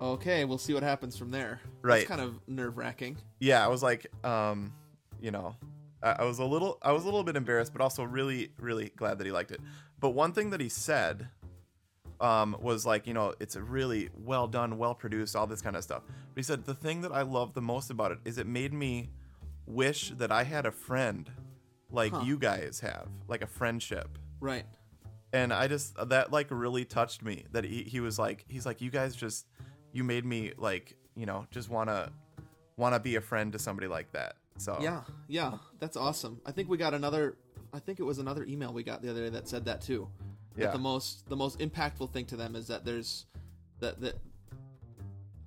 Okay, 0.00 0.44
we'll 0.44 0.58
see 0.58 0.74
what 0.74 0.82
happens 0.82 1.16
from 1.16 1.30
there. 1.30 1.60
Right. 1.82 2.00
It's 2.00 2.08
kind 2.08 2.20
of 2.20 2.40
nerve 2.48 2.76
wracking. 2.76 3.18
Yeah, 3.38 3.64
I 3.64 3.68
was 3.68 3.82
like, 3.82 4.06
um, 4.24 4.72
you 5.20 5.30
know, 5.30 5.54
I, 6.02 6.16
I 6.18 6.24
was 6.24 6.40
a 6.40 6.44
little, 6.44 6.78
I 6.82 6.92
was 6.92 7.04
a 7.04 7.06
little 7.06 7.24
bit 7.24 7.36
embarrassed, 7.36 7.72
but 7.72 7.80
also 7.80 8.02
really, 8.02 8.50
really 8.58 8.90
glad 8.96 9.18
that 9.18 9.26
he 9.26 9.32
liked 9.32 9.52
it. 9.52 9.60
But 10.00 10.10
one 10.10 10.32
thing 10.32 10.50
that 10.50 10.60
he 10.60 10.68
said 10.68 11.28
um, 12.20 12.56
was 12.60 12.86
like, 12.86 13.06
you 13.06 13.14
know, 13.14 13.34
it's 13.40 13.56
a 13.56 13.62
really 13.62 14.10
well 14.16 14.46
done, 14.48 14.78
well 14.78 14.94
produced, 14.94 15.36
all 15.36 15.46
this 15.46 15.60
kind 15.62 15.76
of 15.76 15.82
stuff. 15.82 16.02
But 16.06 16.36
he 16.36 16.42
said 16.42 16.64
the 16.64 16.74
thing 16.74 17.02
that 17.02 17.12
I 17.12 17.22
love 17.22 17.54
the 17.54 17.60
most 17.62 17.90
about 17.90 18.12
it 18.12 18.18
is 18.24 18.38
it 18.38 18.46
made 18.46 18.72
me 18.72 19.10
wish 19.66 20.10
that 20.10 20.30
I 20.32 20.44
had 20.44 20.64
a 20.66 20.70
friend 20.72 21.30
like 21.90 22.12
Huh. 22.12 22.22
you 22.24 22.38
guys 22.38 22.80
have, 22.80 23.08
like 23.28 23.42
a 23.42 23.46
friendship. 23.46 24.18
Right. 24.40 24.64
And 25.32 25.52
I 25.52 25.66
just 25.68 25.94
that 26.08 26.32
like 26.32 26.46
really 26.50 26.84
touched 26.84 27.22
me 27.22 27.44
that 27.52 27.64
he, 27.64 27.82
he 27.82 28.00
was 28.00 28.18
like 28.18 28.44
he's 28.48 28.64
like 28.64 28.80
you 28.80 28.90
guys 28.90 29.14
just 29.14 29.46
you 29.92 30.04
made 30.04 30.24
me 30.24 30.52
like 30.56 30.96
you 31.14 31.26
know 31.26 31.46
just 31.50 31.68
wanna 31.68 32.10
wanna 32.76 33.00
be 33.00 33.16
a 33.16 33.20
friend 33.20 33.52
to 33.52 33.58
somebody 33.58 33.88
like 33.88 34.12
that. 34.12 34.36
So 34.58 34.78
Yeah, 34.80 35.02
yeah, 35.28 35.58
that's 35.78 35.96
awesome. 35.96 36.40
I 36.46 36.52
think 36.52 36.68
we 36.70 36.78
got 36.78 36.94
another. 36.94 37.36
I 37.74 37.78
think 37.80 38.00
it 38.00 38.04
was 38.04 38.18
another 38.18 38.44
email 38.44 38.72
we 38.72 38.82
got 38.82 39.02
the 39.02 39.10
other 39.10 39.24
day 39.24 39.30
that 39.30 39.48
said 39.48 39.66
that 39.66 39.82
too. 39.82 40.08
Yeah. 40.64 40.70
the 40.70 40.78
most 40.78 41.28
the 41.28 41.36
most 41.36 41.58
impactful 41.58 42.12
thing 42.12 42.24
to 42.26 42.36
them 42.36 42.56
is 42.56 42.66
that 42.68 42.84
there's 42.84 43.26
that 43.80 44.00
that 44.00 44.16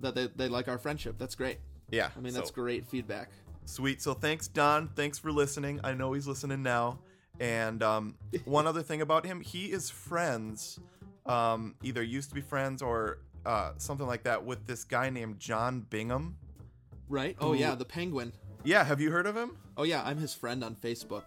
that 0.01 0.15
they, 0.15 0.27
they 0.35 0.47
like 0.47 0.67
our 0.67 0.77
friendship. 0.77 1.15
That's 1.17 1.35
great. 1.35 1.57
yeah. 1.91 2.09
I 2.15 2.19
mean, 2.19 2.33
that's 2.33 2.51
great 2.51 2.85
feedback. 2.87 3.29
Sweet. 3.65 4.01
So 4.01 4.13
thanks, 4.13 4.47
Don. 4.47 4.87
Thanks 4.95 5.19
for 5.19 5.31
listening. 5.31 5.79
I 5.83 5.93
know 5.93 6.13
he's 6.13 6.27
listening 6.27 6.63
now. 6.63 6.99
And 7.39 7.83
um, 7.83 8.15
one 8.45 8.65
other 8.67 8.81
thing 8.81 9.01
about 9.01 9.25
him, 9.25 9.41
he 9.41 9.65
is 9.71 9.89
friends, 9.89 10.79
um, 11.25 11.75
either 11.83 12.01
used 12.01 12.29
to 12.29 12.35
be 12.35 12.41
friends 12.41 12.81
or 12.81 13.19
uh, 13.45 13.71
something 13.77 14.07
like 14.07 14.23
that, 14.23 14.43
with 14.43 14.65
this 14.67 14.83
guy 14.83 15.09
named 15.09 15.39
John 15.39 15.81
Bingham. 15.89 16.37
Right? 17.07 17.35
Oh 17.39 17.53
Who- 17.53 17.59
yeah, 17.59 17.75
the 17.75 17.85
penguin. 17.85 18.33
Yeah, 18.63 18.83
have 18.83 18.99
you 18.99 19.09
heard 19.11 19.25
of 19.25 19.35
him? 19.37 19.57
Oh 19.77 19.83
yeah, 19.83 20.03
I'm 20.03 20.17
his 20.17 20.33
friend 20.33 20.63
on 20.63 20.75
Facebook. 20.75 21.23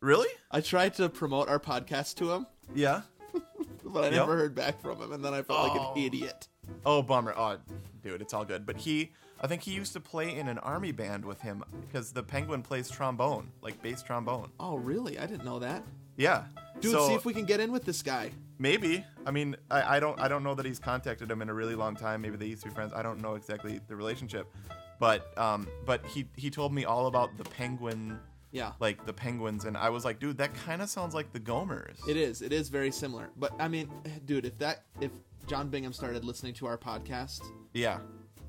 Really? 0.00 0.28
I 0.50 0.60
tried 0.60 0.94
to 0.94 1.08
promote 1.08 1.48
our 1.48 1.58
podcast 1.58 2.16
to 2.16 2.30
him, 2.32 2.46
Yeah. 2.74 3.02
but 3.84 4.04
I 4.04 4.06
Yep. 4.08 4.12
never 4.14 4.36
heard 4.36 4.54
back 4.54 4.80
from 4.80 5.00
him, 5.00 5.12
and 5.12 5.24
then 5.24 5.34
I 5.34 5.42
felt 5.42 5.68
like 5.68 5.80
Oh. 5.80 5.92
an 5.94 5.98
idiot. 6.02 6.48
Oh, 6.84 7.02
bummer. 7.02 7.34
Oh, 7.36 7.58
dude, 8.02 8.20
it's 8.20 8.34
all 8.34 8.44
good. 8.44 8.66
But 8.66 8.76
he, 8.76 9.12
I 9.40 9.46
think 9.46 9.62
he 9.62 9.72
used 9.72 9.92
to 9.94 10.00
play 10.00 10.36
in 10.36 10.48
an 10.48 10.58
army 10.58 10.92
band 10.92 11.24
with 11.24 11.40
him 11.40 11.64
because 11.86 12.12
the 12.12 12.22
penguin 12.22 12.62
plays 12.62 12.90
trombone, 12.90 13.50
like 13.62 13.80
bass 13.82 14.02
trombone. 14.02 14.50
Oh 14.60 14.76
really? 14.76 15.18
I 15.18 15.26
didn't 15.26 15.44
know 15.44 15.58
that. 15.60 15.82
Yeah. 16.16 16.44
Dude, 16.80 16.92
so 16.92 17.08
see 17.08 17.14
if 17.14 17.24
we 17.24 17.32
can 17.32 17.44
get 17.44 17.60
in 17.60 17.72
with 17.72 17.84
this 17.84 18.02
guy. 18.02 18.30
maybe. 18.58 19.04
I 19.24 19.30
mean, 19.30 19.56
I, 19.70 19.96
I 19.96 20.00
don't 20.00 20.18
I 20.20 20.28
don't 20.28 20.42
know 20.42 20.54
that 20.56 20.66
he's 20.66 20.78
contacted 20.78 21.30
him 21.30 21.40
in 21.42 21.48
a 21.48 21.54
really 21.54 21.74
long 21.74 21.94
time. 21.96 22.20
Maybe 22.22 22.36
they 22.36 22.46
used 22.46 22.62
to 22.64 22.68
be 22.68 22.74
friends. 22.74 22.92
I 22.92 23.02
don't 23.02 23.20
know 23.20 23.34
exactly 23.34 23.80
the 23.88 23.94
relationship. 23.96 24.52
But 24.98 25.36
um 25.38 25.68
but 25.86 26.04
he 26.06 26.26
he 26.36 26.50
told 26.50 26.72
me 26.74 26.84
all 26.84 27.06
about 27.06 27.36
the 27.38 27.44
penguin 27.44 28.18
Yeah. 28.50 28.72
like 28.80 29.04
the 29.04 29.12
penguins 29.12 29.64
and 29.66 29.76
I 29.76 29.90
was 29.90 30.04
like, 30.04 30.18
dude, 30.20 30.38
that 30.38 30.54
kind 30.54 30.80
of 30.80 30.88
sounds 30.88 31.14
like 31.14 31.32
the 31.32 31.40
Gomers. 31.40 31.96
It 32.08 32.16
is. 32.16 32.40
It 32.42 32.52
is 32.52 32.68
very 32.70 32.90
similar. 32.90 33.28
But 33.36 33.52
I 33.58 33.68
mean, 33.68 33.90
dude, 34.24 34.46
if 34.46 34.58
that 34.58 34.84
if 35.00 35.10
John 35.46 35.68
Bingham 35.68 35.92
started 35.92 36.24
listening 36.24 36.54
to 36.54 36.66
our 36.66 36.78
podcast, 36.78 37.40
yeah. 37.74 37.98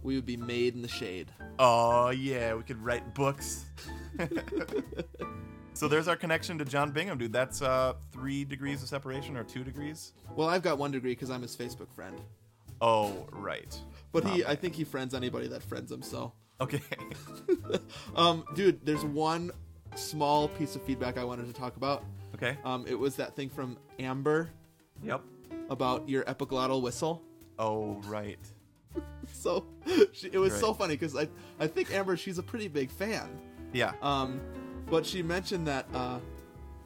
we 0.03 0.15
would 0.15 0.25
be 0.25 0.37
made 0.37 0.75
in 0.75 0.81
the 0.81 0.87
shade. 0.87 1.31
Oh 1.59 2.09
yeah, 2.09 2.53
we 2.53 2.63
could 2.63 2.81
write 2.81 3.13
books. 3.13 3.65
so 5.73 5.87
there's 5.87 6.07
our 6.07 6.15
connection 6.15 6.57
to 6.57 6.65
John 6.65 6.91
Bingham, 6.91 7.17
dude. 7.17 7.33
That's 7.33 7.61
uh 7.61 7.93
three 8.11 8.45
degrees 8.45 8.81
of 8.81 8.89
separation 8.89 9.35
or 9.37 9.43
two 9.43 9.63
degrees. 9.63 10.13
Well, 10.35 10.47
I've 10.47 10.61
got 10.63 10.77
one 10.77 10.91
degree 10.91 11.11
because 11.11 11.29
I'm 11.29 11.41
his 11.41 11.55
Facebook 11.55 11.91
friend. 11.93 12.19
Oh 12.81 13.27
right. 13.31 13.77
But 14.11 14.25
he, 14.25 14.43
Oh, 14.43 14.49
I 14.49 14.55
think 14.55 14.75
he 14.75 14.83
friends 14.83 15.13
anybody 15.13 15.47
that 15.49 15.61
friends 15.63 15.91
him. 15.91 16.01
So, 16.01 16.33
Okay. 16.61 16.81
um, 18.15 18.43
dude, 18.55 18.85
there's 18.85 19.03
one 19.05 19.51
small 19.95 20.47
piece 20.47 20.75
of 20.75 20.81
feedback 20.83 21.17
I 21.17 21.23
wanted 21.23 21.47
to 21.47 21.53
talk 21.53 21.75
about. 21.77 22.03
okay. 22.35 22.57
Um, 22.63 22.85
it 22.87 22.97
was 22.97 23.15
that 23.17 23.35
thing 23.35 23.49
from 23.49 23.77
Amber 23.99 24.49
Yep. 25.03 25.21
about 25.69 26.07
your 26.09 26.23
epiglottal 26.23 26.81
whistle. 26.81 27.21
Oh 27.57 28.01
right. 28.05 28.39
So, 29.31 29.65
she, 30.11 30.27
it 30.33 30.39
was 30.39 30.59
so 30.59 30.73
funny 30.73 30.95
because 30.95 31.15
I, 31.15 31.27
I 31.59 31.67
think 31.67 31.93
Amber, 31.93 32.17
she's 32.17 32.39
a 32.39 32.43
pretty 32.43 32.67
big 32.67 32.89
fan. 32.89 33.29
Yeah. 33.73 33.93
Um, 34.01 34.41
but 34.89 35.05
she 35.05 35.21
mentioned 35.21 35.67
that 35.67 35.85
uh, 35.93 36.17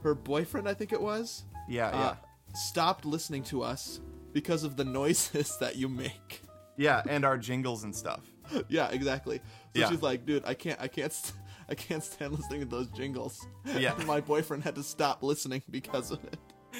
her 0.03 0.13
boyfriend, 0.13 0.67
I 0.67 0.73
think 0.73 0.91
it 0.91 1.01
was, 1.01 1.45
Yeah. 1.69 1.87
uh, 1.87 1.91
Yeah. 1.97 2.15
stopped 2.53 3.05
listening 3.05 3.43
to 3.43 3.63
us 3.63 4.01
because 4.33 4.63
of 4.65 4.75
the 4.75 4.83
noises 4.99 5.57
that 5.61 5.77
you 5.77 5.87
make. 5.87 6.41
Yeah. 6.75 7.01
And 7.07 7.23
our 7.23 7.37
jingles 7.37 7.85
and 7.85 7.95
stuff. 7.95 8.19
yeah, 8.67 8.89
exactly. 8.89 9.37
So 9.73 9.79
Yeah. 9.79 9.89
she's 9.89 10.01
like, 10.01 10.25
dude, 10.25 10.43
I 10.45 10.53
can't, 10.53 10.79
I 10.81 10.89
can't, 10.89 11.13
st- 11.13 11.33
I 11.69 11.75
can't 11.75 12.03
stand 12.03 12.33
listening 12.33 12.61
to 12.61 12.65
those 12.65 12.87
jingles. 12.89 13.45
Yeah. 13.77 13.95
And 13.97 14.07
my 14.07 14.21
boyfriend 14.21 14.63
had 14.63 14.75
to 14.75 14.83
stop 14.83 15.23
listening 15.23 15.63
because 15.69 16.11
of 16.11 16.23
it. 16.25 16.37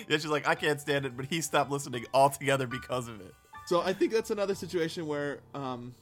Yeah. 0.08 0.18
She's 0.18 0.28
like, 0.28 0.48
I 0.48 0.56
can't 0.56 0.80
stand 0.82 1.06
it, 1.06 1.16
but 1.16 1.26
he 1.26 1.42
stopped 1.42 1.70
listening 1.70 2.06
altogether 2.14 2.68
because 2.68 3.08
of 3.08 3.22
it. 3.22 3.34
So 3.66 3.82
I 3.82 3.94
think 3.94 4.12
that's 4.12 4.32
another 4.32 4.56
situation 4.56 5.08
where, 5.08 5.40
um, 5.54 5.94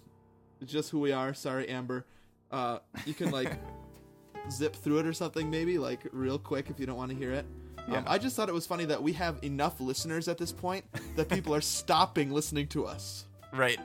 just 0.66 0.90
who 0.90 1.00
we 1.00 1.12
are. 1.12 1.34
Sorry, 1.34 1.68
Amber. 1.70 2.06
Uh, 2.52 2.80
you 3.06 3.14
can 3.14 3.32
like 3.32 3.60
zip 4.52 4.76
through 4.76 5.00
it 5.00 5.06
or 5.06 5.14
something, 5.14 5.50
maybe 5.50 5.78
like 5.78 6.08
real 6.12 6.40
quick 6.40 6.70
if 6.70 6.80
you 6.80 6.86
don't 6.86 6.98
want 6.98 7.12
to 7.12 7.18
hear 7.18 7.32
it. 7.32 7.46
Yeah. 7.90 8.00
Um, 8.00 8.06
I 8.08 8.18
just 8.18 8.36
thought 8.36 8.50
it 8.50 8.54
was 8.54 8.68
funny 8.68 8.86
that 8.86 9.02
we 9.02 9.14
have 9.14 9.40
enough 9.44 9.80
listeners 9.80 10.28
at 10.28 10.38
this 10.38 10.52
point 10.52 10.86
that 11.16 11.30
people 11.30 11.54
are 11.54 11.62
stopping 11.62 12.32
listening 12.32 12.68
to 12.68 12.86
us. 12.86 13.26
Right. 13.54 13.80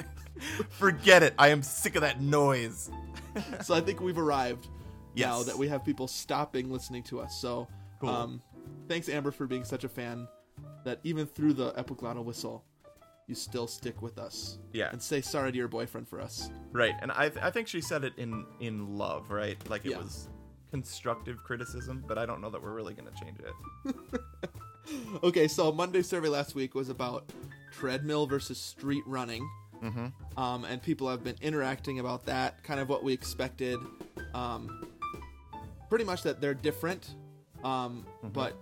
Forget 0.70 1.22
it. 1.22 1.34
I 1.38 1.49
am 1.49 1.62
sick 1.62 1.97
of 1.97 2.03
that 2.03 2.20
noise. 2.20 2.90
So 3.62 3.74
I 3.74 3.80
think 3.80 4.01
we've 4.01 4.18
arrived 4.18 4.68
now 5.16 5.42
that 5.42 5.56
we 5.56 5.68
have 5.68 5.84
people 5.84 6.06
stopping 6.08 6.70
listening 6.70 7.02
to 7.04 7.20
us. 7.20 7.40
So, 7.40 7.68
Cool. 8.00 8.10
um, 8.10 8.42
thanks 8.88 9.08
Amber 9.08 9.30
for 9.30 9.46
being 9.46 9.64
such 9.64 9.84
a 9.84 9.88
fan 9.88 10.28
that 10.84 11.00
even 11.04 11.26
through 11.26 11.54
the 11.54 11.72
epiglottal 11.72 12.24
whistle, 12.24 12.64
you 13.26 13.34
still 13.34 13.66
stick 13.66 14.02
with 14.02 14.18
us. 14.18 14.58
Yeah. 14.72 14.88
And 14.92 15.02
say 15.02 15.20
sorry 15.20 15.50
to 15.50 15.56
your 15.58 15.68
boyfriend 15.68 16.08
for 16.08 16.20
us. 16.20 16.48
Right, 16.72 16.94
and 17.02 17.10
I, 17.12 17.28
th- 17.28 17.44
I 17.44 17.50
think 17.50 17.66
she 17.68 17.80
said 17.80 18.04
it 18.04 18.12
in 18.16 18.44
in 18.60 18.96
love, 18.96 19.30
right? 19.30 19.56
Like 19.68 19.84
it 19.84 19.90
Yeah. 19.92 19.98
was 19.98 20.28
constructive 20.70 21.42
criticism, 21.42 22.04
but 22.06 22.18
I 22.18 22.26
don't 22.26 22.40
know 22.40 22.50
that 22.50 22.62
we're 22.62 22.74
really 22.74 22.94
gonna 22.94 23.10
change 23.20 23.38
it. 23.40 23.96
Okay, 25.24 25.48
so 25.48 25.72
Monday 25.72 26.00
survey 26.02 26.28
last 26.28 26.54
week 26.54 26.76
was 26.76 26.90
about 26.90 27.32
treadmill 27.72 28.24
versus 28.28 28.56
street 28.60 29.02
running. 29.04 29.48
Mm-hmm. 29.82 30.40
Um, 30.40 30.64
and 30.64 30.80
people 30.80 31.08
have 31.08 31.24
been 31.24 31.34
interacting 31.42 31.98
about 31.98 32.24
that, 32.26 32.62
kind 32.62 32.78
of 32.78 32.88
what 32.88 33.02
we 33.02 33.12
expected. 33.12 33.80
Um, 34.32 34.86
pretty 35.89 36.05
much 36.05 36.22
that 36.22 36.41
they're 36.41 36.55
different, 36.55 37.14
um, 37.64 38.05
Mm-hmm. 38.18 38.28
but 38.28 38.55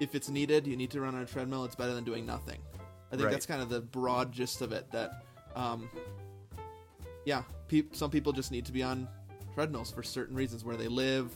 if 0.00 0.14
it's 0.14 0.28
needed, 0.28 0.66
you 0.66 0.76
need 0.76 0.90
to 0.90 1.00
run 1.00 1.14
on 1.14 1.22
a 1.22 1.26
treadmill. 1.26 1.64
It's 1.64 1.74
better 1.76 1.94
than 1.94 2.04
doing 2.04 2.26
nothing. 2.26 2.58
I 3.10 3.10
think 3.16 3.22
Right. 3.24 3.30
that's 3.30 3.46
kind 3.46 3.62
of 3.62 3.68
the 3.68 3.80
broad 3.80 4.32
gist 4.32 4.60
of 4.62 4.72
it. 4.72 4.90
That, 4.90 5.24
um, 5.54 5.88
yeah, 7.24 7.42
pe- 7.68 7.84
some 7.92 8.10
people 8.10 8.32
just 8.32 8.50
need 8.50 8.66
to 8.66 8.72
be 8.72 8.82
on 8.82 9.08
treadmills 9.54 9.90
for 9.90 10.02
certain 10.02 10.36
reasons, 10.36 10.64
where 10.64 10.76
they 10.76 10.88
live, 10.88 11.32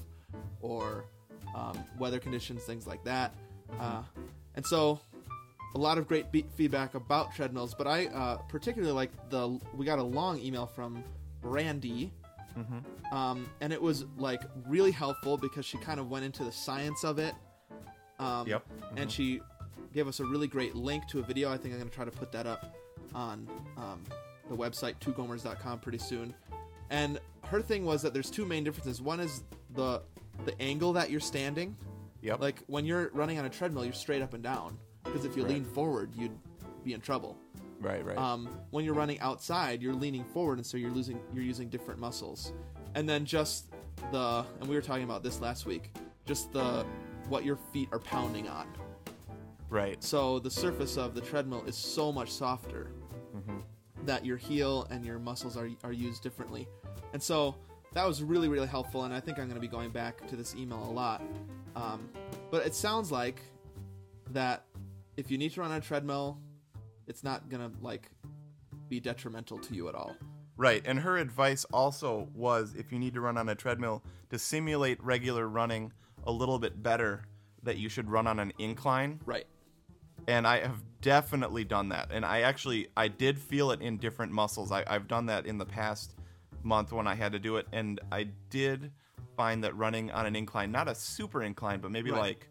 or 0.60 1.04
um, 1.54 1.78
weather 1.98 2.18
conditions, 2.18 2.62
things 2.64 2.86
like 2.86 3.02
that. 3.04 3.34
Uh, 3.78 4.02
and 4.56 4.66
so, 4.66 5.00
a 5.74 5.78
lot 5.78 5.96
of 5.98 6.06
great 6.06 6.30
be- 6.32 6.44
feedback 6.56 6.94
about 6.94 7.34
treadmills, 7.34 7.74
but 7.74 7.86
I 7.86 8.06
uh, 8.06 8.36
particularly 8.48 8.92
like 8.92 9.10
the. 9.30 9.58
We 9.74 9.86
got 9.86 9.98
a 9.98 10.02
long 10.02 10.38
email 10.40 10.66
from 10.66 11.02
Brandy, 11.40 12.12
Mm-hmm. 12.58 13.14
um, 13.16 13.48
and 13.60 13.72
it 13.72 13.80
was 13.80 14.04
like 14.18 14.42
really 14.66 14.90
helpful 14.90 15.36
because 15.36 15.64
she 15.64 15.78
kind 15.78 16.00
of 16.00 16.10
went 16.10 16.24
into 16.24 16.44
the 16.44 16.52
science 16.52 17.04
of 17.04 17.18
it. 17.18 17.34
Um, 18.18 18.46
Yep. 18.46 18.66
And 18.96 19.10
she 19.10 19.40
gave 19.94 20.06
us 20.08 20.20
a 20.20 20.24
really 20.24 20.46
great 20.46 20.74
link 20.74 21.06
to 21.08 21.18
a 21.20 21.22
video. 21.22 21.50
I 21.50 21.56
think 21.56 21.72
I'm 21.74 21.80
going 21.80 21.88
to 21.90 21.94
try 21.94 22.04
to 22.04 22.10
put 22.10 22.30
that 22.32 22.46
up 22.46 22.76
on 23.14 23.48
um, 23.76 24.02
the 24.48 24.56
website 24.56 24.94
twogomers.com 25.00 25.78
pretty 25.80 25.98
soon. 25.98 26.34
And 26.90 27.18
her 27.44 27.62
thing 27.62 27.84
was 27.84 28.02
that 28.02 28.12
there's 28.12 28.30
two 28.30 28.44
main 28.44 28.62
differences. 28.64 29.00
One 29.00 29.20
is 29.20 29.42
the 29.74 30.02
the 30.44 30.60
angle 30.60 30.92
that 30.94 31.10
you're 31.10 31.20
standing. 31.20 31.76
Yep. 32.22 32.40
Like 32.40 32.62
when 32.66 32.84
you're 32.84 33.10
running 33.14 33.38
on 33.38 33.44
a 33.44 33.48
treadmill, 33.50 33.84
you're 33.84 33.92
straight 33.92 34.22
up 34.22 34.34
and 34.34 34.42
down. 34.42 34.76
Because 35.04 35.24
if 35.24 35.36
you 35.36 35.42
Right. 35.44 35.52
lean 35.54 35.64
forward, 35.64 36.14
you'd 36.14 36.36
be 36.84 36.92
in 36.94 37.00
trouble. 37.00 37.36
Right, 37.80 38.04
right. 38.04 38.16
Um, 38.16 38.48
when 38.70 38.84
you're 38.84 38.94
running 38.94 39.18
outside, 39.20 39.82
you're 39.82 39.94
leaning 39.94 40.24
forward, 40.24 40.58
and 40.58 40.66
so 40.66 40.76
you're 40.76 40.90
losing, 40.92 41.20
you're 41.34 41.44
using 41.44 41.68
different 41.68 41.98
muscles. 42.00 42.52
And 42.94 43.08
then 43.08 43.24
just 43.24 43.70
the, 44.12 44.44
and 44.60 44.68
we 44.68 44.74
were 44.74 44.82
talking 44.82 45.04
about 45.04 45.22
this 45.22 45.40
last 45.40 45.66
week, 45.66 45.92
just 46.26 46.52
the 46.52 46.84
what 47.28 47.44
your 47.44 47.56
feet 47.72 47.88
are 47.92 47.98
pounding 48.00 48.48
on. 48.48 48.66
right. 49.68 50.02
So 50.02 50.38
the 50.40 50.50
surface 50.50 50.96
of 50.96 51.14
the 51.14 51.20
treadmill 51.20 51.64
is 51.66 51.76
so 51.76 52.10
much 52.12 52.30
softer 52.30 52.90
that 54.06 54.24
your 54.24 54.36
heel 54.38 54.86
and 54.90 55.04
your 55.04 55.18
muscles 55.18 55.56
are 55.56 55.68
are 55.84 55.92
used 55.92 56.22
differently. 56.22 56.66
And 57.12 57.22
so 57.22 57.54
that 57.92 58.06
was 58.06 58.22
really 58.22 58.48
really 58.48 58.66
helpful. 58.66 59.04
And 59.04 59.14
I 59.14 59.20
think 59.20 59.38
I'm 59.38 59.44
going 59.44 59.54
to 59.54 59.60
be 59.60 59.68
going 59.68 59.90
back 59.90 60.26
to 60.28 60.36
this 60.36 60.54
email 60.54 60.82
a 60.82 60.92
lot. 60.92 61.22
Um, 61.76 62.08
but 62.50 62.66
it 62.66 62.74
sounds 62.74 63.12
like 63.12 63.42
that 64.30 64.64
if 65.16 65.30
you 65.30 65.38
need 65.38 65.52
to 65.52 65.60
run 65.60 65.70
on 65.70 65.78
a 65.78 65.80
treadmill, 65.80 66.38
it's 67.10 67.24
not 67.24 67.48
going 67.50 67.68
to 67.68 67.76
like 67.82 68.08
be 68.88 69.00
detrimental 69.00 69.58
to 69.58 69.74
you 69.74 69.88
at 69.88 69.94
all. 69.94 70.16
Right. 70.56 70.82
And 70.86 71.00
her 71.00 71.18
advice 71.18 71.64
also 71.72 72.28
was 72.34 72.74
if 72.74 72.92
you 72.92 72.98
need 72.98 73.14
to 73.14 73.20
run 73.20 73.36
on 73.36 73.48
a 73.48 73.54
treadmill 73.54 74.02
to 74.30 74.38
simulate 74.38 75.02
regular 75.02 75.48
running 75.48 75.92
a 76.24 76.30
little 76.30 76.58
bit 76.58 76.82
better, 76.82 77.24
that 77.64 77.78
you 77.78 77.88
should 77.88 78.08
run 78.08 78.26
on 78.26 78.38
an 78.38 78.52
incline. 78.58 79.20
Right. 79.26 79.46
And 80.28 80.46
I 80.46 80.60
have 80.60 80.82
definitely 81.00 81.64
done 81.64 81.88
that. 81.88 82.10
And 82.12 82.24
I 82.24 82.42
actually 82.42 82.88
I 82.96 83.08
did 83.08 83.38
feel 83.38 83.72
it 83.72 83.80
in 83.80 83.96
different 83.96 84.32
muscles. 84.32 84.70
I, 84.70 84.84
I've 84.86 85.08
done 85.08 85.26
that 85.26 85.46
in 85.46 85.58
the 85.58 85.66
past 85.66 86.14
month 86.62 86.92
when 86.92 87.08
I 87.08 87.14
had 87.14 87.32
to 87.32 87.38
do 87.38 87.56
it, 87.56 87.66
and 87.72 87.98
I 88.12 88.28
did 88.50 88.92
find 89.36 89.64
that 89.64 89.74
running 89.76 90.10
on 90.10 90.26
an 90.26 90.36
incline, 90.36 90.70
not 90.70 90.88
a 90.88 90.94
super 90.94 91.42
incline, 91.42 91.80
but 91.80 91.90
maybe 91.90 92.10
Right. 92.10 92.20
like 92.20 92.48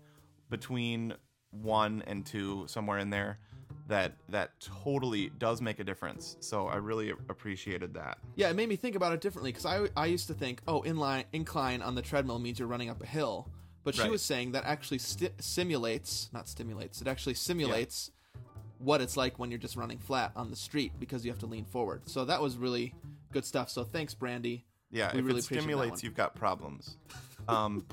between 0.50 1.14
one 1.52 2.04
and 2.08 2.26
two, 2.26 2.66
somewhere 2.68 2.98
in 2.98 3.12
there, 3.12 3.40
that 3.90 4.14
that 4.30 4.52
totally 4.60 5.32
does 5.40 5.62
make 5.62 5.80
a 5.80 5.84
difference. 5.84 6.38
So 6.40 6.68
I 6.68 6.76
really 6.78 7.10
appreciated 7.10 7.94
that. 7.96 8.20
Yeah, 8.36 8.50
it 8.50 8.56
made 8.56 8.70
me 8.70 8.76
think 8.76 8.96
about 8.96 9.14
it 9.14 9.20
differently 9.20 9.52
because 9.52 9.66
I 9.66 9.90
I 9.98 10.06
used 10.06 10.28
to 10.28 10.34
think, 10.34 10.62
oh, 10.68 10.82
inline 10.84 11.26
incline 11.34 11.82
on 11.82 11.96
the 11.96 12.02
treadmill 12.02 12.40
means 12.40 12.60
you're 12.60 12.68
running 12.68 12.90
up 12.90 13.02
a 13.04 13.06
hill, 13.06 13.50
but 13.84 13.96
she 13.96 14.04
Right. 14.04 14.12
was 14.12 14.22
saying 14.22 14.54
that 14.54 14.64
actually 14.64 15.00
sti- 15.00 15.34
simulates, 15.40 16.30
not 16.32 16.48
stimulates, 16.48 17.02
it 17.02 17.08
actually 17.08 17.34
simulates 17.34 18.12
what 18.78 19.02
it's 19.02 19.18
like 19.18 19.38
when 19.40 19.50
you're 19.52 19.60
just 19.60 19.76
running 19.76 19.98
flat 19.98 20.32
on 20.36 20.50
the 20.52 20.56
street 20.56 20.94
because 21.00 21.26
you 21.26 21.32
have 21.32 21.40
to 21.40 21.48
lean 21.48 21.66
forward. 21.66 22.08
So 22.08 22.24
that 22.26 22.42
was 22.42 22.58
really 22.58 22.94
good 23.34 23.44
stuff. 23.44 23.70
So 23.70 23.84
thanks, 23.84 24.14
Brandy. 24.14 24.66
Yeah, 24.92 25.12
We 25.14 25.20
if 25.20 25.26
really 25.26 25.40
it 25.40 25.44
stimulates, 25.46 26.04
you've 26.04 26.16
got 26.16 26.36
problems. 26.36 26.96
um, 27.48 27.86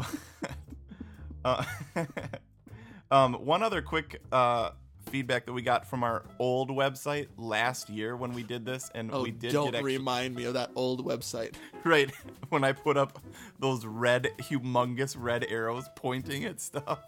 uh, 1.45 1.65
um, 3.11 3.35
one 3.35 3.63
other 3.63 3.83
quick 3.83 4.23
uh, 4.31 4.71
feedback 5.07 5.47
that 5.47 5.53
we 5.53 5.63
got 5.63 5.87
from 5.87 6.05
our 6.05 6.25
old 6.39 6.71
website 6.71 7.29
last 7.37 7.89
year 7.89 8.17
when 8.17 8.33
we 8.33 8.43
did 8.43 8.65
this, 8.65 8.91
and 8.95 9.11
Oh, 9.13 9.23
we 9.23 9.31
did 9.31 9.53
don't 9.53 9.67
get 9.67 9.77
actually, 9.77 9.99
remind 9.99 10.35
me 10.35 10.45
of 10.45 10.55
that 10.55 10.71
old 10.77 11.05
website. 11.07 11.55
right 11.85 12.11
when 12.49 12.65
I 12.65 12.73
put 12.73 12.97
up 12.97 13.19
those 13.59 13.85
red, 13.85 14.29
humongous 14.41 15.17
red 15.19 15.45
arrows 15.49 15.89
pointing 15.97 16.45
at 16.45 16.61
stuff. 16.61 17.01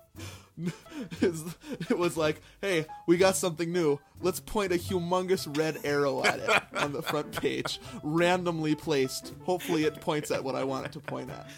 It 1.20 1.96
was 1.96 2.16
like, 2.16 2.42
hey, 2.60 2.86
we 3.06 3.16
got 3.16 3.36
something 3.36 3.72
new. 3.72 4.00
Let's 4.20 4.40
point 4.40 4.72
a 4.72 4.74
humongous 4.74 5.56
red 5.56 5.78
arrow 5.84 6.24
at 6.24 6.40
it 6.40 6.50
on 6.76 6.92
the 6.92 7.00
front 7.02 7.40
page, 7.40 7.80
randomly 8.02 8.74
placed. 8.74 9.32
Hopefully, 9.44 9.84
it 9.84 10.00
points 10.00 10.32
at 10.32 10.42
what 10.42 10.56
I 10.56 10.64
want 10.64 10.86
it 10.86 10.92
to 10.92 11.00
point 11.00 11.30
at. 11.30 11.48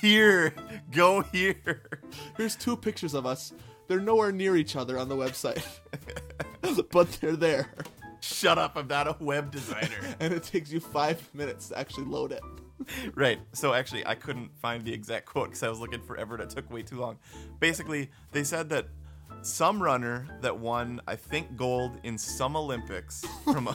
Here, 0.00 0.52
go 0.90 1.22
here. 1.22 1.82
Here's 2.36 2.56
two 2.56 2.76
pictures 2.76 3.14
of 3.14 3.24
us. 3.24 3.52
They're 3.90 3.98
nowhere 3.98 4.30
near 4.30 4.54
each 4.54 4.76
other 4.76 4.96
on 4.96 5.08
the 5.08 5.16
website, 5.16 5.64
but 6.92 7.10
they're 7.20 7.34
there. 7.34 7.74
Shut 8.20 8.56
up! 8.56 8.76
I'm 8.76 8.86
not 8.86 9.08
a 9.08 9.16
web 9.18 9.50
designer. 9.50 9.96
And 10.20 10.32
it 10.32 10.44
takes 10.44 10.70
you 10.70 10.78
five 10.78 11.28
minutes 11.34 11.70
to 11.70 11.78
actually 11.78 12.06
load 12.06 12.30
it. 12.30 12.40
Right. 13.16 13.40
So 13.52 13.74
actually, 13.74 14.06
I 14.06 14.14
couldn't 14.14 14.56
find 14.62 14.84
the 14.84 14.92
exact 14.92 15.26
quote 15.26 15.48
because 15.48 15.64
I 15.64 15.68
was 15.68 15.80
looking 15.80 16.00
forever 16.02 16.34
and 16.36 16.44
it 16.44 16.50
took 16.50 16.70
way 16.70 16.82
too 16.82 17.00
long. 17.00 17.18
Basically, 17.58 18.12
they 18.30 18.44
said 18.44 18.68
that 18.68 18.86
some 19.42 19.82
runner 19.82 20.38
that 20.40 20.56
won, 20.56 21.00
I 21.08 21.16
think, 21.16 21.56
gold 21.56 21.98
in 22.04 22.16
some 22.16 22.54
Olympics 22.54 23.24
from 23.42 23.74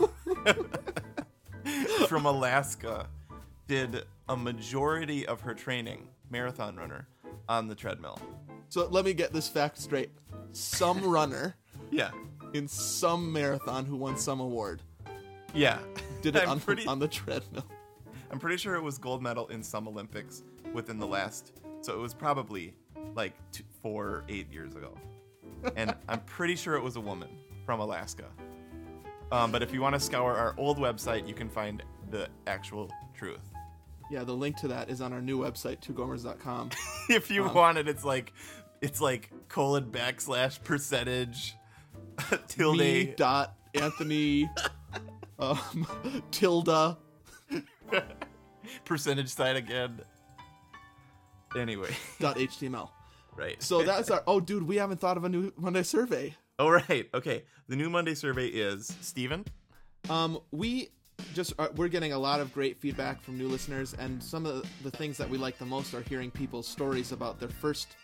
from 2.08 2.26
Alaska 2.26 3.10
did 3.68 4.06
a 4.30 4.38
majority 4.38 5.28
of 5.28 5.42
her 5.42 5.54
training, 5.54 6.08
marathon 6.30 6.78
runner, 6.78 7.10
on 7.50 7.68
the 7.68 7.76
treadmill. 7.76 8.18
So 8.76 8.86
let 8.92 9.06
me 9.06 9.14
get 9.14 9.32
this 9.32 9.48
fact 9.48 9.78
straight. 9.78 10.10
Some 10.52 11.02
runner 11.10 11.56
Yeah. 11.92 12.12
in 12.52 12.68
some 12.68 13.32
marathon 13.32 13.86
who 13.86 13.96
won 13.96 14.18
some 14.18 14.42
award 14.42 14.82
Yeah. 15.54 15.80
did 16.22 16.36
it 16.36 16.42
I'm 16.44 16.50
on, 16.50 16.60
pretty, 16.60 16.86
on 16.86 17.00
the 17.00 17.08
treadmill. 17.08 17.64
I'm 18.30 18.38
pretty 18.38 18.58
sure 18.58 18.76
it 18.76 18.82
was 18.84 18.98
gold 18.98 19.24
medal 19.24 19.48
in 19.48 19.64
some 19.64 19.88
Olympics 19.88 20.44
within 20.74 21.00
the 21.00 21.08
last. 21.08 21.54
So 21.84 21.94
it 21.94 22.00
was 22.00 22.14
probably 22.14 22.74
like 23.16 23.32
two, 23.54 23.64
four, 23.82 24.08
or 24.08 24.24
eight 24.28 24.52
years 24.52 24.76
ago, 24.76 24.94
and 25.78 25.96
I'm 26.10 26.20
pretty 26.26 26.58
sure 26.58 26.76
it 26.76 26.84
was 26.84 26.98
a 26.98 27.02
woman 27.02 27.30
from 27.66 27.80
Alaska. 27.80 28.26
Um, 29.32 29.54
but 29.54 29.64
if 29.64 29.72
you 29.74 29.80
want 29.80 29.94
to 29.96 30.02
scour 30.02 30.36
our 30.36 30.54
old 30.58 30.80
website, 30.80 31.26
you 31.26 31.34
can 31.34 31.48
find 31.48 31.82
the 32.12 32.28
actual 32.46 32.92
truth. 33.18 33.40
Yeah, 34.12 34.24
the 34.24 34.34
link 34.34 34.58
to 34.58 34.68
that 34.68 34.90
is 34.90 35.00
on 35.02 35.14
our 35.14 35.22
new 35.22 35.40
website, 35.40 35.80
twogomers.com. 35.80 36.72
if 37.10 37.32
you 37.32 37.46
Um, 37.46 37.54
want 37.56 37.78
it, 37.78 37.88
it's 37.88 38.04
like 38.04 38.34
it's 38.82 39.02
like 39.02 39.32
colon 39.48 39.86
backslash 39.92 40.64
percentage 40.64 41.56
tilde. 42.48 42.78
Me 42.78 43.14
dot 43.18 43.56
Anthony 43.74 44.50
um, 45.40 45.88
tilde. 46.32 46.98
percentage 48.86 49.30
sign 49.30 49.56
again. 49.56 50.02
Anyway, 51.58 51.96
dot 52.20 52.38
html. 52.38 52.90
right. 53.38 53.62
So 53.64 53.84
that's 53.84 54.10
our. 54.12 54.24
Oh, 54.28 54.40
dude, 54.40 54.64
we 54.64 54.76
haven't 54.76 55.00
thought 55.00 55.18
of 55.18 55.24
a 55.24 55.30
new 55.30 55.54
Monday 55.58 55.84
survey. 55.84 56.36
All 56.60 56.72
right. 56.72 57.08
Okay. 57.14 57.44
The 57.68 57.76
new 57.76 57.90
Monday 57.90 58.14
survey 58.14 58.48
is 58.48 58.94
Steven. 59.02 59.46
Um, 60.10 60.40
we 60.52 60.90
just 61.34 61.54
uh, 61.58 61.70
we're 61.76 61.88
getting 61.88 62.14
a 62.14 62.20
lot 62.20 62.40
of 62.40 62.54
great 62.54 62.78
feedback 62.78 63.22
from 63.22 63.38
new 63.38 63.48
listeners, 63.48 63.94
and 63.98 64.22
some 64.22 64.46
of 64.46 64.66
the 64.84 64.92
things 64.92 65.18
that 65.18 65.30
we 65.30 65.38
like 65.38 65.58
the 65.58 65.66
most 65.66 65.94
are 65.94 66.02
hearing 66.02 66.30
people's 66.30 66.68
stories 66.68 67.12
about 67.12 67.40
their 67.40 67.50
first 67.50 67.96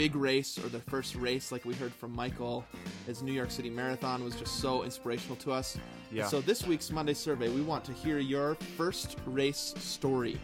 big 0.00 0.16
race 0.16 0.56
or 0.56 0.66
their 0.70 0.80
first 0.80 1.14
race. 1.14 1.52
Like 1.52 1.66
we 1.66 1.74
heard 1.74 1.92
from 1.92 2.16
Michael, 2.16 2.64
his 3.06 3.22
New 3.22 3.34
York 3.34 3.50
City 3.50 3.68
Marathon 3.68 4.24
was 4.24 4.34
just 4.34 4.58
so 4.58 4.82
inspirational 4.82 5.36
to 5.36 5.52
us. 5.52 5.76
Yeah. 6.10 6.26
So 6.26 6.40
this 6.40 6.66
week's 6.66 6.90
Monday 6.90 7.12
survey, 7.12 7.50
we 7.50 7.60
want 7.60 7.84
to 7.84 7.92
hear 7.92 8.18
your 8.18 8.54
first 8.78 9.18
race 9.26 9.74
story. 9.76 10.40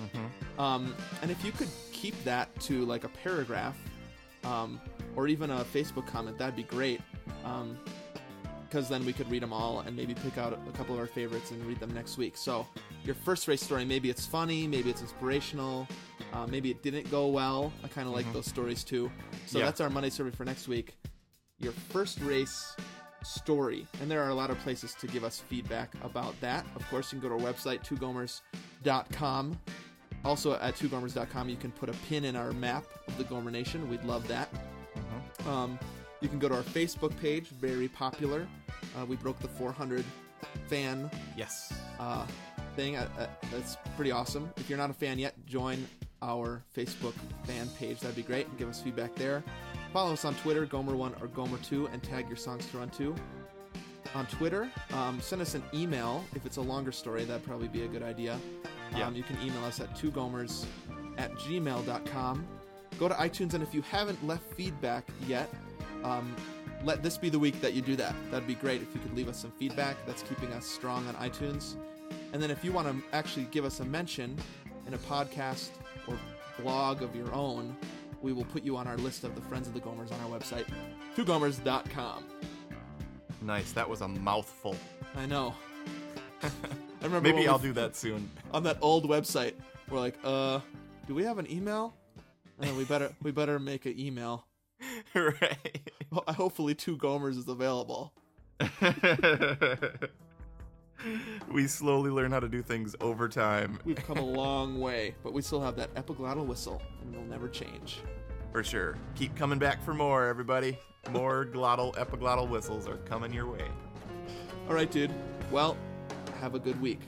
Mm-hmm. 0.00 0.60
Um, 0.60 0.94
and 1.22 1.30
if 1.32 1.44
you 1.44 1.50
could 1.50 1.70
keep 1.90 2.14
that 2.22 2.48
to 2.60 2.84
like 2.84 3.02
a 3.02 3.08
paragraph, 3.08 3.76
um, 4.44 4.80
or 5.16 5.26
even 5.26 5.50
a 5.50 5.64
Facebook 5.64 6.06
comment, 6.06 6.38
that'd 6.38 6.54
be 6.54 6.62
great. 6.62 7.00
Um, 7.44 7.76
because 8.74 8.88
then 8.88 9.06
we 9.06 9.12
could 9.12 9.30
read 9.30 9.40
them 9.40 9.52
all 9.52 9.84
and 9.86 9.96
maybe 9.96 10.14
pick 10.14 10.36
out 10.36 10.52
a 10.52 10.72
couple 10.72 10.96
of 10.96 11.00
our 11.00 11.06
favorites 11.06 11.52
and 11.52 11.64
read 11.64 11.78
them 11.78 11.94
next 11.94 12.18
week. 12.18 12.36
So, 12.36 12.66
your 13.04 13.14
first 13.14 13.46
race 13.46 13.62
story, 13.62 13.84
maybe 13.84 14.10
it's 14.10 14.26
funny, 14.26 14.66
maybe 14.66 14.90
it's 14.90 15.00
inspirational, 15.00 15.86
uh, 16.32 16.48
maybe 16.48 16.72
it 16.72 16.82
didn't 16.82 17.08
go 17.08 17.28
well. 17.28 17.72
I 17.84 17.88
kind 17.88 18.08
of 18.08 18.14
like 18.14 18.30
those 18.32 18.46
stories 18.46 18.82
too. 18.82 19.12
So, 19.46 19.60
Yeah. 19.60 19.66
that's 19.66 19.80
our 19.80 19.88
Monday 19.88 20.10
survey 20.10 20.32
for 20.32 20.44
next 20.44 20.66
week. 20.66 20.96
Your 21.60 21.70
first 21.70 22.20
race 22.22 22.74
story. 23.22 23.86
And 24.00 24.10
there 24.10 24.20
are 24.24 24.30
a 24.30 24.34
lot 24.34 24.50
of 24.50 24.58
places 24.58 24.92
to 24.94 25.06
give 25.06 25.22
us 25.22 25.38
feedback 25.38 25.94
about 26.02 26.34
that. 26.40 26.66
Of 26.74 26.84
course, 26.90 27.12
you 27.12 27.20
can 27.20 27.28
go 27.28 27.38
to 27.38 27.44
our 27.46 27.52
website, 27.52 27.84
twogomers.com. 27.88 29.56
Also, 30.24 30.54
at 30.54 30.74
twogomers.com, 30.74 31.48
you 31.48 31.56
can 31.56 31.70
put 31.70 31.88
a 31.90 31.94
pin 32.08 32.24
in 32.24 32.34
our 32.34 32.50
map 32.50 32.86
of 33.06 33.16
the 33.18 33.24
Gomer 33.24 33.52
Nation. 33.52 33.88
We'd 33.88 34.02
love 34.02 34.26
that. 34.26 34.48
Um, 35.46 35.78
you 36.20 36.28
can 36.28 36.40
go 36.40 36.48
to 36.48 36.56
our 36.56 36.62
Facebook 36.62 37.16
page, 37.20 37.48
very 37.48 37.86
popular. 37.86 38.48
Uh, 38.98 39.04
we 39.06 39.16
broke 39.16 39.38
the 39.40 39.48
400 39.48 40.04
fan 40.68 41.10
Yes. 41.36 41.72
uh, 41.98 42.26
thing. 42.76 42.96
Uh, 42.96 43.08
uh, 43.18 43.26
that's 43.52 43.76
pretty 43.96 44.10
awesome. 44.10 44.50
If 44.56 44.68
you're 44.68 44.78
not 44.78 44.90
a 44.90 44.94
fan 44.94 45.18
yet, 45.18 45.34
join 45.46 45.86
our 46.22 46.62
Facebook 46.76 47.14
fan 47.44 47.68
page. 47.78 48.00
That'd 48.00 48.16
be 48.16 48.22
great. 48.22 48.46
And 48.46 48.58
give 48.58 48.68
us 48.68 48.80
feedback 48.80 49.14
there. 49.14 49.42
Follow 49.92 50.12
us 50.12 50.24
on 50.24 50.34
Twitter, 50.36 50.66
Gomer1 50.66 51.20
or 51.22 51.28
Gomer2, 51.28 51.92
and 51.92 52.02
tag 52.02 52.26
your 52.28 52.36
songs 52.36 52.66
to 52.70 52.78
run 52.78 52.90
to. 52.90 53.14
On 54.14 54.26
Twitter, 54.26 54.70
um, 54.92 55.20
send 55.20 55.42
us 55.42 55.54
an 55.54 55.62
email. 55.74 56.24
If 56.36 56.46
it's 56.46 56.56
a 56.56 56.60
longer 56.62 56.92
story, 56.92 57.24
that'd 57.24 57.44
probably 57.44 57.68
be 57.68 57.82
a 57.82 57.88
good 57.88 58.02
idea. 58.02 58.38
Yeah. 58.96 59.06
Um, 59.08 59.16
you 59.16 59.22
can 59.24 59.36
email 59.42 59.64
us 59.64 59.80
at 59.80 59.94
twogomers 59.96 60.66
at 61.18 61.32
gmail.com. 61.34 62.46
Go 62.98 63.08
to 63.08 63.14
iTunes, 63.14 63.54
and 63.54 63.62
if 63.62 63.74
you 63.74 63.82
haven't 63.82 64.24
left 64.24 64.44
feedback 64.54 65.08
yet, 65.26 65.52
um, 66.04 66.34
let 66.84 67.02
this 67.02 67.16
be 67.16 67.28
the 67.30 67.38
week 67.38 67.60
that 67.60 67.72
you 67.74 67.82
do 67.82 67.96
that. 67.96 68.14
That'd 68.30 68.46
be 68.46 68.54
great 68.54 68.82
if 68.82 68.94
you 68.94 69.00
could 69.00 69.14
leave 69.16 69.28
us 69.28 69.38
some 69.38 69.50
feedback. 69.52 69.96
That's 70.06 70.22
keeping 70.22 70.52
us 70.52 70.66
strong 70.66 71.06
on 71.08 71.14
iTunes. 71.14 71.74
And 72.32 72.42
then 72.42 72.50
if 72.50 72.64
you 72.64 72.72
want 72.72 72.88
to 72.88 73.16
actually 73.16 73.46
give 73.50 73.64
us 73.64 73.80
a 73.80 73.84
mention 73.84 74.36
in 74.86 74.94
a 74.94 74.98
podcast 74.98 75.70
or 76.06 76.18
blog 76.60 77.02
of 77.02 77.14
your 77.16 77.32
own, 77.32 77.74
we 78.22 78.32
will 78.32 78.44
put 78.44 78.62
you 78.64 78.76
on 78.76 78.86
our 78.86 78.96
list 78.98 79.24
of 79.24 79.34
the 79.34 79.40
Friends 79.42 79.66
of 79.68 79.74
the 79.74 79.80
Gomers 79.80 80.12
on 80.12 80.20
our 80.20 80.38
website, 80.38 80.66
twogomers.com. 81.16 82.24
Nice. 83.42 83.72
That 83.72 83.88
was 83.88 84.00
a 84.00 84.08
mouthful. 84.08 84.76
I 85.16 85.26
know. 85.26 85.54
I 86.42 86.48
remember 87.02 87.28
Maybe 87.32 87.46
I'll 87.48 87.58
do 87.58 87.72
that 87.74 87.94
soon. 87.96 88.30
on 88.52 88.62
that 88.64 88.78
old 88.80 89.08
website. 89.08 89.54
We're 89.90 90.00
like, 90.00 90.18
uh, 90.24 90.60
do 91.06 91.14
we 91.14 91.24
have 91.24 91.38
an 91.38 91.50
email? 91.50 91.94
And 92.60 92.76
we 92.76 92.84
better 92.84 93.12
we 93.22 93.30
better 93.32 93.58
make 93.58 93.84
an 93.84 93.98
email. 93.98 94.46
right. 95.14 95.90
Ho- 96.12 96.24
Hopefully, 96.28 96.74
two 96.74 96.96
Gomers 96.96 97.36
is 97.38 97.48
available. 97.48 98.12
we 101.52 101.66
slowly 101.66 102.10
learn 102.10 102.30
how 102.32 102.40
to 102.40 102.48
do 102.48 102.62
things 102.62 102.94
over 103.00 103.28
time. 103.28 103.78
We've 103.84 103.96
come 103.96 104.18
a 104.18 104.24
long 104.24 104.80
way, 104.80 105.14
but 105.22 105.32
we 105.32 105.42
still 105.42 105.60
have 105.60 105.76
that 105.76 105.92
epiglottal 105.94 106.46
whistle, 106.46 106.80
and 107.02 107.14
it'll 107.14 107.26
never 107.26 107.48
change. 107.48 108.00
For 108.52 108.62
sure. 108.62 108.96
Keep 109.16 109.34
coming 109.36 109.58
back 109.58 109.82
for 109.82 109.94
more, 109.94 110.26
everybody. 110.26 110.78
More 111.10 111.44
glottal, 111.44 111.94
epiglottal 111.96 112.48
whistles 112.48 112.86
are 112.88 112.96
coming 112.98 113.32
your 113.32 113.50
way. 113.50 113.66
All 114.68 114.74
right, 114.74 114.90
dude. 114.90 115.10
Well, 115.50 115.76
have 116.40 116.54
a 116.54 116.58
good 116.58 116.80
week. 116.80 117.00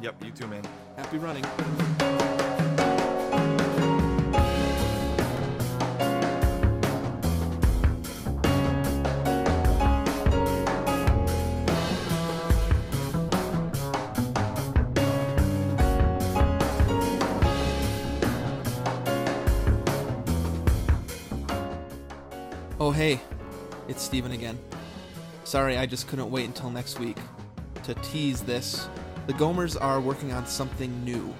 Yep, 0.00 0.24
you 0.24 0.30
too, 0.30 0.46
man. 0.46 0.62
Happy 0.96 1.18
running. 1.18 1.44
Oh, 22.82 22.90
hey, 22.90 23.20
it's 23.88 24.00
Steven 24.00 24.32
again. 24.32 24.58
Sorry, 25.44 25.76
I 25.76 25.84
just 25.84 26.08
couldn't 26.08 26.30
wait 26.30 26.46
until 26.46 26.70
next 26.70 26.98
week 26.98 27.18
to 27.82 27.92
tease 27.96 28.40
this. 28.40 28.88
The 29.26 29.34
Gomers 29.34 29.76
are 29.78 30.00
working 30.00 30.32
on 30.32 30.46
something 30.46 31.04
new. 31.04 31.34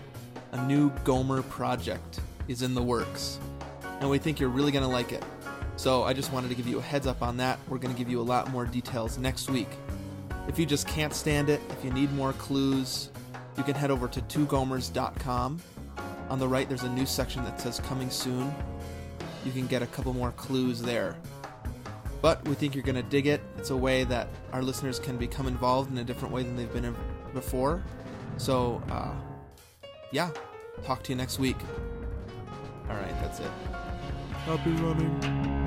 A 0.53 0.62
new 0.66 0.91
Gomer 1.03 1.41
project 1.41 2.20
is 2.47 2.61
in 2.61 2.74
the 2.74 2.82
works, 2.82 3.38
and 4.01 4.11
we 4.11 4.18
think 4.18 4.38
you're 4.38 4.51
really 4.51 4.70
going 4.70 4.84
to 4.84 4.91
like 4.91 5.12
it. 5.12 5.24
So 5.76 6.03
I 6.03 6.12
just 6.12 6.30
wanted 6.30 6.49
to 6.51 6.55
give 6.55 6.68
you 6.68 6.78
a 6.78 6.82
heads 6.82 7.07
up 7.07 7.22
on 7.22 7.38
that. 7.38 7.59
We're 7.70 7.78
going 7.78 7.95
to 7.95 7.99
give 7.99 8.11
you 8.11 8.20
a 8.20 8.22
lot 8.22 8.51
more 8.51 8.66
details 8.66 9.16
next 9.16 9.49
week. 9.49 9.70
If 10.47 10.59
you 10.59 10.66
just 10.66 10.86
can't 10.86 11.14
stand 11.14 11.49
it, 11.49 11.62
if 11.70 11.82
you 11.82 11.91
need 11.91 12.12
more 12.12 12.34
clues, 12.34 13.09
you 13.57 13.62
can 13.62 13.74
head 13.74 13.91
over 13.91 14.09
to 14.09 14.20
twogomers.com. 14.20 15.59
On 16.28 16.38
the 16.38 16.47
right, 16.47 16.68
there's 16.68 16.82
a 16.82 16.91
new 16.91 17.07
section 17.07 17.43
that 17.45 17.59
says 17.59 17.80
coming 17.80 18.11
soon. 18.11 18.55
You 19.45 19.53
can 19.53 19.66
get 19.66 19.82
a 19.82 19.86
couple 19.86 20.12
more 20.12 20.32
clues 20.32 20.82
there. 20.82 21.16
But 22.22 22.47
we 22.47 22.55
think 22.55 22.74
you're 22.74 22.84
going 22.84 22.97
to 22.97 23.03
dig 23.03 23.26
it. 23.26 23.41
It's 23.57 23.70
a 23.70 23.76
way 23.76 24.05
that 24.05 24.28
our 24.53 24.62
listeners 24.62 24.99
can 24.99 25.16
become 25.16 25.47
involved 25.47 25.91
in 25.91 25.99
a 25.99 26.05
different 26.05 26.34
way 26.34 26.43
than 26.43 26.57
they've 26.57 26.72
been 26.72 26.95
before. 27.32 27.82
So, 28.36 28.82
uh, 28.91 29.14
yeah, 30.12 30.30
talk 30.84 31.03
to 31.05 31.12
you 31.12 31.16
next 31.16 31.38
week. 31.38 31.57
All 32.88 32.97
right, 32.97 33.20
that's 33.22 33.41
it. 33.41 33.51
Happy 34.45 34.70
running. 34.72 35.59